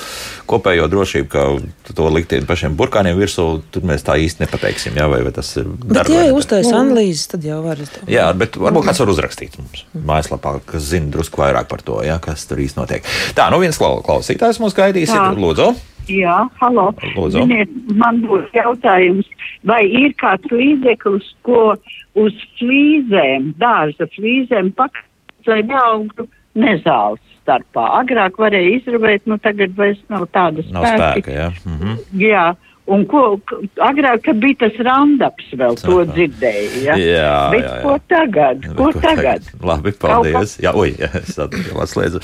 kopējo 0.47 0.89
drošību, 0.89 1.29
ka 1.29 1.59
to 1.95 2.09
likt 2.09 2.35
pašiem 2.47 2.77
burkāniem 2.77 3.19
virsū, 3.19 3.63
tur 3.71 3.83
mēs 3.83 4.05
tā 4.05 4.17
īsti 4.17 4.45
nepateiksim, 4.45 4.97
jā, 4.97 5.09
vai, 5.11 5.23
vai 5.23 5.33
tas 5.33 5.57
ir. 5.57 5.65
Bet, 5.85 6.09
ja 6.09 6.35
uztais 6.35 6.67
analīzes, 6.67 7.27
tad 7.27 7.45
jau 7.45 7.63
var. 7.63 7.79
Jā, 8.07 8.33
bet 8.33 8.57
varbūt 8.57 8.85
kāds 8.85 9.01
var 9.01 9.09
uzrakstīt 9.09 9.59
mums 9.59 9.85
mājaslapā, 9.95 10.61
kas 10.67 10.83
zina 10.83 11.11
drusku 11.11 11.43
vairāk 11.43 11.69
par 11.69 11.83
to, 11.83 12.03
jā, 12.07 12.19
kas 12.21 12.47
tur 12.47 12.59
īsti 12.59 12.81
notiek. 12.81 13.05
Tā, 13.35 13.51
nu 13.51 13.61
viens 13.61 13.79
klausītājs 13.79 14.61
mums 14.61 14.75
gaidīs, 14.75 15.11
ir 15.11 15.41
lūdzu. 15.41 15.75
Jā, 16.11 16.37
halo. 16.61 16.91
Lūdzu. 17.17 17.43
Ziniet, 17.43 17.73
man 17.99 18.23
būs 18.27 18.47
jautājums, 18.55 19.27
vai 19.67 19.83
ir 19.87 20.15
kāds 20.21 20.47
līdzeklis, 20.53 21.33
ko 21.47 21.75
uz 22.19 22.37
flīzēm, 22.61 23.53
dārza 23.61 24.09
flīzēm 24.15 24.73
pakāpst, 24.79 25.51
lai 25.51 25.63
neaugtu 25.67 26.29
nezāles 26.57 27.23
starpā. 27.43 27.89
Agrāk 28.01 28.39
varēja 28.43 28.79
izrabēt, 28.79 29.27
nu 29.31 29.39
tagad 29.43 29.75
vairs 29.79 30.01
nav 30.13 30.29
tādas 30.35 30.71
nav 30.75 30.87
spēka. 30.87 31.35
Jā. 31.35 31.51
Mm 31.67 31.77
-hmm. 31.83 31.99
jā. 32.23 32.47
Un 32.87 33.03
ko 33.11 33.41
agrāk, 33.83 34.23
kad 34.23 34.37
bija 34.39 34.55
tas 34.61 34.77
randaps, 34.79 35.47
vēl 35.59 35.75
to 35.83 36.05
dzirdēju. 36.07 36.85
Ja? 36.85 36.95
Jā, 36.95 37.51
Bet 37.51 37.65
jā, 37.65 37.75
jā. 37.75 37.83
ko 37.83 37.99
tagad? 38.07 38.67
Ko, 38.77 38.85
ko 38.85 39.01
tagad? 39.01 39.43
tagad? 39.43 39.43
Labi, 39.63 39.93
paldies. 39.93 40.59
Jā, 40.63 40.71
ui, 40.71 40.95
jā, 40.95 41.11
es 41.23 41.39
atslēdzu. 41.39 42.23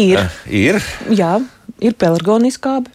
Ir. 0.00 0.16
Uh, 0.16 0.30
ir. 0.48 0.80
Jā 1.12 1.40
ir 1.84 1.96
pelargoniskābe. 2.00 2.92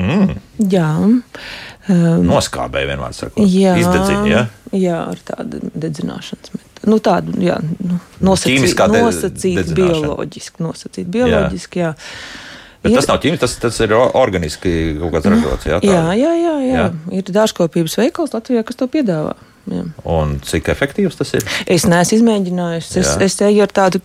Mm. 0.00 0.36
Jā. 0.72 0.88
Um, 1.02 2.22
Noskābēja 2.24 2.92
vienmēr 2.92 3.16
sakot. 3.16 3.42
Jā, 3.44 3.74
Izdedzina, 3.80 4.28
ja? 4.30 4.44
jā, 4.72 5.00
ar 5.12 5.20
tādu 5.26 5.60
dedzināšanas 5.74 6.54
metodu. 6.54 6.70
Nu, 6.88 6.98
tādu 6.98 7.36
jā, 7.42 7.58
nu, 7.78 7.98
nosacīt, 8.26 8.72
nosacīt 8.90 9.74
bioloģiski, 9.76 10.64
nosacīt 10.64 11.12
bioloģiski, 11.12 11.82
jā. 11.84 11.92
jā. 11.92 12.40
Bet 12.82 12.90
ir, 12.90 12.98
tas 12.98 13.06
nav 13.06 13.20
ķīmiski, 13.22 13.42
tas, 13.44 13.54
tas 13.62 13.78
ir 13.84 13.94
organiski 13.94 14.72
kaut 14.98 15.14
kāds 15.14 15.30
ražots. 15.30 15.68
Jā, 15.70 15.78
jā, 15.86 16.02
jā, 16.18 16.32
jā, 16.34 16.54
jā. 16.64 16.72
jā. 16.74 16.86
Ir 17.14 17.30
dārzkopības 17.30 17.94
veikals 18.00 18.34
Latvijā, 18.34 18.64
kas 18.66 18.80
to 18.80 18.88
piedāvā. 18.90 19.36
Jā. 19.70 19.84
Un 20.10 20.40
cik 20.42 20.72
efektīvs 20.72 21.20
tas 21.20 21.30
ir? 21.38 21.46
Es 21.70 21.86
neesmu 21.86 22.18
izmēģinājis. 22.18 22.88
Es, 22.98 23.12
es 23.22 23.38
eju 23.46 23.62
ar 23.62 23.70
tādu 23.70 24.00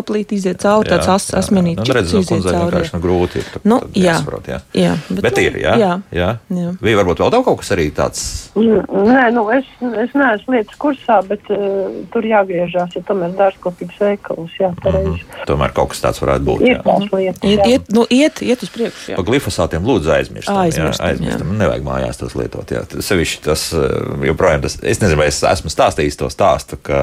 kaplīti 0.00 0.40
iziet 0.40 0.60
cauri, 0.62 0.90
tāds 0.90 1.08
as, 1.12 1.28
asmenīts. 1.44 1.84
Nu, 1.84 1.96
redz, 1.96 2.14
iziet 2.18 2.46
cauri. 2.46 2.82
Nu, 2.90 3.00
grūti 3.02 3.40
ir. 3.40 3.48
Tad, 3.54 3.66
nu, 3.68 3.78
tad 3.84 3.98
jā, 4.00 4.14
jāsaprot, 4.14 4.50
jā. 4.50 4.58
jā, 4.76 4.94
bet, 5.08 5.22
bet 5.26 5.36
nu, 5.36 5.44
ir, 5.44 5.58
jā. 5.62 5.74
jā. 5.80 5.92
jā. 6.16 6.30
jā. 6.58 6.72
Vai 6.80 6.94
varbūt 6.98 7.22
vēl 7.22 7.32
tev 7.34 7.44
kaut 7.46 7.60
kas 7.62 7.72
arī 7.76 7.86
tāds? 7.94 8.24
Nē, 8.56 9.24
nu, 9.36 9.44
es, 9.54 9.68
es 10.04 10.16
neesmu 10.16 10.56
lietas 10.56 10.80
kursā, 10.80 11.20
bet 11.28 11.50
uh, 11.52 11.92
tur 12.14 12.26
jāgriežās, 12.26 12.96
ja 12.96 13.04
tomēr 13.08 13.34
dārzkopības 13.38 14.00
veikalos, 14.02 14.56
jā, 14.60 14.72
pareizi. 14.82 15.08
Mm 15.08 15.20
-hmm. 15.20 15.46
Tomēr 15.50 15.74
kaut 15.76 15.92
kas 15.94 16.02
tāds 16.04 16.22
varētu 16.22 16.46
būt. 16.48 16.66
Ir 16.68 16.82
tās 16.86 17.06
lietas. 17.12 17.50
Iet, 17.50 17.66
iet, 17.66 17.92
nu, 17.94 18.06
iet, 18.10 18.42
iet 18.42 18.62
uz 18.62 18.72
priekšu, 18.74 19.12
jā. 19.12 19.16
Pa 19.16 19.26
glifosātiem 19.26 19.86
lūdzu 19.86 20.14
aizmirstam. 20.16 20.56
Aizmirstam, 20.64 21.06
jā, 21.06 21.12
aizmirstam. 21.12 21.52
Jā. 21.52 21.58
Nevajag 21.64 21.86
mājās 21.86 22.20
tos 22.20 22.36
lietot, 22.38 22.70
jā. 22.70 22.84
Sevišķi 23.00 23.42
tas, 23.44 23.72
eh, 23.72 24.26
joprojām 24.30 24.62
tas, 24.62 24.78
es 24.82 25.00
nezinu, 25.00 25.18
vai 25.22 25.30
es 25.32 25.42
esmu 25.42 25.72
stāstījis 25.72 26.18
to 26.20 26.30
stāstu, 26.32 26.78
ka 26.82 27.00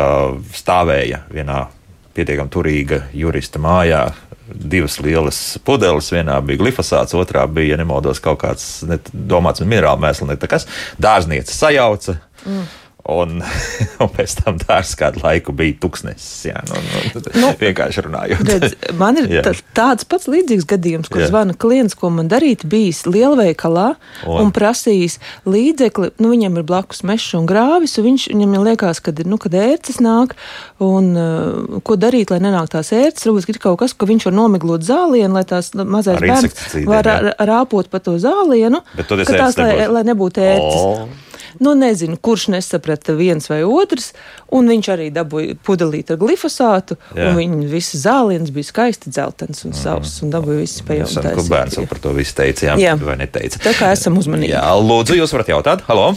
stāvēja 0.54 1.24
vienā 1.34 1.68
pietiekami 2.18 2.54
turīga 2.54 3.04
jurista 3.16 3.62
mājā. 3.62 4.08
Divas 4.48 4.96
lielas 5.04 5.38
pudeles, 5.68 6.08
vienā 6.14 6.38
bija 6.48 6.62
glifosāts, 6.62 7.16
otrā 7.20 7.44
bija, 7.52 7.76
ja 7.76 7.82
nemaldos, 7.82 8.22
kaut 8.24 8.40
kāds 8.46 8.68
net, 8.88 9.10
domāts 9.12 9.64
minerālu 9.64 10.06
mēsls, 10.06 10.30
ne 10.30 10.38
tā 10.40 10.50
kas. 10.52 10.68
Dārzniece 11.04 11.56
sajauca. 11.56 12.20
Mm 12.46 12.68
un, 13.08 13.42
un 14.04 14.12
pēc 14.14 14.36
tam 14.42 14.60
dārsts 14.62 14.98
kādu 15.00 15.24
laiku 15.24 15.56
bija 15.56 15.78
tuksnesis. 15.82 16.48
Jā, 16.50 16.62
nu, 16.68 16.78
nu, 16.78 17.24
nu, 17.42 17.52
vienkārši 17.60 18.04
runājot. 18.08 18.52
Redz, 18.52 18.76
man 19.00 19.20
ir 19.22 19.30
tāds 19.80 20.08
pats 20.10 20.30
līdzīgs 20.32 20.68
gadījums, 20.70 21.12
kur 21.12 21.24
jā. 21.24 21.30
zvana 21.32 21.56
klients, 21.58 21.98
ko 21.98 22.12
man 22.14 22.30
darīt, 22.32 22.66
bijis 22.70 23.06
lielveikalā 23.08 23.88
un, 24.28 24.40
un 24.44 24.54
prasījis 24.56 25.20
līdzekli. 25.48 26.14
Nu, 26.22 26.32
viņam 26.34 26.60
ir 26.60 26.68
blakus 26.68 27.04
mežs 27.08 27.34
un 27.38 27.48
grāvis, 27.50 27.98
un 28.02 28.10
viņš, 28.10 28.30
viņam 28.34 28.58
liekas, 28.68 29.02
ka 29.04 29.16
nu, 29.28 29.40
ērces 29.58 30.02
nāk, 30.04 30.36
un 30.84 31.12
uh, 31.18 31.80
ko 31.88 31.98
darīt, 32.00 32.32
lai 32.34 32.42
nenāk 32.44 32.72
tās 32.74 32.92
ērces. 32.96 33.28
Varbūt 33.28 33.56
ir 33.56 33.62
kaut 33.64 33.80
kas, 33.82 33.96
ka 33.98 34.10
viņš 34.10 34.28
var 34.30 34.36
nomiglot 34.38 34.86
zālienu, 34.86 35.34
lai 35.38 35.46
tās 35.48 35.72
mazais 35.78 36.20
bērns 36.22 36.86
var 36.88 37.08
rāpot 37.48 37.90
pa 37.92 38.02
to 38.04 38.18
zālienu, 38.22 38.84
ka 38.98 39.08
tās, 39.08 39.58
lai, 39.60 39.88
lai 39.92 40.04
nebūtu 40.08 40.44
ērces. 40.44 40.84
Oh. 40.84 41.27
Nu, 41.64 41.74
nezinu, 41.78 42.18
kurš 42.22 42.48
nesaprata 42.54 43.16
viens 43.18 43.50
vai 43.50 43.64
otrs, 43.66 44.12
un 44.54 44.70
viņš 44.72 44.90
arī 44.94 45.10
dabūja 45.16 45.58
pudelīti 45.68 46.16
ar 46.16 46.22
glifosātu, 46.22 46.98
Jā. 47.16 47.32
un 47.32 47.40
viņa 47.40 47.70
visas 47.72 48.06
zālienas 48.06 48.54
bija 48.56 48.70
skaisti 48.70 49.14
dzeltens 49.14 49.66
un 49.68 49.76
savs, 49.78 50.18
un 50.26 50.34
dabūja 50.34 50.64
visas 50.64 50.86
pajautājumus. 50.88 51.42
Ko 51.42 51.48
bērns 51.54 51.78
jau 51.80 51.86
par 51.90 52.02
to 52.04 52.16
visu 52.18 52.38
teica, 52.38 52.72
jā, 52.72 52.80
jā. 52.82 52.96
vai 53.02 53.18
neteica? 53.22 53.62
Tā 53.66 53.76
kā 53.78 53.92
esam 53.96 54.20
uzmanīgi. 54.22 54.54
Jā, 54.56 54.66
lūdzu, 54.82 55.18
jūs 55.20 55.36
varat 55.36 55.54
jautāt, 55.56 55.86
halo! 55.90 56.12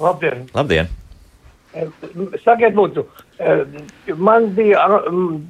Labdien! 0.00 0.46
Labdien! 0.54 0.92
Sakiet, 2.44 2.76
lūdzu, 2.78 3.02
man 4.22 4.46
bija 4.54 4.84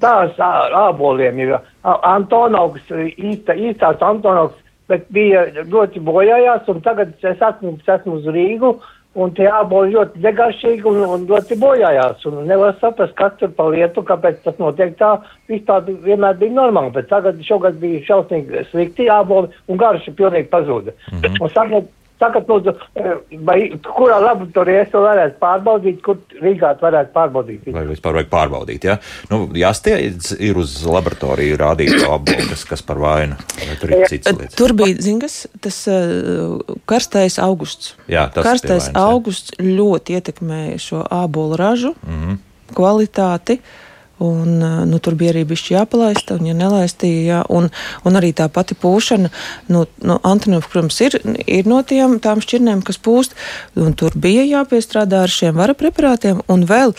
tās 0.01 0.39
āboliem, 0.41 1.41
ir 1.45 1.57
Antonovs, 1.85 2.87
īsta, 2.89 3.57
īstās 3.57 4.01
Antonovs, 4.05 4.57
bet 4.89 5.05
bija 5.13 5.47
ļoti 5.61 6.01
bojājās, 6.05 6.69
un 6.73 6.81
tagad 6.85 7.13
es 7.21 7.41
esmu, 7.41 7.77
es 7.81 7.93
esmu 7.99 8.19
uz 8.21 8.29
Rīgu, 8.33 8.75
un 9.15 9.33
tie 9.37 9.47
āboli 9.51 9.95
ļoti 9.95 10.23
degaršīgi 10.25 10.87
un, 10.91 11.01
un 11.17 11.27
ļoti 11.29 11.59
bojājās, 11.61 12.25
un 12.31 12.41
nevar 12.49 12.75
saprast, 12.81 13.15
kas 13.19 13.37
tur 13.41 13.53
pa 13.57 13.69
lietu, 13.71 14.03
kāpēc 14.07 14.41
tas 14.45 14.59
notiek 14.59 14.97
tā, 14.99 15.15
viss 15.51 15.67
tā 15.69 15.81
vienmēr 15.87 16.39
bija 16.41 16.57
normāli, 16.59 16.95
bet 16.97 17.11
tagad 17.13 17.39
šogad 17.47 17.79
bija 17.83 18.03
šausmīgi 18.09 18.67
slikti 18.73 19.11
āboli, 19.13 19.53
un 19.69 19.81
garša 19.81 20.17
pilnīgi 20.19 20.51
pazuda. 20.51 20.97
Mm 21.13 21.21
-hmm. 21.21 21.43
Un 21.43 21.55
sakiet, 21.55 21.91
Sakat, 22.23 22.47
lūdzu, 22.47 22.73
eh, 22.95 23.15
vai 23.43 23.57
kurā 23.83 24.21
laboratorijā 24.23 24.85
es 24.85 24.91
to 24.93 25.01
varētu 25.03 25.35
pārbaudīt, 25.41 26.01
kur 26.05 26.21
Rīgā 26.39 26.71
varētu 26.79 27.11
pārbaudīt? 27.17 27.67
Vai 27.75 27.85
vispār 27.89 28.21
vajag 28.21 28.31
pārbaudīt, 28.31 28.87
jā? 28.87 28.95
Ja? 28.95 29.29
Nu, 29.33 29.49
jāstiedz 29.59 30.31
ir 30.39 30.61
uz 30.61 30.77
laboratoriju 30.87 31.59
rādīt 31.59 31.97
to 31.99 32.13
apbalvu, 32.15 32.49
kas, 32.53 32.65
kas 32.71 32.85
par 32.87 33.03
vainu. 33.03 33.39
Tur 33.81 33.97
ir 33.97 34.07
cits 34.13 34.31
lietas. 34.31 34.55
Tur 34.59 34.77
bija, 34.79 34.97
zingas, 35.03 35.41
tas 35.65 35.81
uh, 35.91 36.61
karstais 36.87 37.41
augusts. 37.43 37.97
Jā, 38.07 38.29
tas 38.35 38.47
karstais 38.47 38.91
vainas, 38.91 39.01
augusts 39.03 39.57
jā. 39.59 39.67
ļoti 39.75 40.21
ietekmēja 40.21 40.79
šo 40.87 41.03
ābolu 41.11 41.59
ražu 41.59 41.97
mm 41.99 42.21
-hmm. 42.21 42.39
kvalitāti. 42.79 43.59
Uh, 43.59 43.84
Un, 44.25 44.59
nu, 44.91 45.01
tur 45.03 45.17
bija 45.19 45.35
arī 45.35 45.45
bišķi 45.51 45.75
jāpalaista, 45.77 46.39
un, 46.39 46.49
ja 46.49 46.55
nelaistīja, 46.59 47.25
jā, 47.29 47.41
un, 47.53 47.69
un 48.07 48.21
arī 48.21 48.33
tā 48.37 48.49
pati 48.53 48.77
pūšana, 48.79 49.33
nu, 49.75 49.85
nu 50.07 50.21
Antonovs, 50.25 50.71
protams, 50.73 51.01
ir, 51.05 51.19
ir 51.45 51.69
no 51.71 51.83
tiem, 51.87 52.19
tām 52.25 52.45
šķirnēm, 52.45 52.85
kas 52.87 53.01
pūst, 53.03 53.37
un 53.81 53.97
tur 53.99 54.17
bija 54.17 54.47
jāpiestrādā 54.47 55.25
ar 55.27 55.35
šiem 55.35 55.59
vara 55.61 55.77
preparātiem, 55.79 56.43
un 56.49 56.67
vēl 56.71 56.97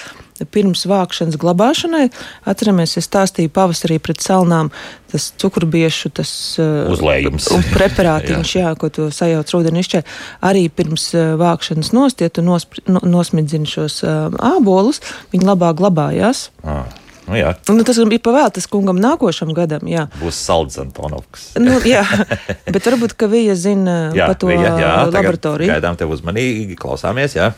pirms 0.51 0.83
vākšanas 0.89 1.37
glabāšanai. 1.39 2.09
Atceramies, 2.49 2.97
es 2.99 3.07
stāstīju 3.07 3.53
pavasarī 3.55 4.01
pret 4.03 4.19
salnām 4.23 4.71
tas 5.11 5.29
cukurbiešu 5.39 6.11
tas, 6.17 6.31
uzlējums. 6.59 7.47
Uh, 7.55 7.69
preparātiņš, 7.77 8.55
jā. 8.57 8.65
jā, 8.67 8.73
ko 8.79 8.91
tu 8.91 9.07
sajauc 9.15 9.55
rudenī 9.55 9.85
izšķē. 9.85 10.03
Arī 10.49 10.67
pirms 10.67 11.07
vākšanas 11.39 11.93
nostiet 11.95 12.41
un 12.41 12.51
nospri, 12.51 12.83
no, 12.91 13.03
nosmidzini 13.07 13.69
šos 13.69 14.01
ābolus, 14.03 14.99
viņi 15.31 15.51
labāk 15.53 15.79
glabājās. 15.79 16.49
Ah. 16.67 16.83
Nu, 17.25 17.37
jā. 17.37 17.55
nu, 17.73 17.83
tas 17.87 17.97
bija 18.09 18.21
pavēlēts 18.27 18.67
kungam 18.69 18.99
nākošam 19.01 19.53
gadam. 19.57 19.87
Jā. 19.89 20.05
Būs 20.21 20.37
salds 20.37 20.77
Antonovs. 20.81 21.53
nu, 21.61 21.79
jā, 21.85 22.03
bet 22.73 22.85
varbūt, 22.85 23.15
ka 23.17 23.29
viņa 23.31 23.55
zina 23.57 23.95
jā, 24.13 24.29
par 24.29 24.37
to 24.41 24.51
jā, 24.53 24.75
jā, 24.81 24.91
laboratoriju. 25.09 25.73
Gaidām 25.73 25.97
tev 25.97 26.13
uzmanīgi, 26.13 26.77
klausāmies. 26.77 27.37
Jā. 27.39 27.53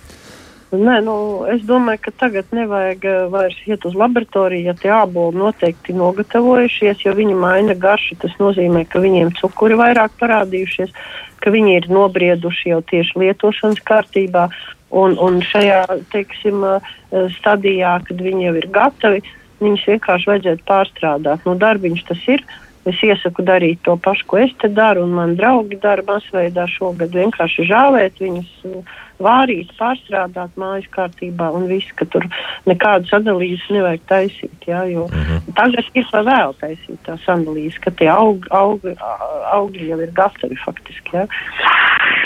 Nē, 0.67 0.97
nu, 0.99 1.13
es 1.47 1.61
domāju, 1.63 2.01
ka 2.03 2.11
tagad 2.25 2.49
nevajag 2.51 3.05
eh, 3.07 3.19
vairs 3.31 3.59
iet 3.71 3.85
uz 3.87 3.93
laboratoriju, 3.95 4.65
ja 4.67 4.73
tie 4.75 4.91
āboli 4.91 5.39
noteikti 5.39 5.95
nogatavojušies, 5.95 7.05
jo 7.05 7.13
viņi 7.15 7.37
maina 7.39 7.75
garšu. 7.75 8.17
Tas 8.19 8.35
nozīmē, 8.39 8.83
ka 8.91 8.99
viņiem 8.99 9.31
cukuri 9.39 9.77
vairāk 9.79 10.17
parādījušies, 10.19 10.91
ka 11.39 11.53
viņi 11.55 11.77
ir 11.77 11.87
nobrieduši 11.87 12.73
jau 12.73 12.81
tieši 12.83 13.23
lietošanas 13.23 13.79
kārtībā. 13.87 14.49
Un, 14.91 15.15
un 15.23 15.39
šajā 15.43 15.85
teiksim, 16.11 16.67
eh, 16.67 16.91
stadijā, 17.39 18.01
kad 18.03 18.27
viņi 18.27 18.49
jau 18.49 18.55
ir 18.59 18.67
gatavi, 18.67 19.23
viņus 19.63 19.89
vienkārši 19.91 20.31
vajadzētu 20.31 20.65
pārstrādāt. 20.67 21.45
Nu, 21.47 21.57
darbiņš 21.59 22.07
tas 22.11 22.23
ir. 22.35 22.45
Es 22.87 23.01
iesaku 23.03 23.43
darīt 23.43 23.81
to 23.83 23.97
pašu, 23.99 24.23
ko 24.31 24.37
es 24.39 24.53
te 24.61 24.69
daru, 24.71 25.03
un 25.03 25.15
man 25.17 25.33
draugi 25.35 25.75
dara 25.83 26.05
masveidā 26.07 26.63
šogad. 26.71 27.11
Vienkārši 27.11 27.65
žāvēt 27.67 28.21
viņus 28.23 28.53
vārīt, 29.23 29.73
pārstrādāt 29.79 30.55
mājas 30.59 30.87
kārtībā 30.93 31.49
un 31.57 31.65
viss, 31.67 31.91
ka 31.99 32.07
tur 32.13 32.23
nekādas 32.69 33.11
analīzes 33.17 33.65
nevajag 33.73 34.05
taisīt. 34.07 34.69
Jā, 34.69 34.85
jo 34.91 35.07
mm 35.09 35.23
-hmm. 35.25 35.55
tagad 35.57 35.91
ir 35.93 36.07
par 36.11 36.23
vēl 36.29 36.55
taisīt 36.61 36.99
tās 37.03 37.27
analīzes, 37.27 37.79
ka 37.83 37.91
tie 37.91 38.09
aug, 38.13 38.47
aug, 38.51 38.79
augļi 39.51 39.89
jau 39.91 39.99
ir 39.99 40.11
gatavi 40.13 40.55
faktiski. 40.65 41.17
Jā. 41.17 41.27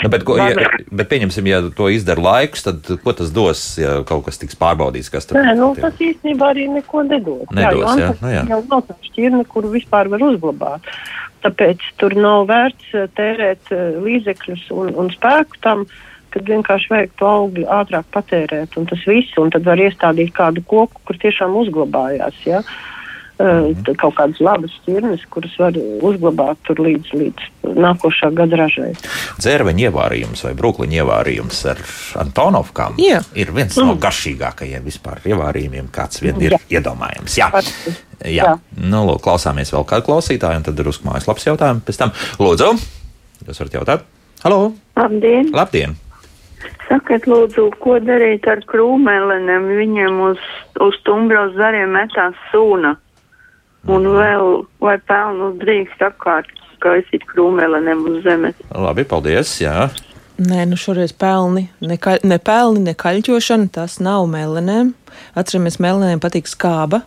Nu, 0.02 0.10
bet, 0.10 0.24
ko, 0.26 0.36
ja, 0.38 0.68
bet 0.90 1.10
pieņemsim, 1.10 1.48
ja 1.50 1.60
to 1.76 1.88
izdara 1.92 2.22
laiks, 2.22 2.64
tad 2.66 2.88
ko 3.04 3.14
tas 3.16 3.32
dos, 3.34 3.62
ja 3.78 4.00
kaut 4.08 4.24
kas 4.26 4.40
tiks 4.40 4.58
pārbaudīts? 4.58 5.10
Kas 5.12 5.28
tad, 5.28 5.38
Nē, 5.38 5.54
nu, 5.58 5.72
tas 5.78 5.98
īstenībā 6.02 6.52
arī 6.54 6.68
neko 6.72 7.04
nedos. 7.06 7.44
nedos 7.54 7.84
jā, 7.86 8.08
jā, 8.08 8.12
nu, 8.20 8.32
jā. 8.34 8.44
jau 8.50 8.60
nav 8.70 8.86
tā 8.88 8.96
šķirne, 9.08 9.44
kuru 9.50 9.72
vispār 9.76 10.10
var 10.12 10.24
uzglabāt. 10.26 10.88
Tāpēc 11.42 11.84
tur 11.98 12.14
nav 12.18 12.46
vērts 12.50 12.94
eh, 12.94 13.10
tērēt 13.18 13.74
eh, 13.74 14.00
līdzekļus 14.02 14.68
un, 14.74 14.92
un 14.98 15.10
spēku 15.14 15.58
tam, 15.62 15.84
kad 16.32 16.48
vienkārši 16.48 16.90
vajag 16.92 17.14
to 17.20 17.28
augļu 17.28 17.68
ātrāk 17.80 18.06
patērēt, 18.14 18.78
un 18.80 18.86
tas 18.90 19.02
viss, 19.06 19.34
un 19.38 19.50
tad 19.54 19.66
var 19.68 19.82
iestādīt 19.82 20.32
kādu 20.34 20.64
koku, 20.66 21.02
kur 21.06 21.18
tiešām 21.22 21.54
uzglabājās. 21.62 22.38
Ja? 22.48 22.62
Uh, 22.62 22.91
kaut 23.98 24.14
kādas 24.18 24.40
labas 24.44 24.74
ķirnes, 24.86 25.24
kuras 25.32 25.54
var 25.60 25.76
uzglabāt 25.76 26.60
tur 26.68 26.82
līdz, 26.84 27.12
līdz 27.18 27.74
nākošā 27.82 28.30
gada 28.36 28.60
ražai. 28.60 28.92
Dzērveņa 29.40 29.88
ievārījums 29.88 30.44
vai 30.46 30.54
brūkliņa 30.58 31.00
ievārījums 31.00 31.64
ar 31.72 31.82
Antonovkām 32.22 33.00
Jā. 33.02 33.22
ir 33.38 33.52
viens 33.54 33.76
mm. 33.76 33.88
no 33.88 33.98
garšīgākajiem 34.02 34.86
vispār 34.86 35.24
ievārījumiem, 35.32 35.90
kāds 35.94 36.22
vien 36.24 36.38
ir 36.44 36.56
Jā. 36.56 36.62
iedomājams. 36.78 37.38
Jā. 37.40 37.50
Jā. 38.22 38.46
Jā. 38.52 38.54
Nu, 38.78 39.02
lūk, 39.08 39.22
klausāmies 39.24 39.72
vēl 39.74 39.86
kādu 39.88 40.06
klausītāju, 40.10 40.60
un 40.60 40.66
tad 40.68 40.78
ir 40.78 40.90
uz 40.92 41.00
mājaslapas 41.06 41.48
jautājumu. 41.48 41.82
Pēc 41.86 41.98
tam, 41.98 42.14
lūdzu, 42.38 42.70
jūs 43.48 43.62
varat 43.64 43.78
jautāt? 43.80 44.08
Halo! 44.44 44.72
Labdien! 44.98 45.50
Labdien. 45.54 45.98
Sakiet, 46.86 47.26
lūdzu, 47.30 47.68
ko 47.82 47.96
darīt 48.02 48.46
ar 48.50 48.62
krūmēleniem? 48.68 49.66
Viņiem 49.80 50.20
uz, 50.28 50.42
uz 50.82 50.98
stumbros 51.00 51.56
zariem 51.58 51.94
metās 51.96 52.38
sūna. 52.52 52.94
Un 53.90 54.06
vēl, 54.14 54.62
vai 54.82 54.96
pelnu 55.10 55.52
drīkst 55.58 56.02
apkārt, 56.06 56.50
kā 56.82 56.96
esīt 57.00 57.24
krūmēleniem 57.30 58.04
uz 58.10 58.20
zemes. 58.26 58.58
Labi, 58.70 59.06
paldies, 59.08 59.56
jā. 59.62 59.88
Nē, 60.42 60.64
nu 60.70 60.78
šoreiz 60.80 61.12
pelni, 61.14 61.66
ne, 61.84 61.98
ka, 62.00 62.16
ne 62.26 62.38
pelni, 62.42 62.86
ne 62.86 62.94
kaļķošana, 62.98 63.68
tas 63.74 63.98
nav 64.02 64.24
melenēm. 64.30 64.94
Atceramies, 65.38 65.76
melenēm 65.82 66.22
patīk 66.22 66.48
skāba, 66.50 67.02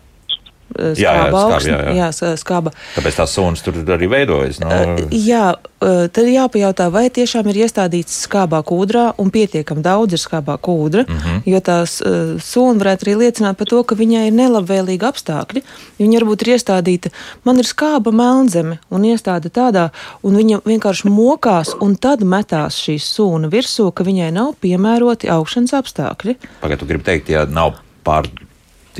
skāba 0.74 0.99
jā, 0.99 1.13
jā, 1.13 1.30
augsts. 1.32 1.70
Jā, 1.70 1.80
jā. 1.93 2.09
jā, 2.09 2.36
skāba. 2.39 2.74
Tāpēc 2.95 3.20
tās 3.20 3.36
sunas 3.38 3.63
tur 3.66 3.78
arī 3.95 4.09
veidojas. 4.11 4.59
No... 4.63 4.70
Uh, 4.70 5.01
jā, 5.13 5.45
uh, 5.55 6.05
tad 6.11 6.30
jāpajautā, 6.32 6.88
vai 6.93 7.05
tiešām 7.13 7.49
ir 7.51 7.61
iestādīts 7.66 8.18
skābā 8.26 8.61
kūdrā 8.66 9.05
un 9.22 9.32
pietiekami 9.34 9.86
daudz 9.86 10.18
ir 10.18 10.24
skābā 10.24 10.57
kūdra, 10.57 11.05
mhm. 11.07 11.20
-huh. 11.22 11.41
jo 11.53 11.61
tās 11.66 11.97
suna 12.43 12.80
varētu 12.82 13.07
arī 13.07 13.16
liecināt 13.24 13.57
par 13.59 13.70
to, 13.72 13.84
ka 13.84 13.95
viņai 13.95 14.26
ir 14.28 14.36
nelabvēlīgi 14.36 15.09
apstākļi. 15.09 15.63
Viņa 15.99 16.20
varbūt 16.20 16.45
ir 16.45 16.53
iestādīta, 16.55 17.13
man 17.43 17.61
ir 17.61 17.70
skāba 17.70 18.11
melnzeme 18.11 18.80
un 18.89 19.05
iestāda 19.07 19.49
tādā, 19.49 19.89
un 20.24 20.36
viņa 20.36 20.61
vienkārši 20.66 21.09
mokās 21.09 21.76
un 21.82 21.95
tad 21.95 22.24
metās 22.24 22.80
šī 22.82 22.97
suna 22.99 23.47
virsū, 23.51 23.91
ka 23.91 24.03
viņai 24.03 24.32
nav 24.36 24.55
piemēroti 24.61 25.30
augšanas 25.30 25.76
apstākļi. 25.78 26.38
Pagaidu, 26.61 26.80
tu 26.84 26.89
gribi 26.89 27.03
teikt, 27.03 27.30
ja 27.30 27.45
nav 27.45 27.80
pār 28.05 28.28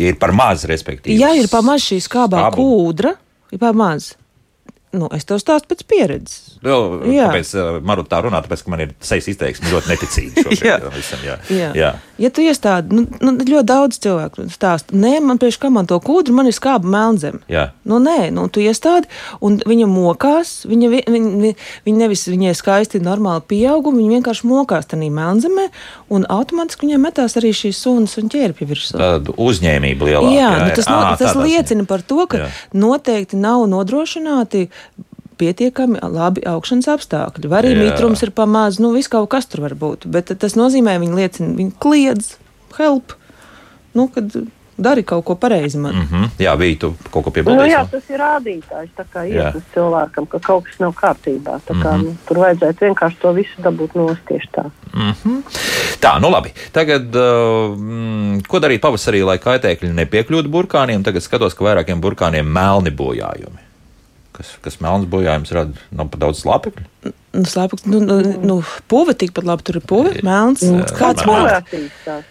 ir 0.02 0.20
par 0.22 0.34
maz, 0.36 0.66
respektīvi. 0.70 1.18
Ja 1.22 1.34
ir 1.38 1.50
par 1.52 1.66
maz 1.66 1.86
šī 1.86 2.02
skābā 2.04 2.48
Skābu. 2.48 2.62
kūdra, 2.62 3.16
ir 3.56 3.62
par 3.62 3.78
maz. 3.78 4.14
Nu, 4.96 5.10
es 5.16 5.28
tev 5.28 5.40
stāstu 5.42 5.74
pēc 5.74 5.82
pieredzes. 5.92 6.56
Vēl, 6.64 6.86
jā. 7.12 7.28
Kāpēc 7.28 7.50
uh, 7.60 7.78
Maru 7.86 8.06
tā 8.08 8.22
runā? 8.24 8.40
Tāpēc, 8.46 8.64
ka 8.64 8.72
man 8.72 8.84
ir 8.86 8.94
sejas 9.04 9.28
izteiksme 9.34 9.72
ļoti 9.74 9.92
neticīga. 9.92 10.44
jā. 10.70 10.78
Visam, 10.96 11.26
jā. 11.26 11.36
Jā. 11.52 11.72
jā. 11.76 11.90
Ja 12.22 12.30
tu 12.32 12.44
iestādi, 12.46 12.96
nu, 12.96 13.04
nu, 13.20 13.34
ļoti 13.36 13.68
daudz 13.68 14.00
cilvēku 14.04 14.46
stāsta, 14.54 14.96
nē, 14.96 15.18
man 15.26 15.40
priekš 15.42 15.58
kā 15.60 15.72
man 15.74 15.88
to 15.90 15.98
kūdru, 16.00 16.36
man 16.38 16.48
ir 16.48 16.56
skāba 16.56 16.88
melnzeme. 16.88 17.42
Jā. 17.52 17.68
Nu, 17.88 18.00
nē, 18.04 18.30
nu, 18.36 18.46
tu 18.48 18.64
iestādi, 18.64 19.10
un 19.44 19.58
viņa 19.60 19.88
mokās, 19.92 20.54
viņa, 20.70 20.92
viņa, 21.12 21.52
viņa 21.88 22.00
nevis 22.00 22.24
viņai 22.32 22.54
skaisti 22.56 23.02
normāli 23.04 23.44
pieauguma, 23.52 24.00
viņa 24.00 24.20
vienkārši 24.20 24.48
mokās 24.48 24.88
tajā 24.92 25.12
melnzemē, 25.16 25.68
un 26.16 26.28
automātiski 26.32 26.88
viņai 26.88 27.02
metās 27.04 27.36
arī 27.40 27.52
šīs 27.56 27.82
sunas 27.84 28.16
un 28.22 28.32
ķērpja 28.32 28.70
virsū. 28.70 28.96
Tāda 28.96 29.36
uzņēmība 29.36 30.08
lielāka. 30.12 30.38
Jā, 30.38 30.54
jā, 30.54 30.62
nu, 30.64 30.78
tas, 30.80 30.88
no, 30.92 31.02
tas 31.20 31.36
liecina 31.40 31.88
par 31.90 32.06
to, 32.08 32.24
ka 32.32 32.46
jā. 32.46 32.48
noteikti 32.80 33.42
nav 33.42 33.68
nodrošināti 33.76 34.70
pietiekami 35.38 36.02
labi 36.02 36.44
augšanas 36.50 36.90
apstākļi. 36.96 37.52
Vai 37.52 37.62
arī 37.64 37.76
mitrums 37.80 38.24
ir 38.26 38.34
pamazs, 38.36 38.82
nu 38.84 38.94
viss 38.96 39.12
kaut 39.12 39.30
kas 39.34 39.50
tur 39.52 39.66
var 39.66 39.78
būt. 39.80 40.10
Bet 40.12 40.34
tas 40.42 40.58
nozīmē, 40.60 40.98
viņi 41.04 41.22
liecina, 41.22 41.54
viņi 41.58 41.74
kliedz, 41.80 42.36
help. 42.78 43.18
Nu, 43.96 44.10
kad 44.12 44.34
dari 44.78 45.04
kaut 45.04 45.26
ko 45.26 45.36
pareizi. 45.36 45.78
Man. 45.78 45.96
Mm 45.96 46.08
-hmm. 46.12 46.30
Jā, 46.40 46.58
bija 46.58 46.80
tu 46.80 46.94
kaut 47.12 47.24
ko 47.24 47.32
piebildījis. 47.32 47.64
Nu, 47.64 47.72
jā, 47.72 47.88
tas 47.92 48.10
ir 48.10 48.20
rādītājs. 48.20 48.90
Tā 48.98 49.06
kā 49.14 49.26
iet 49.28 49.56
uz 49.56 49.64
cilvēkam, 49.74 50.26
ka 50.28 50.40
kaut 50.40 50.64
kas 50.64 50.80
nav 50.80 50.94
kārtībā. 50.94 51.60
Tā 51.68 51.74
kā, 51.74 51.96
mm 51.96 52.02
-hmm. 52.02 52.04
nu, 52.04 52.18
tur 52.28 52.38
vajadzētu 52.38 52.86
vienkārši 52.86 53.18
to 53.22 53.32
visu 53.32 53.62
dabūt 53.62 53.96
nost 53.96 54.22
tieši 54.28 54.50
tā. 54.52 54.64
Mm 54.94 55.14
-hmm. 55.24 55.42
Tā, 56.00 56.22
nu 56.22 56.30
labi. 56.30 56.54
Tagad, 56.72 57.16
uh, 57.16 57.78
mm, 57.78 58.42
ko 58.48 58.60
darīt 58.60 58.80
pavasarī, 58.80 59.26
lai 59.26 59.38
kaitēkļi 59.38 59.94
nepiekļūtu 59.94 60.48
burkāniem? 60.48 61.04
Tagad 61.04 61.22
skatos, 61.22 61.54
ka 61.54 61.66
vairākiem 61.66 62.02
burkāniem 62.02 62.46
melni 62.46 62.92
bojājumi 62.92 63.65
kas, 64.36 64.56
kas 64.66 64.80
melns 64.84 65.10
bojājums 65.12 65.54
rada 65.56 65.86
nav 65.96 66.12
pat 66.14 66.26
daudz 66.26 66.44
slāpekļu? 66.44 66.88
Nu, 67.36 67.44
slēpaks, 67.44 67.84
nu, 67.90 68.00
nu, 68.00 68.16
nu 68.48 68.56
puve 68.88 69.14
tikpat 69.18 69.44
labi, 69.48 69.66
tur 69.68 69.80
ir 69.80 69.84
puve, 69.88 70.12
melns. 70.24 70.64
Jā, 70.64 70.86
kāds? 70.96 71.24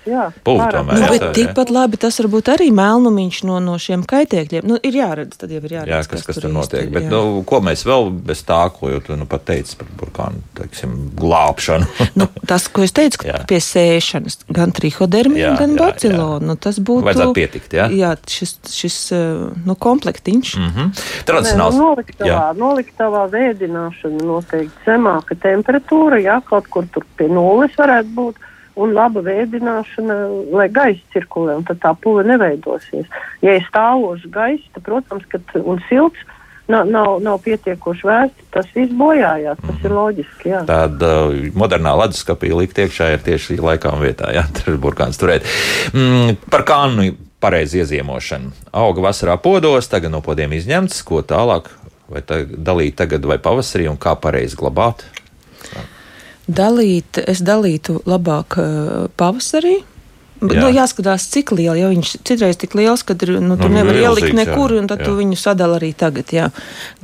Jā, 0.08 0.28
puve 0.46 0.68
tomēr. 0.72 1.00
Nu, 1.02 1.10
bet 1.12 1.26
tikpat 1.36 1.72
labi 1.74 2.00
tas 2.00 2.16
var 2.22 2.30
būt 2.32 2.48
arī 2.54 2.70
melnumiņš 2.74 3.40
no, 3.48 3.58
no 3.64 3.76
šiem 3.80 4.06
kaitēkļiem. 4.08 4.64
Nu, 4.68 4.78
ir 4.80 4.96
jāredz, 4.96 5.36
tad 5.40 5.52
jau 5.52 5.60
ir 5.60 5.74
jāredz. 5.76 5.92
Jā, 5.92 5.98
kas, 6.08 6.24
kas, 6.24 6.28
kas 6.30 6.40
tur 6.40 6.54
notiek. 6.54 6.88
Bet, 6.94 7.04
jā. 7.04 7.12
nu, 7.12 7.42
ko 7.48 7.60
mēs 7.64 7.84
vēl 7.84 8.08
bez 8.30 8.44
tā, 8.48 8.62
ko 8.72 8.94
jau 8.94 9.02
tu 9.04 9.18
nu 9.20 9.28
pat 9.28 9.44
teici 9.50 9.76
par 9.80 9.90
burkānu, 10.00 10.40
teiksim, 10.56 10.96
glābšanu? 11.20 11.90
nu, 12.20 12.28
tas, 12.48 12.70
ko 12.72 12.86
es 12.86 12.96
teicu, 12.96 13.20
ka 13.26 13.42
pie 13.50 13.60
sēšanas 13.64 14.46
gan 14.56 14.72
trihodermija, 14.72 15.52
gan 15.60 15.76
bacilona, 15.80 16.40
nu, 16.48 16.56
tas 16.56 16.80
būtu. 16.80 17.04
Vajadzētu 17.10 17.36
pietikt, 17.36 17.76
jā? 17.76 17.90
Jā, 17.92 18.14
šis, 18.30 18.56
šis 18.72 18.98
nu, 19.68 19.76
komplektiņš. 19.76 20.56
Mm 20.56 20.72
-hmm. 20.72 21.04
Tradicionāls. 21.28 21.76
Nu, 21.76 21.92
noliktavā, 21.92 22.48
noliktavā 22.56 23.28
vēdināšana 23.36 24.24
noteikti 24.24 24.63
zemāka 24.84 25.36
temperatūra, 25.40 26.20
jā, 26.22 26.40
kaut 26.48 26.68
kur 26.72 26.88
tur 26.92 27.06
pie 27.18 27.28
nulles 27.30 27.76
varētu 27.78 28.12
būt. 28.18 28.42
Un 28.74 28.90
laba 28.90 29.20
vēdināšana, 29.22 30.14
lai 30.50 30.64
gaisa 30.74 31.12
cirkulē, 31.14 31.60
un 31.60 31.66
tad 31.68 31.78
tā 31.78 31.92
pūle 31.94 32.24
neveidosies. 32.26 33.06
Ja 33.38 33.52
ir 33.54 33.62
stāvošs 33.68 34.24
gaisa, 34.34 34.66
tad, 34.74 34.82
protams, 34.88 35.28
kad 35.30 35.52
un 35.60 35.78
silts, 35.86 36.24
nav, 36.66 36.88
nav, 36.90 37.20
nav 37.22 37.38
pietiekoši 37.44 38.08
vērsts, 38.08 38.48
tas 38.54 38.66
viss 38.74 38.94
bojājās. 38.98 39.60
Tas 39.62 39.84
ir 39.86 39.94
loģiski. 39.94 40.50
Jā. 40.50 40.64
Tāda 40.66 41.12
uh, 41.28 41.46
modernā 41.54 41.94
leduskapī 42.02 42.50
likt 42.56 42.80
iekšā 42.82 43.12
ir 43.14 43.22
tieši 43.22 43.60
laikā 43.62 43.94
un 43.94 44.02
vietā. 44.02 44.32
Jā, 44.34 44.46
tur 44.58 44.74
ir 44.74 44.82
burkāns 44.82 45.20
turēt. 45.20 45.46
Mm, 45.94 46.34
par 46.50 46.66
kānu 46.66 47.12
pareizi 47.44 47.82
ieziemošanu. 47.82 48.54
Auga 48.74 49.10
vasarā 49.10 49.36
podos, 49.38 49.88
tagad 49.92 50.14
no 50.14 50.22
podiem 50.24 50.54
izņemts, 50.56 51.02
ko 51.06 51.20
tālāk 51.22 51.68
vai 52.14 52.22
tā, 52.26 52.44
dalīt 52.46 52.98
tagad 53.00 53.26
vai 53.28 53.40
pavasarī 53.42 53.88
un 53.90 53.98
kā 54.00 54.14
pareizi 54.20 54.58
glabāt? 54.60 55.04
Dalīt, 56.44 57.18
es 57.24 57.40
dalītu 57.44 58.02
labāk 58.08 58.58
uh, 58.60 59.04
pavasarī. 59.16 59.80
Jā. 60.44 60.60
Nu, 60.60 60.68
jāskatās, 60.74 61.24
cik 61.32 61.54
liela. 61.56 61.76
Ja 61.78 61.88
viņš 61.88 62.10
citreiz 62.26 62.58
tik 62.60 62.74
liels, 62.76 63.04
ka 63.06 63.16
nu, 63.16 63.38
nu, 63.40 63.56
tur 63.56 63.72
nevar 63.72 63.94
milzīgs, 63.96 64.26
ielikt 64.26 64.36
nekur, 64.36 64.74
jā. 64.74 64.82
un 64.82 64.90
tad 64.90 65.00
jā. 65.00 65.08
tu 65.08 65.16
viņu 65.16 65.38
sadali 65.40 65.78
arī 65.78 65.90
tagad. 65.96 66.34
Jā. 66.34 66.50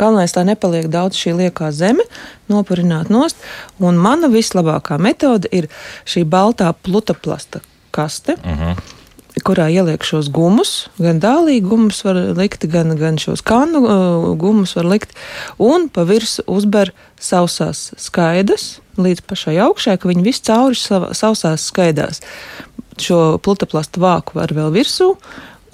Galvenais 0.01 0.37
tā 0.37 0.45
nepaliek 0.45 0.91
daudz 0.93 1.17
šī 1.17 1.39
liekā 1.39 1.71
zeme, 1.73 2.05
nopurināt 2.53 3.09
nost. 3.13 3.41
Un 3.81 3.97
mana 4.03 4.29
vislabākā 4.29 5.01
metode 5.01 5.49
ir 5.57 5.71
šī 6.05 6.27
baltā 6.29 6.75
plutaplasta 6.77 7.65
kaste. 7.97 8.37
Uh 8.45 8.51
mhm. 8.51 8.73
-huh 8.73 9.00
kurā 9.47 9.69
ieliek 9.71 10.03
šos 10.07 10.31
gumus. 10.35 10.89
Gan 11.01 11.21
dālīgi 11.23 11.63
gumus 11.69 12.03
var 12.07 12.19
likt, 12.39 12.67
gan, 12.71 12.95
gan 12.99 13.19
šos 13.21 13.45
kanu 13.47 13.83
uh, 13.85 14.31
gumus 14.41 14.75
var 14.79 14.89
likt. 14.91 15.15
Un 15.63 15.89
pa 15.93 16.05
virsmu 16.09 16.47
uzber 16.51 16.93
sausās 17.21 17.91
skaidas 18.01 18.81
līdz 19.01 19.25
pašai 19.29 19.57
augšai, 19.65 19.97
ka 20.01 20.11
viņi 20.11 20.27
visi 20.27 20.45
cauri 20.49 20.77
sausās 20.77 21.69
skaidās. 21.71 22.21
Šo 23.01 23.39
plutaplastu 23.41 24.03
vāku 24.03 24.37
var 24.37 24.53
vēl 24.53 24.75
virsū. 24.75 25.15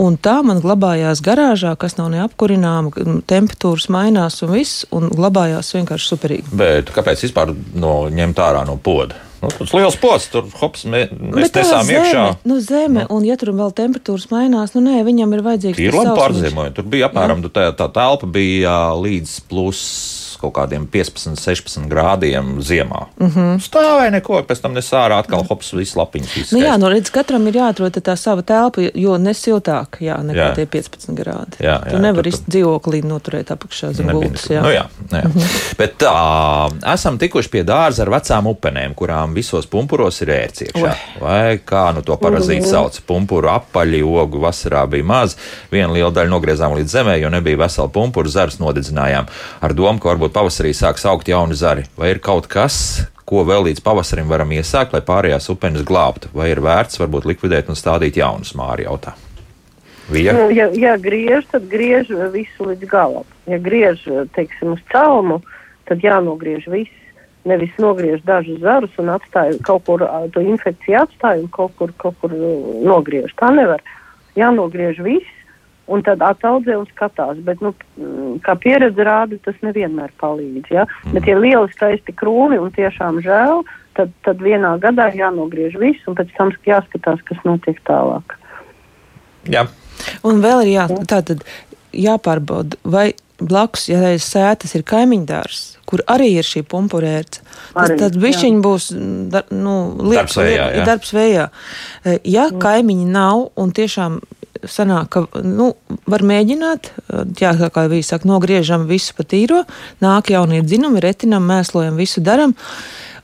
Un 0.03 0.19
tā 0.21 0.43
man 0.45 0.61
glabājās 0.61 1.23
garāžā, 1.25 1.73
kas 1.81 1.97
nav 1.97 2.11
neapkurināma, 2.13 3.23
temperatūras 3.29 3.89
mainās 3.93 4.43
un 4.45 4.53
viss, 4.53 4.85
un 4.93 5.09
glabājās 5.09 5.73
vienkārši 5.79 6.11
superīgi. 6.13 6.53
Bet 6.57 6.93
kāpēc 6.93 7.25
vispār 7.25 7.55
no 7.81 8.03
ņemt 8.13 8.43
ārā 8.45 8.67
no 8.69 8.77
poda? 8.77 9.17
Nu, 9.41 9.51
tas 9.53 9.73
liels 9.77 9.97
posts, 10.01 10.31
tur 10.33 10.47
hops, 10.61 10.85
mē, 10.89 11.07
mēs 11.13 11.53
nesām 11.53 11.85
zeme, 11.85 11.97
iekšā. 12.01 12.23
Nu, 12.49 12.57
zeme, 12.65 13.05
nu. 13.05 13.19
un 13.19 13.27
ja 13.29 13.37
tur 13.41 13.53
vēl 13.57 13.73
temperatūras 13.77 14.29
mainās, 14.33 14.73
nu 14.77 14.85
nē, 14.85 15.01
viņam 15.07 15.35
ir 15.37 15.45
vajadzīgs. 15.45 15.83
Ir 15.85 15.97
labi 15.97 16.15
pārzīmojumi. 16.17 16.77
Tur 16.77 16.89
bija 16.93 17.11
apmēram, 17.11 17.45
tā, 17.53 17.69
tā 17.77 17.89
telpa 17.93 18.29
bija 18.33 18.79
līdz 18.97 19.37
plus 19.51 19.83
kaut 20.41 20.55
kādiem 20.57 20.87
15, 20.87 21.37
16 21.41 21.89
grādiem 21.91 22.61
ziemā. 22.61 23.07
Mm 23.21 23.31
-hmm. 23.31 23.59
Stāvēja 23.63 24.11
neko, 24.11 24.43
pēc 24.49 24.63
tam 24.63 24.75
nesārā 24.75 25.19
atkal 25.19 25.45
hops, 25.49 25.73
viss 25.73 25.97
lapiņas. 25.97 26.53
Nu, 26.53 26.59
jā, 26.59 26.77
nu 26.79 26.89
redz, 26.89 27.11
katram 27.11 27.47
ir 27.47 27.55
jāatrod 27.55 27.97
tā 27.97 28.17
sava 28.17 28.43
telpa, 28.43 28.81
jo 28.95 29.17
nesiltāk, 29.19 30.01
jā, 30.01 30.17
nekā 30.23 30.49
jā. 30.49 30.55
tie 30.55 30.67
15 30.67 31.15
grādi. 31.15 31.57
Jā, 31.61 31.81
jā, 31.85 31.91
tu 31.91 31.99
nevari 31.99 32.31
tu... 32.31 32.39
dzīvoklī 32.49 33.03
noturēt 33.05 33.51
apakšā 33.51 33.93
zem 33.93 34.11
gultas. 34.13 34.47
Jā. 34.51 34.63
Nu, 34.63 34.69
jā, 34.69 34.87
jā. 35.13 35.25
Mm 35.25 35.33
-hmm. 35.33 35.77
Bet 35.79 35.99
tā, 35.99 36.15
esam 36.95 37.19
tikuši 37.19 37.49
pie 37.49 37.65
dārza 37.65 38.03
ar 38.03 38.11
vecām 38.11 38.47
upenēm, 38.47 38.95
kurām 38.95 39.35
visos 39.35 39.67
pumpuros 39.67 40.21
ir 40.23 40.29
ērts 40.29 40.63
iekšā. 40.63 40.95
Vai 41.21 41.59
kā 41.59 41.95
nu 41.95 42.03
to 42.03 42.17
parazītu 42.17 42.61
mm 42.61 42.67
-hmm. 42.67 42.71
sauc? 42.71 43.01
Pumpuru 43.07 43.49
apaļi, 43.49 44.03
ogu 44.03 44.39
vasarā 44.41 44.87
bija 44.87 45.05
maz, 45.05 45.37
viena 45.71 45.93
liela 45.93 46.11
daļa 46.11 46.29
nogriezām 46.29 46.75
līdz 46.75 46.91
zemē, 46.97 47.17
jo 47.21 47.31
nebija 47.31 47.57
vesela 47.57 47.89
pumpuru, 47.89 48.29
zars 48.29 48.59
nodedzinājām 48.59 49.27
ar 49.61 49.75
domu, 49.75 49.99
ka 49.99 50.09
varbūt 50.09 50.26
pavasarī 50.33 50.73
sāks 50.77 51.07
augt 51.09 51.29
jauni 51.31 51.57
zari? 51.59 51.85
Vai 51.99 52.13
ir 52.15 52.21
kaut 52.23 52.49
kas, 52.51 53.07
ko 53.27 53.43
vēl 53.47 53.69
līdz 53.69 53.83
pavasarim 53.85 54.29
varam 54.31 54.53
iesākt, 54.55 54.95
lai 54.97 55.03
pārējās 55.05 55.51
upenes 55.53 55.85
glābtu? 55.87 56.31
Vai 56.37 56.51
ir 56.53 56.63
vērts 56.65 57.01
varbūt 57.03 57.29
likvidēt 57.31 57.71
un 57.73 57.79
stādīt 57.79 58.19
jaunus 58.21 58.55
māri 58.59 58.87
jautā? 58.87 59.17
Vija? 60.11 60.37
Nu, 60.37 60.51
ja, 60.55 60.69
ja 60.75 60.95
griež, 61.03 61.49
tad 61.51 61.67
griež 61.71 62.13
visu 62.35 62.69
līdz 62.69 62.87
galam. 62.91 63.27
Ja 63.51 63.59
griež, 63.59 64.05
teiksim, 64.39 64.77
uz 64.77 64.83
celmu, 64.93 65.41
tad 65.91 66.05
jānogriež 66.05 66.69
viss. 66.71 67.03
Nevis 67.47 67.71
nogriež 67.79 68.25
dažus 68.27 68.59
zarus 68.59 68.95
un 68.99 69.13
atstāja 69.15 69.55
kaut 69.63 69.85
kur 69.87 70.03
to 70.35 70.43
infekciju 70.43 70.99
atstāja 71.05 71.45
un 71.45 71.51
kaut 71.55 71.77
kur, 71.79 71.93
kaut 71.95 72.17
kur 72.23 72.33
nogriež. 72.35 73.31
Tā 73.39 73.53
nevar. 73.55 73.83
Jānogriež 74.35 74.99
viss 75.07 75.36
un 75.87 76.03
tad 76.07 76.23
ataudzē 76.25 76.77
un 76.81 76.87
skatās. 76.91 77.41
Bet, 77.47 77.63
nu, 77.65 77.73
kā 78.45 78.57
pieredze 78.61 79.07
rāda, 79.07 79.39
tas 79.45 79.59
nevienmēr 79.65 80.15
palīdz. 80.21 80.71
Ja? 80.75 80.87
Mm. 81.05 81.17
Bet, 81.19 81.29
ja 81.31 81.39
lieli 81.41 81.75
skaisti 81.75 82.15
krūmi 82.17 82.59
un 82.63 82.73
tiešām 82.75 83.21
žēl, 83.25 83.63
tad, 83.99 84.15
tad 84.27 84.43
vienā 84.43 84.77
gadā 84.83 85.09
jānogriež 85.17 85.79
viss, 85.81 86.07
un 86.11 86.19
pēc 86.19 86.33
tam 86.37 86.53
jāskatās, 86.67 87.23
kas 87.29 87.45
notiek 87.49 87.79
tālāk. 87.89 88.37
Jā. 89.51 89.67
Un 90.27 90.43
vēl 90.45 90.67
ir 90.67 90.73
jā, 90.75 90.89
tātad, 91.09 91.47
jāpārbauda, 91.97 92.77
vai 92.85 93.13
blakus, 93.41 93.87
ja 93.91 94.01
reiz 94.01 94.25
sētas 94.25 94.75
ir 94.77 94.85
kaimiņdārs, 94.89 95.63
kur 95.89 96.03
arī 96.11 96.31
ir 96.39 96.47
šī 96.47 96.63
pumpurērce, 96.69 97.43
tad, 97.75 97.97
tad 98.01 98.17
bišķiņi 98.21 98.63
būs 98.65 98.89
dar, 99.33 99.47
nu, 99.53 99.77
liek, 100.01 100.23
darbs 100.23 100.39
vējā. 100.41 100.69
Jā. 100.79 100.87
Darbs 100.89 101.13
vējā. 101.17 101.47
Ja 102.25 102.47
mm. 102.49 102.61
kaimiņi 102.65 103.09
nav 103.13 103.47
un 103.61 103.75
tiešām 103.77 104.21
sanāk, 104.71 105.09
ka 105.15 105.43
nu, 105.45 105.73
var 106.09 106.25
mēģināt, 106.27 106.93
jā, 107.41 107.53
kā 107.73 107.87
viņi 107.91 108.07
saka, 108.07 108.29
nogriežam 108.29 108.87
visu 108.91 109.17
pa 109.17 109.27
tīro, 109.29 109.65
nāk 110.05 110.31
jaunie 110.35 110.63
dzinumi, 110.65 111.03
retinam, 111.05 111.47
mēslojam, 111.49 111.99
visu 111.99 112.23
daram. 112.25 112.55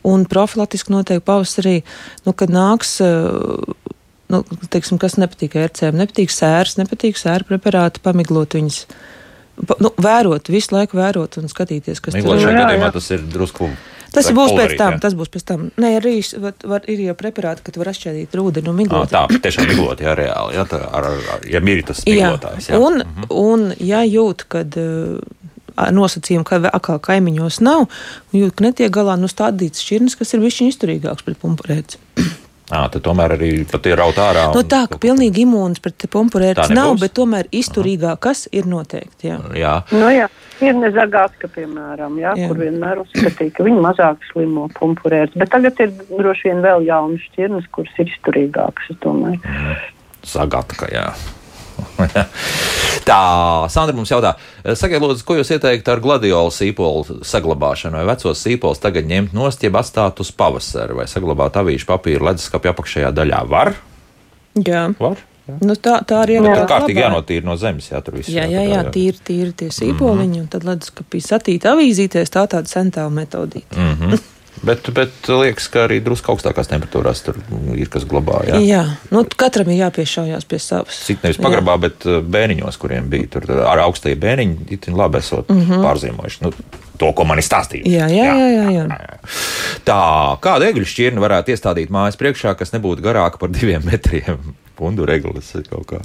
Un 0.03 0.25
profilaktiski 0.27 0.91
noteikti 0.91 1.23
pavasarī, 1.29 1.77
nu, 2.27 2.35
kad 2.35 2.51
nāks, 2.51 2.97
nu, 4.33 4.43
teiksim, 4.73 4.99
kas 5.03 5.15
nepatīk 5.21 5.55
ērcēm, 5.63 5.99
nepatīk 6.01 6.35
sērs, 6.35 6.75
nepatīk 6.81 7.21
sēru 7.21 7.47
preparāti, 7.53 8.03
pamiglot 8.03 8.59
viņus. 8.59 8.83
Nu, 9.79 9.93
vērot, 10.03 10.49
visu 10.51 10.75
laiku 10.75 10.99
vērot 10.99 11.39
un 11.39 11.51
skatīties, 11.53 12.01
kas 12.03 12.17
tur 12.17 12.35
ir. 12.35 12.45
Šajā 12.49 12.63
gadījumā 12.65 12.91
tas 12.97 13.11
ir 13.15 13.23
drusku 13.31 13.69
Tas 14.13 14.29
būs 14.35 14.55
pēc 14.57 14.75
tam. 14.79 14.97
Jā. 14.97 15.03
Tas 15.03 15.17
būs 15.19 15.31
pēc 15.33 15.45
tam. 15.49 15.69
Nē, 15.81 15.93
arī 16.01 16.15
var, 16.43 16.57
var, 16.69 16.87
ir 16.91 17.03
jau 17.07 17.15
preparāti, 17.19 17.65
ka 17.67 17.75
var 17.81 17.93
atšķēdīt 17.93 18.37
ūdeni 18.43 18.73
un 18.73 18.79
miglot. 18.79 19.13
Tā, 19.13 19.25
tiešām 19.33 19.71
miglot, 19.73 20.03
jā, 20.05 20.17
reāli. 20.19 20.57
Jā, 20.59 20.67
tā, 20.69 20.83
ar, 20.89 21.09
ar, 21.37 21.47
ja 21.49 21.63
ir 21.63 21.85
tas 21.89 22.05
miglotājs. 22.09 22.71
Jā. 22.73 22.81
Un, 22.83 23.01
mhm. 23.05 23.31
un, 23.43 23.67
ja 23.81 24.03
jūt, 24.07 24.47
kad 24.53 24.79
uh, 24.81 25.19
nosacījumi, 25.97 26.47
ka 26.49 26.61
atkal 26.69 27.01
kaimiņos 27.03 27.61
nav, 27.65 27.89
jūt, 28.37 28.57
ka 28.59 28.69
netiek 28.69 28.93
galā, 28.93 29.17
nu 29.21 29.31
stādīts 29.31 29.85
šķirnes, 29.85 30.19
kas 30.21 30.35
ir 30.37 30.45
višķiņ 30.45 30.73
izturīgāks 30.73 31.27
pret 31.27 31.41
pumpurēci. 31.43 32.01
À, 32.73 32.87
tomēr 32.89 33.35
arī 33.35 33.51
ir 33.67 33.99
raut 34.01 34.17
ārā. 34.17 34.47
Nu, 34.55 34.63
tā, 34.65 34.87
ka 34.89 34.97
pilnīgi 35.01 35.45
imūns 35.45 35.83
pret 35.85 36.07
pumpurētas 36.13 36.73
nav, 36.73 36.95
bet 37.03 37.13
tomēr 37.19 37.51
izturīgāk, 37.53 38.23
kas 38.25 38.47
ir 38.49 38.69
noteikti. 38.71 39.29
Jā. 39.29 39.37
jā. 39.59 39.75
Nu, 39.93 40.09
jā. 40.09 40.31
Ir 40.63 40.79
nezagātka, 40.79 41.51
piemēram, 41.53 42.17
jā, 42.23 42.33
jā. 42.39 42.49
kur 42.49 42.63
vienmēr 42.63 43.03
uzskatīja, 43.03 43.53
ka 43.59 43.67
viņi 43.67 43.83
mazāk 43.83 44.25
slimo 44.31 44.69
pumpurētas, 44.79 45.37
bet 45.43 45.51
tagad 45.53 45.85
ir 45.85 45.93
droši 46.09 46.49
vien 46.49 46.65
vēl 46.65 46.87
jaunas 46.87 47.29
šķirnes, 47.29 47.69
kuras 47.75 48.01
ir 48.01 48.13
izturīgākas, 48.15 48.93
es 48.95 49.01
domāju. 49.03 49.43
Zagātka, 50.33 50.89
jā. 50.95 51.09
Tā, 53.09 53.19
Sandra 53.73 53.97
mums 53.97 54.13
jautā, 54.13 54.37
sakiet, 54.79 55.03
lūdzu, 55.03 55.25
ko 55.27 55.37
jūs 55.39 55.51
ieteiktu 55.57 55.91
ar 55.91 56.03
gladiolu 56.05 56.53
sīpolu 56.55 57.23
saglabāšanu? 57.27 57.99
Vai 57.99 58.07
vecos 58.13 58.45
sīpolus 58.45 58.83
tagad 58.83 59.09
ņemt 59.11 59.35
nost, 59.35 59.65
jeb 59.65 59.79
atstāt 59.81 60.23
uz 60.23 60.31
pavasaru, 60.39 61.01
vai 61.01 61.09
saglabāt 61.11 61.59
avīšu 61.59 61.89
papīru 61.89 62.29
leduskapja 62.31 62.75
apakšējā 62.77 63.11
daļā? 63.17 63.43
Var? 63.51 63.75
Jā. 64.63 64.87
Var? 65.01 65.25
Jā. 65.49 65.57
Nu, 65.67 65.75
tā, 65.75 65.97
tā 66.07 66.21
arī 66.23 66.37
ir. 66.39 66.47
Tā 66.47 66.67
kārtīgi 66.71 67.03
jānotīra 67.03 67.47
no 67.49 67.57
zemes, 67.59 67.89
jā, 67.91 67.99
tur 68.07 68.21
viss. 68.21 68.31
Jā, 68.31 68.45
jā, 68.47 68.63
jā, 68.71 68.85
tīri, 68.95 69.19
tīri 69.27 69.57
tie 69.59 69.73
sīpoliņi, 69.75 70.29
mm 70.29 70.37
-hmm. 70.37 70.45
un 70.45 70.53
tad 70.53 70.67
leduskapī 70.69 71.19
satīt 71.19 71.67
avīzīties, 71.67 72.31
tā 72.31 72.47
tāda 72.47 72.71
sentāla 72.71 73.11
metodīta. 73.11 73.75
Mm 73.75 73.97
-hmm. 73.99 74.23
Bet, 74.63 74.87
bet 74.95 75.27
liekas, 75.27 75.67
ka 75.73 75.87
arī 75.89 75.99
drusku 76.05 76.31
augstākās 76.31 76.71
temperatūrās 76.71 77.25
tur 77.27 77.39
ir 77.75 77.89
kas 77.91 78.05
glabā. 78.07 78.45
Jā, 78.47 78.61
jā. 78.63 78.83
Nu, 79.11 79.25
katram 79.27 79.73
ir 79.75 79.81
jāpiešaujās 79.81 80.47
pie 80.47 80.61
savas. 80.63 81.01
Cik 81.09 81.25
nevis 81.27 81.41
pagrabā, 81.43 81.75
jā. 81.75 81.83
bet 81.89 82.07
bēniņos, 82.37 82.79
kuriem 82.79 83.11
bija 83.11 83.33
tur 83.35 83.49
ar 83.67 83.83
augstajiem 83.89 84.23
bēniņiem, 84.23 84.71
itin 84.79 84.99
labi 84.99 85.19
esot 85.19 85.51
mm 85.51 85.65
-hmm. 85.67 85.83
pārzīmojuši. 85.83 86.45
Nu, 86.47 86.53
to, 87.03 87.11
ko 87.19 87.27
man 87.27 87.43
ir 87.43 87.47
stāstīts. 87.47 87.91
Jā, 87.91 88.07
jā, 88.07 88.29
jā. 88.31 88.37
jā, 88.39 88.71
jā. 88.71 88.87
jā. 88.95 89.19
Tā, 89.89 90.01
kādu 90.45 90.69
egļu 90.71 90.87
šķirni 90.87 91.23
varētu 91.23 91.57
iestādīt 91.57 91.91
mājas 91.91 92.19
priekšā, 92.21 92.55
kas 92.59 92.71
nebūtu 92.77 93.03
garāka 93.03 93.43
par 93.43 93.51
diviem 93.51 93.83
metriem? 93.89 94.55
Pundu 94.79 95.05
regulas 95.07 95.51
kaut 95.69 95.85
kā. 95.91 95.99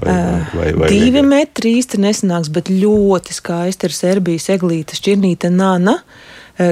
Vai, 0.00 0.14
vai, 0.54 0.70
vai 0.72 0.88
Divi 0.88 1.20
metri 1.22 1.74
īsti 1.80 2.00
nesanāks, 2.00 2.48
bet 2.50 2.70
ļoti 2.72 3.34
skaista 3.36 3.90
ir 3.90 3.94
Serbijas 3.94 4.48
eglīta 4.54 4.96
šķirnīte 4.96 5.50
Nana 5.52 5.98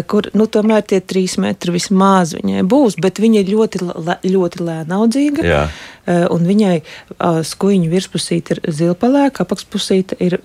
kur 0.09 0.31
nu, 0.33 0.47
tomēr 0.49 0.85
tie 0.89 1.01
trīs 1.05 1.37
metri 1.43 1.75
vismaz 1.75 2.35
viņai 2.39 2.65
būs, 2.69 2.99
bet 3.03 3.21
viņa 3.21 3.43
ir 3.43 3.53
ļoti, 3.53 3.85
ļoti 4.33 4.65
lēnaudzīga. 4.65 5.45
Jā. 5.45 5.63
Un 6.33 6.45
viņai 6.49 6.77
skuiņu 7.53 7.93
virspusīte 7.93 8.57
ir 8.57 8.63
zilpalēka, 8.81 9.45
apakšpusīte 9.45 10.21
ir 10.25 10.39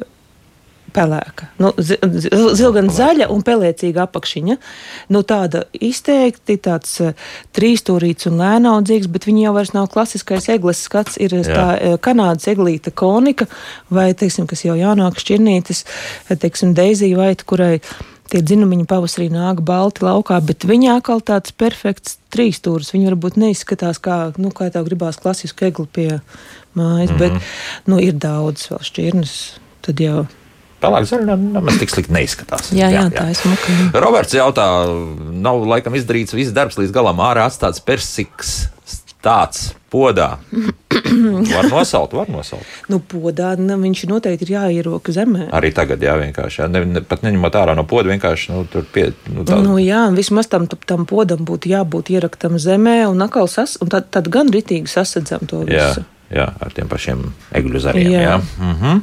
pelēka. 0.93 1.49
Nu, 1.61 1.71
Zilgan 1.77 2.89
zaļa 2.93 3.29
un 3.31 3.43
pelēcīga 3.45 4.03
apakšiņa. 4.07 4.57
Nu, 5.13 5.21
tāda 5.27 5.63
izteikti 5.73 6.57
tāds 6.65 6.97
trīsstūrīts 7.55 8.29
un 8.29 8.39
lēnaudzīgs, 8.41 9.09
bet 9.11 9.27
viņa 9.29 9.45
jau 9.47 9.55
vairs 9.57 9.73
nav 9.75 9.89
klasiskais 9.93 10.49
eglis 10.51 10.83
skats. 10.85 11.19
Ir 11.21 11.37
Jā. 11.39 11.45
tā 11.47 11.97
kanādas 12.03 12.49
eglīta 12.51 12.91
konika 12.91 13.47
vai, 13.93 14.11
teiksim, 14.17 14.49
kas 14.49 14.65
jau 14.65 14.77
jaunāk 14.79 15.19
šķirnītes, 15.21 15.85
teiksim, 16.33 16.73
deizija 16.77 17.19
vaita, 17.21 17.47
kurai 17.49 17.75
tie 18.31 18.41
dzinumiņi 18.45 18.87
pavasarī 18.89 19.27
nāk 19.33 19.61
balti 19.65 20.05
laukā, 20.05 20.39
bet 20.45 20.65
viņa 20.69 20.99
atkal 20.99 21.23
tāds 21.25 21.53
perfekts 21.55 22.17
trīsstūris. 22.33 22.93
Viņa 22.95 23.13
varbūt 23.13 23.39
neizskatās 23.41 24.01
kā, 24.03 24.19
nu, 24.41 24.53
kā 24.55 24.69
tev 24.73 24.87
gribās 24.87 25.19
klasisku 25.21 25.69
egli 25.69 25.87
pie 25.91 26.09
mājas, 26.77 27.11
mm 27.11 27.15
-hmm. 27.15 27.19
bet, 27.19 27.33
nu, 27.89 27.99
ir 27.99 28.13
daudz 28.13 28.69
vēl 28.71 28.83
šķirnes. 28.91 29.35
Tad 29.81 29.99
jau 30.03 30.27
Pelēka 30.79 31.09
zaļa 31.09 31.35
nemaz 31.35 31.77
tik 31.79 31.91
slikti 31.91 32.13
neizskatās. 32.15 32.71
Jā, 32.71 32.87
jā, 32.87 33.01
jā, 33.01 33.09
tā 33.11 33.25
ir 33.29 33.35
smuka. 33.35 33.99
Roberts 33.99 34.33
jautā, 34.33 34.67
nav 35.43 35.65
laikam 35.67 35.95
izdarīts 35.99 36.35
viss 36.37 36.55
darbs 36.55 36.79
līdz 36.79 36.93
galam 36.95 37.19
ārā 37.19 37.49
atstāts 37.49 37.83
persiks 37.83 38.69
tāds 39.23 39.73
podā. 39.91 40.37
var 41.55 41.69
nosaukt, 41.71 42.13
var 42.17 42.29
nosaukt. 42.31 42.67
Nu, 42.91 42.99
podā 42.99 43.53
ne, 43.59 43.77
viņš 43.79 44.05
noteikti 44.09 44.47
ir 44.47 44.53
jāieroka 44.55 45.13
zemē. 45.15 45.49
Arī 45.55 45.71
tagad, 45.75 46.03
jā, 46.03 46.15
vienkārši. 46.19 46.63
Jā. 46.63 46.69
Ne, 46.71 46.83
ne, 46.97 47.03
pat 47.05 47.25
neņemot 47.25 47.57
ārā 47.61 47.75
no 47.77 47.85
poda, 47.89 48.11
vienkārši 48.13 48.53
nu, 48.53 48.63
tur 48.71 48.87
pie. 48.93 49.09
Nu, 49.31 49.45
tā... 49.47 49.59
nu, 49.63 49.77
jā, 49.81 50.05
vismaz 50.15 50.51
tam, 50.51 50.67
tam 50.67 51.07
podam 51.09 51.45
būtu 51.47 51.73
jābūt 51.73 52.13
ieraktam 52.15 52.59
zemē, 52.61 53.01
un, 53.11 53.25
sas, 53.49 53.77
un 53.83 53.91
tad, 53.91 54.09
tad 54.13 54.31
gan 54.33 54.51
ritīgi 54.53 54.89
sasadzam 54.91 55.45
to 55.49 55.65
visu. 55.65 56.03
Jā. 56.03 56.18
Jā, 56.29 56.45
ar 56.61 56.73
tiem 56.77 56.89
pašiem 56.89 57.23
egļu 57.57 57.81
zariem. 57.81 58.11
Jā. 58.13 58.21
Jā. 58.21 58.35
Mm 58.59 58.75
-hmm. 58.77 59.01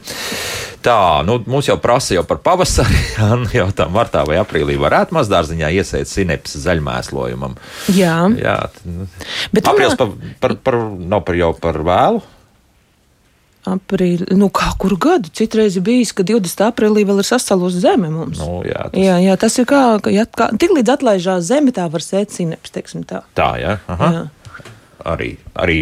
Tā, 0.86 1.22
nu, 1.26 1.40
mums 1.50 1.66
jau 1.66 1.74
prasa 1.82 2.14
jau 2.14 2.22
par 2.22 2.38
pavasari. 2.38 2.94
Jā, 3.18 3.30
jau 3.58 3.66
tā 3.74 3.88
martā 3.90 4.22
vai 4.26 4.38
aprīlī 4.38 4.76
varētu 4.78 5.16
mazdārziņā 5.16 5.72
iesēt 5.80 6.06
sinepsi 6.06 6.62
zaļmēslojumam. 6.62 7.56
Jā. 7.90 8.30
Jā. 8.38 8.70
Bet 9.52 9.66
aprīlis 9.66 9.98
par, 9.98 10.14
par, 10.40 10.54
par, 10.62 10.78
nav 10.98 11.24
par 11.26 11.34
jau 11.34 11.52
par 11.58 11.82
vēlu. 11.82 12.22
Aprīļa, 13.66 14.30
nu, 14.38 14.46
kā 14.54 14.70
kuru 14.78 14.94
gadu? 14.96 15.32
Citreiz 15.34 15.74
bijis, 15.82 16.12
ka 16.14 16.22
20. 16.22 16.62
aprīlī 16.68 17.02
vēl 17.02 17.18
ir 17.18 17.26
sasalusi 17.26 17.82
zeme 17.82 18.12
mums. 18.12 18.38
Nu, 18.38 18.62
jā, 18.62 18.86
tas... 18.92 19.02
jā, 19.02 19.18
jā, 19.18 19.34
tas 19.36 19.58
ir 19.58 19.66
kā, 19.66 19.98
ka, 19.98 20.14
ja, 20.14 20.22
kā 20.30 20.52
tik 20.54 20.70
līdz 20.70 20.94
atlaižās 20.94 21.48
zeme, 21.48 21.74
tā 21.74 21.90
var 21.90 22.04
sēt 22.04 22.30
sineps, 22.30 22.70
teiksim 22.70 23.02
tā. 23.02 23.24
Tā, 23.34 23.56
jā. 23.58 23.78
Aha. 23.90 24.12
jā 24.14 24.24
arī, 25.12 25.30
arī 25.62 25.78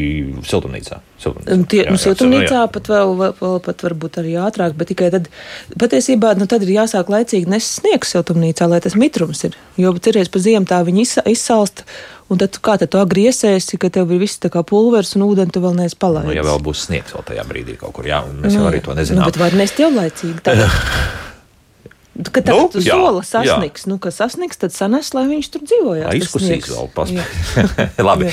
siltumnīcā. 0.46 0.98
siltumnīcā. 1.22 1.58
Tie, 1.70 1.82
jā, 1.84 1.92
nu, 1.94 2.00
siltumnīcā 2.00 2.56
jā, 2.60 2.64
pat 2.74 2.90
vēl, 2.92 3.14
vēl, 3.40 3.56
pat 3.64 3.84
varbūt 3.86 4.18
arī 4.22 4.36
ātrāk, 4.40 4.76
bet 4.78 4.90
tikai 4.92 5.10
tad 5.14 5.30
patiesībā 5.80 6.34
nu, 6.40 6.48
tad 6.50 6.66
ir 6.66 6.74
jāsāk 6.76 7.12
laicīgi 7.12 7.50
nest 7.50 7.80
sniegs 7.80 8.14
siltumnīcā, 8.14 8.68
lai 8.70 8.80
tas 8.84 8.96
mitrums 8.98 9.44
ir. 9.48 9.58
Jo 9.80 9.94
cerēs 9.96 10.32
pa 10.32 10.42
ziemu 10.42 10.68
tā 10.70 10.82
viņi 10.86 11.08
izsalst. 11.32 11.84
Un 12.32 12.40
tad 12.40 12.56
kā 12.64 12.78
tad 12.80 12.88
tu 12.88 12.96
agriesēsi, 12.96 13.76
ka 13.76 13.90
tev 13.92 14.14
ir 14.14 14.22
viss 14.22 14.40
tā 14.40 14.48
kā 14.52 14.62
pulveris 14.64 15.12
un 15.18 15.26
ūdeni 15.26 15.52
tu 15.52 15.60
vēl 15.60 15.76
neesi 15.76 15.98
palaidis? 16.00 16.30
Nu, 16.30 16.38
ja 16.38 16.46
vēl 16.46 16.62
būs 16.64 16.86
sniegs 16.86 17.12
vēl 17.12 17.26
tajā 17.28 17.44
brīdī 17.50 17.76
kaut 17.76 17.92
kur, 17.98 18.08
jā, 18.08 18.22
mēs 18.30 18.54
nu, 18.54 18.62
jau 18.62 18.70
arī 18.70 18.80
to 18.86 18.96
nezinām. 18.96 19.26
Nu, 19.26 19.28
bet 19.28 19.40
var 19.42 19.60
nest 19.60 19.82
jau 19.82 19.92
laicīgi. 19.92 20.40
Kad 22.14 22.44
tā 22.46 22.54
nu, 22.54 22.68
sola 22.78 23.22
sasniegs, 23.26 23.88
nu, 23.90 23.96
kad 23.98 24.14
sasniegs, 24.14 24.58
tad 24.60 24.70
sanes, 24.70 25.08
lai 25.16 25.24
viņš 25.26 25.48
tur 25.50 25.64
dzīvojās. 25.66 26.18
Izkusīs 26.20 26.68
vēl 26.70 26.90
paspēj. 26.94 27.64
Labi. 28.08 28.28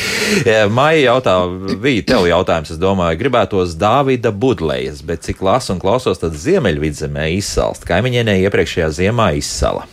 Maija 0.70 1.08
jautā, 1.08 1.34
bija 1.82 2.04
tev 2.12 2.28
jautājums, 2.30 2.76
es 2.76 2.82
domāju, 2.82 3.18
gribētos 3.24 3.74
Dāvida 3.82 4.30
Budlejas, 4.30 5.02
bet 5.06 5.26
cik 5.26 5.42
lasu 5.48 5.74
un 5.74 5.82
klausos, 5.82 6.22
tad 6.22 6.38
Ziemeļvidzemē 6.38 7.32
izsalst. 7.40 7.88
Kaimiņienē 7.90 8.38
iepriekšējā 8.44 8.92
ziemā 9.02 9.32
izsala. 9.40 9.88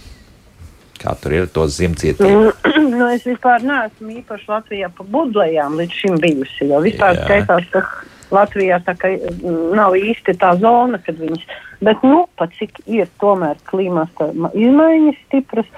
Kā 0.99 1.15
tur 1.17 1.39
ir 1.39 1.49
tos 1.55 1.79
ziemcietību? 1.79 2.53
nu, 2.99 3.09
es 3.09 3.25
vispār 3.25 3.65
neesmu 3.65 4.19
īpaši 4.21 4.53
Latvijā 4.53 4.93
pa 4.93 5.09
budlējām 5.17 5.81
līdz 5.81 6.01
šim 6.03 6.21
bijusi, 6.23 6.69
jo 6.69 6.85
vispār 6.85 7.23
skaitās, 7.23 7.73
ka 7.73 7.87
Latvijā 8.35 8.79
tā 8.85 8.95
kā 8.99 9.11
mm, 9.17 9.75
nav 9.79 9.97
īsti 9.99 10.37
tā 10.41 10.55
zona, 10.61 11.01
kad 11.05 11.19
viņas, 11.21 11.45
bet 11.85 12.03
nu, 12.07 12.27
pat 12.39 12.53
cik 12.59 12.83
ir 12.87 13.09
tomēr 13.23 13.61
klimata 13.69 14.31
izmaiņas 14.53 15.21
stipras, 15.27 15.71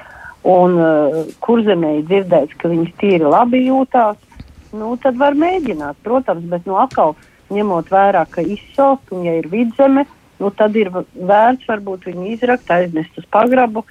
un 0.48 0.78
uh, 0.80 1.18
kurzemē 1.44 1.98
ir 1.98 2.06
dzirdēts, 2.08 2.56
ka 2.60 2.70
viņas 2.72 2.96
tīri 3.00 3.28
labi 3.28 3.66
jūtās, 3.66 4.16
nu, 4.72 4.94
tad 5.02 5.18
var 5.20 5.36
mēģināt, 5.38 6.00
protams, 6.06 6.46
bet 6.48 6.66
nu 6.68 6.78
atkal 6.80 7.14
ņemot 7.52 7.90
vērā, 7.92 8.24
ka 8.30 8.42
izsalst 8.42 9.12
un 9.12 9.26
ja 9.26 9.36
ir 9.38 9.50
vidzeme, 9.52 10.06
nu, 10.40 10.50
tad 10.56 10.76
ir 10.80 10.90
vērts 10.90 11.68
varbūt 11.68 12.08
viņu 12.08 12.28
izrakt, 12.32 12.70
aiznest 12.72 13.18
uz 13.20 13.26
pagrabu 13.30 13.84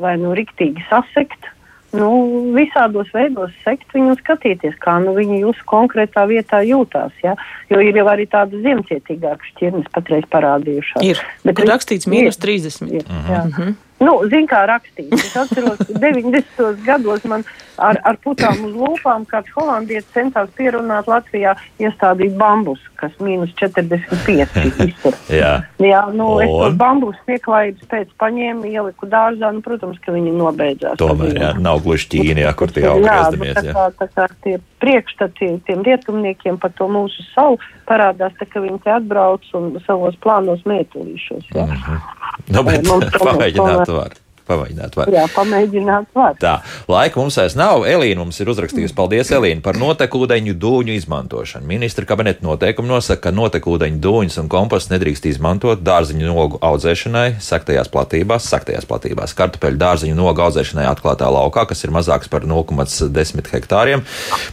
vai 0.00 0.16
nu 0.16 0.32
riktīgi 0.36 0.86
sasekt 0.88 1.50
nu, 1.96 2.10
visādos 2.54 3.10
veidos 3.14 3.52
sekt 3.64 3.92
viņu 3.94 4.14
un 4.14 4.18
skatīties, 4.20 4.76
kā 4.82 4.96
nu, 5.02 5.14
viņi 5.16 5.42
jūsu 5.42 5.66
konkrētā 5.70 6.24
vietā 6.30 6.62
jūtās. 6.66 7.12
Ja? 7.24 7.36
Jo 7.70 7.82
ir 7.84 7.98
jau 8.00 8.06
arī 8.12 8.26
tādas 8.30 8.62
ziemcietīgākas 8.64 9.52
šķirnes 9.54 9.92
patreiz 9.94 10.26
parādījušās. 10.32 11.04
Ir, 11.06 11.22
Bet 11.44 11.58
kur 11.58 11.70
rakstīts 11.70 12.10
mīnus 12.10 12.40
30. 12.42 12.90
Ir. 12.90 13.06
Mm 13.08 13.52
-hmm. 13.52 13.78
Nu, 14.00 14.14
Ziniet, 14.24 14.48
kā 14.48 14.64
rakstīts. 14.68 15.12
Es 15.12 15.36
atceros, 15.36 15.78
ka 15.86 15.98
90. 16.00 16.84
gados 16.86 17.24
man 17.24 17.44
ar, 17.80 17.98
ar 18.04 18.18
putām 18.24 18.64
uz 18.68 18.76
lūpām 18.76 19.24
kāds 19.30 19.50
holandietis 19.56 20.08
centās 20.14 20.50
pierunāt 20.58 21.08
Latvijā 21.10 21.54
iestādīt 21.82 22.36
bambus, 22.40 22.82
kas 23.00 23.14
mīnus 23.22 23.52
45 23.60 24.82
iztur. 24.88 25.16
jā. 25.32 25.52
jā, 25.82 26.02
nu, 26.14 26.28
Un? 26.36 26.44
es 26.44 26.52
tos 26.54 26.78
bambus 26.80 27.18
pieklājības 27.28 27.90
pēc 27.90 28.14
paņēmu, 28.20 28.68
ieliku 28.70 29.08
dārzā, 29.10 29.52
nu, 29.56 29.64
protams, 29.64 29.98
ka 30.04 30.14
viņi 30.14 30.34
nobeidzās. 30.36 30.98
Tomēr, 31.00 31.34
jā, 31.36 31.52
nav 31.62 31.82
gluži 31.84 32.10
Ķīnijā, 32.14 32.54
kur 32.58 32.72
tie 32.74 32.86
aug 32.90 33.04
grezdamies. 33.04 33.56
Jā, 33.56 33.64
tā 33.64 33.74
kā, 33.74 33.86
tā 34.00 34.10
kā 34.14 34.28
tie 34.44 34.56
priekšstati 34.80 35.52
tiem 35.68 35.84
rietumniekiem 35.86 36.58
par 36.60 36.72
to 36.76 36.88
mūsu 36.90 37.24
salu 37.34 37.60
parādās, 37.88 38.34
tā, 38.38 38.48
ka 38.48 38.62
viņi 38.64 38.80
te 38.84 38.94
atbrauc 38.94 39.44
un 39.58 39.72
savos 39.86 40.16
plānos 40.24 40.64
mētulīšos. 40.68 41.52
Jā. 41.54 41.66
Mm 41.66 41.78
-hmm. 41.84 42.18
Nu, 42.50 42.64
bet 42.66 42.88
pamēģināt 43.28 43.92
var. 43.92 44.18
Pamēģināt, 44.50 44.96
var. 44.98 45.10
Jā, 45.14 45.24
pamēģināt, 45.30 46.08
var. 46.16 46.34
Tā, 46.42 46.56
laika 46.90 47.20
mums 47.20 47.36
vairs 47.38 47.54
nav. 47.58 47.84
Elīna 47.86 48.24
mums 48.24 48.40
ir 48.42 48.50
uzrakstījusi, 48.50 48.94
paldies, 48.98 49.30
Elīna, 49.34 49.62
par 49.62 49.78
notekūdeņu 49.78 50.56
dūņu 50.58 50.96
izmantošanu. 50.98 51.68
Ministra 51.70 52.06
kabineta 52.08 52.42
noteikumi 52.42 52.90
nosaka, 52.90 53.28
ka 53.28 53.34
notekūdeņu 53.36 54.00
dūņus 54.02 54.40
un 54.42 54.48
kompostu 54.50 54.94
nedrīkst 54.96 55.28
izmantot 55.30 55.84
dārziņu 55.86 56.26
nogu 56.26 56.58
audzēšanai, 56.66 57.36
saktajās 57.44 57.92
platībās, 57.94 58.48
saktajās 58.50 58.88
platībās, 58.90 59.36
kartupeļu 59.38 59.78
dārziņu 59.84 60.18
nogu 60.18 60.42
audzēšanai 60.48 60.88
atklātā 60.90 61.30
laukā, 61.30 61.68
kas 61.70 61.84
ir 61.86 61.94
mazāks 61.94 62.30
par 62.32 62.48
0,10 62.48 63.52
hektāriem, 63.54 64.02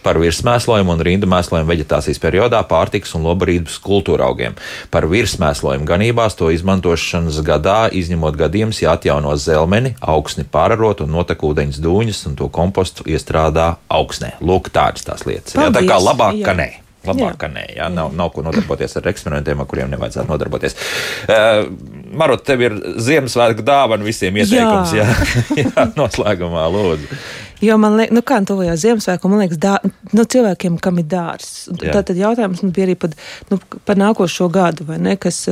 par 0.05 0.21
virsmēslojumu 0.21 0.93
un 0.93 1.03
rindu 1.09 1.31
mēslojumu 1.31 1.71
veģetācijas 1.73 2.21
periodā, 2.21 2.61
pārtiks 2.69 3.15
un 3.17 3.25
lobarības 3.25 3.79
kultūra 3.81 4.29
augiem. 4.29 4.57
Par 4.93 5.09
virsmēslojumu 5.09 5.89
ganībās 5.89 6.37
to 6.37 6.51
izmantošanas 6.53 7.41
gadā, 7.47 7.79
izņemot 7.97 8.37
gadījumus, 8.37 8.83
ja 8.85 8.93
atjauno 8.97 9.33
zelmeni 9.41 9.86
ūdeni, 9.87 10.01
augsni 10.01 10.45
pārarot 10.49 11.03
un 11.05 11.13
notekūdeņas 11.15 11.79
dūņas 11.83 12.25
un 12.29 12.35
to 12.39 12.49
kompostu 12.49 13.05
iestrādā 13.07 13.77
augsnē. 13.89 14.35
Lūk, 14.41 14.69
tādas 14.73 15.05
tās 15.07 15.25
lietas. 15.25 15.55
Paldies, 15.55 15.71
jā, 15.71 15.79
tā 15.79 15.87
kā 15.87 15.97
labāk, 16.01 16.37
jā. 16.41 16.45
ka 16.45 16.57
nē. 16.57 16.69
Labāk, 17.07 17.37
ka 17.39 17.47
nē, 17.47 17.63
jā, 17.77 17.87
nav, 17.93 18.11
nav 18.17 18.33
ko 18.35 18.43
nodarboties 18.43 18.97
ar 18.99 19.05
eksperimentiem, 19.07 19.61
ar 19.61 19.67
kuriem 19.69 19.91
nevajadzētu 19.93 20.27
nodarboties. 20.27 20.75
Uh, 21.23 21.69
Marot, 22.17 22.43
tev 22.43 22.65
ir 22.65 22.75
Ziemassvētku 22.99 23.63
dāvana 23.63 24.03
visiem 24.03 24.35
ieteikums. 24.41 24.91
Jā, 24.97 25.05
jā, 25.07 25.61
jā 25.63 25.85
noslēgumā 25.95 26.65
lūdzu. 26.73 27.19
Jo 27.61 27.77
man 27.81 27.95
liekas, 27.97 28.13
nu 28.13 28.21
kā 28.21 28.37
tuvojās 28.45 28.81
Ziemassvētku, 28.83 29.29
man 29.31 29.41
liekas, 29.41 29.57
dā, 29.61 29.73
nu, 30.13 30.25
cilvēkiem, 30.29 30.77
kam 30.83 30.99
ir 31.01 31.07
dārs. 31.09 31.67
Tā 31.79 32.03
tad 32.05 32.17
jautājums 32.19 32.61
man 32.61 32.73
bija 32.75 32.85
arī 32.85 32.95
par, 32.99 33.15
nu, 33.49 33.57
par 33.87 33.97
nākošo 33.97 34.49
gadu, 34.53 34.85
vai 34.85 34.99
ne, 35.01 35.15
kas, 35.17 35.43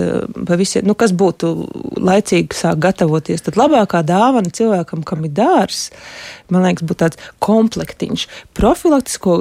visiem, 0.61 0.85
nu, 0.85 0.93
kas 0.97 1.15
būtu 1.17 1.51
laicīgi 1.97 2.57
sāk 2.57 2.77
gatavoties. 2.85 3.41
Tad 3.47 3.57
labākā 3.57 4.03
dāvana 4.05 4.53
cilvēkam, 4.53 5.01
kam 5.07 5.25
ir 5.25 5.33
dārs, 5.33 5.87
man 6.53 6.67
liekas, 6.67 6.85
būtu 6.85 7.01
tāds 7.01 7.31
komplektiņš, 7.45 8.27
profilaktisko 8.57 9.39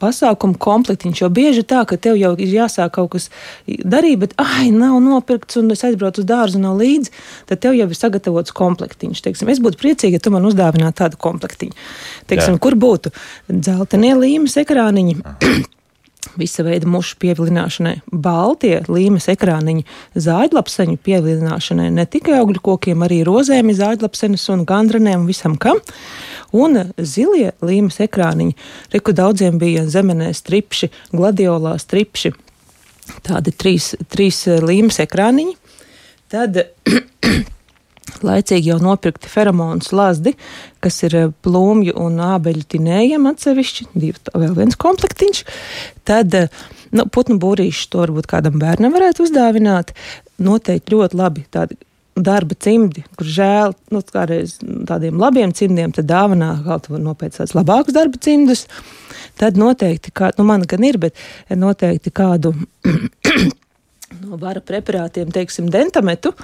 pasākumu 0.00 0.56
komplektiņš, 0.62 1.22
jo 1.22 1.30
bieži 1.34 1.66
tā, 1.68 1.82
ka 1.88 1.98
tev 2.00 2.16
jau 2.16 2.32
ir 2.38 2.54
jāsāk 2.54 2.94
kaut 2.96 3.12
kas 3.16 3.28
darīt, 3.66 4.16
bet, 4.22 4.36
ai, 4.40 4.70
nav 4.72 4.96
nopirkts 5.04 5.60
un 5.60 5.74
es 5.74 5.84
aizbraucu 5.84 6.22
uz 6.22 6.28
dārzu, 6.28 6.62
nav 6.62 6.78
līdzi, 6.80 7.12
tad 7.50 7.60
tev 7.64 7.76
jau 7.76 7.88
ir 7.88 7.98
sagatavots 8.00 8.54
komplektiņš. 8.56 9.24
Teiksim, 9.26 9.52
es 9.52 9.60
būtu 9.62 9.80
priecīga, 9.82 10.16
ja 10.16 10.24
tu 10.24 10.32
man 10.32 10.46
uzdāvinātu 10.48 11.02
tādu 11.02 11.20
komplektiņu. 11.20 11.76
Teiksim, 12.28 12.56
Jā. 12.56 12.62
kur 12.62 12.78
būtu 12.78 13.12
dzeltenie 13.48 14.14
līmes 14.18 14.56
ekrāniņi. 14.60 15.18
Visa 16.38 16.62
veida 16.66 16.86
mušu 16.90 17.16
pievilināšanai, 17.22 17.94
baltie 18.10 18.80
līmes 18.90 19.28
ekrāniņi, 19.32 19.84
zāģlapseņu 20.18 20.98
pievilināšanai, 21.06 21.88
ne 21.94 22.04
tikai 22.10 22.36
augļu 22.40 22.62
kokiem, 22.68 23.02
arī 23.06 23.20
rozēm, 23.26 23.70
zāģlapsenes 23.74 24.44
un 24.54 24.64
gandranēm 24.68 25.22
un 25.22 25.28
visam 25.30 25.56
kam. 25.58 25.80
Un 26.54 26.92
zilie 26.98 27.52
līmes 27.64 28.00
ekrāniņi, 28.04 28.56
reku 28.94 29.14
daudziem 29.16 29.58
bija 29.62 29.86
zemenē 29.90 30.30
stripši, 30.36 30.90
gladiolā 31.14 31.76
stripši, 31.80 32.34
tādi 33.26 33.54
trīs, 33.54 33.92
trīs 34.10 34.44
līmes 34.62 35.00
ekrāniņi. 35.04 35.54
Tad 36.28 36.60
laicīgi 38.26 38.72
jau 38.72 38.78
nopirkti 38.82 39.30
feromonu 39.30 39.84
slazdi, 39.84 40.34
kas 40.84 41.00
ir 41.06 41.16
eh, 41.18 41.28
plūmju 41.44 41.96
un 42.00 42.20
ābeļu 42.28 42.66
tinējiem 42.74 43.28
atsevišķi, 43.30 43.88
divi, 43.94 44.16
vēl 44.34 44.54
viens 44.58 44.78
komplektiņš. 44.80 45.42
Tad 46.08 46.38
eh, 46.38 46.48
nu, 46.96 47.08
putnu 47.12 47.38
būrīšu 47.42 47.90
to 47.92 48.02
varbūt 48.06 48.30
kādam 48.30 48.58
bērnam 48.62 48.94
varētu 48.96 49.26
uzdāvināt. 49.26 49.94
Noteikti 50.42 50.94
ļoti 50.94 51.18
labi 51.18 51.44
tādi 51.54 51.78
darba 52.18 52.56
cimdi, 52.58 53.04
kur 53.16 53.28
žēl 53.30 53.74
nu, 53.94 54.02
tādiem 54.02 55.20
labiem 55.22 55.52
cimdiem, 55.54 55.92
tad 55.94 56.08
dāvanā 56.10 56.50
kaut 56.64 56.88
ko 56.90 56.98
nopēc 57.02 57.38
tādus 57.38 57.54
labākus 57.54 57.94
darba 57.94 58.18
cimdus. 58.22 58.66
Tad 59.38 59.58
noteikti, 59.60 60.10
kā, 60.10 60.32
nu 60.38 60.46
man 60.48 60.64
gan 60.66 60.82
ir, 60.86 60.98
bet 60.98 61.18
noteikti 61.54 62.10
kādu 62.10 62.56
no 64.22 64.38
vara 64.40 64.62
preparātiem, 64.64 65.30
teiksim, 65.34 65.68
dentametu. 65.72 66.34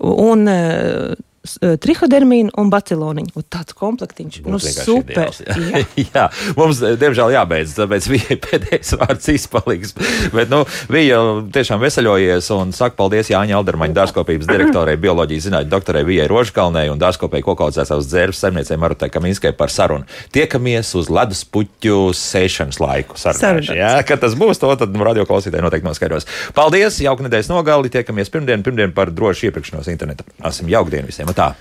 Un 0.00 0.48
uh, 0.50 1.14
trihodermīnu 1.40 2.52
un 2.60 2.68
baciloniņu. 2.72 3.32
Un 3.38 3.44
tāds 3.48 3.72
komplektiņš 3.76 4.42
nu, 4.44 4.58
super. 4.60 5.32
Jā. 5.40 5.80
jā, 5.96 6.24
mums, 6.58 6.82
diemžēl, 7.00 7.32
jābeidz, 7.32 7.72
tāpēc 7.78 8.08
viņa 8.12 8.36
pēdējais 8.44 8.92
vārds 9.00 9.30
izpaliks. 9.32 9.94
Bet, 10.34 10.52
nu, 10.52 10.62
viņa 10.92 11.20
tiešām 11.54 11.80
veseļojies 11.80 12.50
un 12.56 12.74
saka 12.76 12.98
paldies 12.98 13.32
Jāņa 13.32 13.56
Aldermaņa 13.56 13.96
dārzkopības 13.96 14.50
direktorei, 14.50 14.98
bioloģijas 15.00 15.48
zinātņu 15.48 15.72
doktorai 15.72 16.04
Vijai 16.08 16.28
Rožkalnei 16.30 16.90
un 16.92 17.00
dārzkopēji 17.00 17.46
kokaudzētās 17.48 18.10
dzērves 18.10 18.44
saimniecei 18.44 18.80
Marutai 18.80 19.08
Kaminskai 19.12 19.54
par 19.56 19.72
sarunu. 19.72 20.04
Tiekamies 20.36 20.92
uz 21.00 21.08
ledus 21.12 21.42
puķu 21.48 22.12
sēšanas 22.16 22.82
laiku. 22.82 23.16
Sarunāšu, 23.20 23.78
jā, 23.80 23.94
kad 24.08 24.20
tas 24.20 24.36
būs, 24.36 24.60
to 24.60 24.74
tad 24.80 25.00
radio 25.00 25.24
klausītāji 25.28 25.64
noteikti 25.64 25.88
noskaidros. 25.88 26.28
Paldies, 26.56 27.00
jauka 27.00 27.24
nedēļas 27.24 27.50
nogali, 27.52 27.92
tiekamies 27.92 28.32
pirmdien, 28.32 28.64
pirmdien 28.66 28.92
par 28.96 29.12
drošu 29.14 29.48
iepirkšanos 29.48 29.88
internetā. 29.92 30.28
Esam 30.44 30.68
jauka 30.70 30.92
dienu 30.96 31.08
visiem! 31.08 31.29
Tá. 31.32 31.56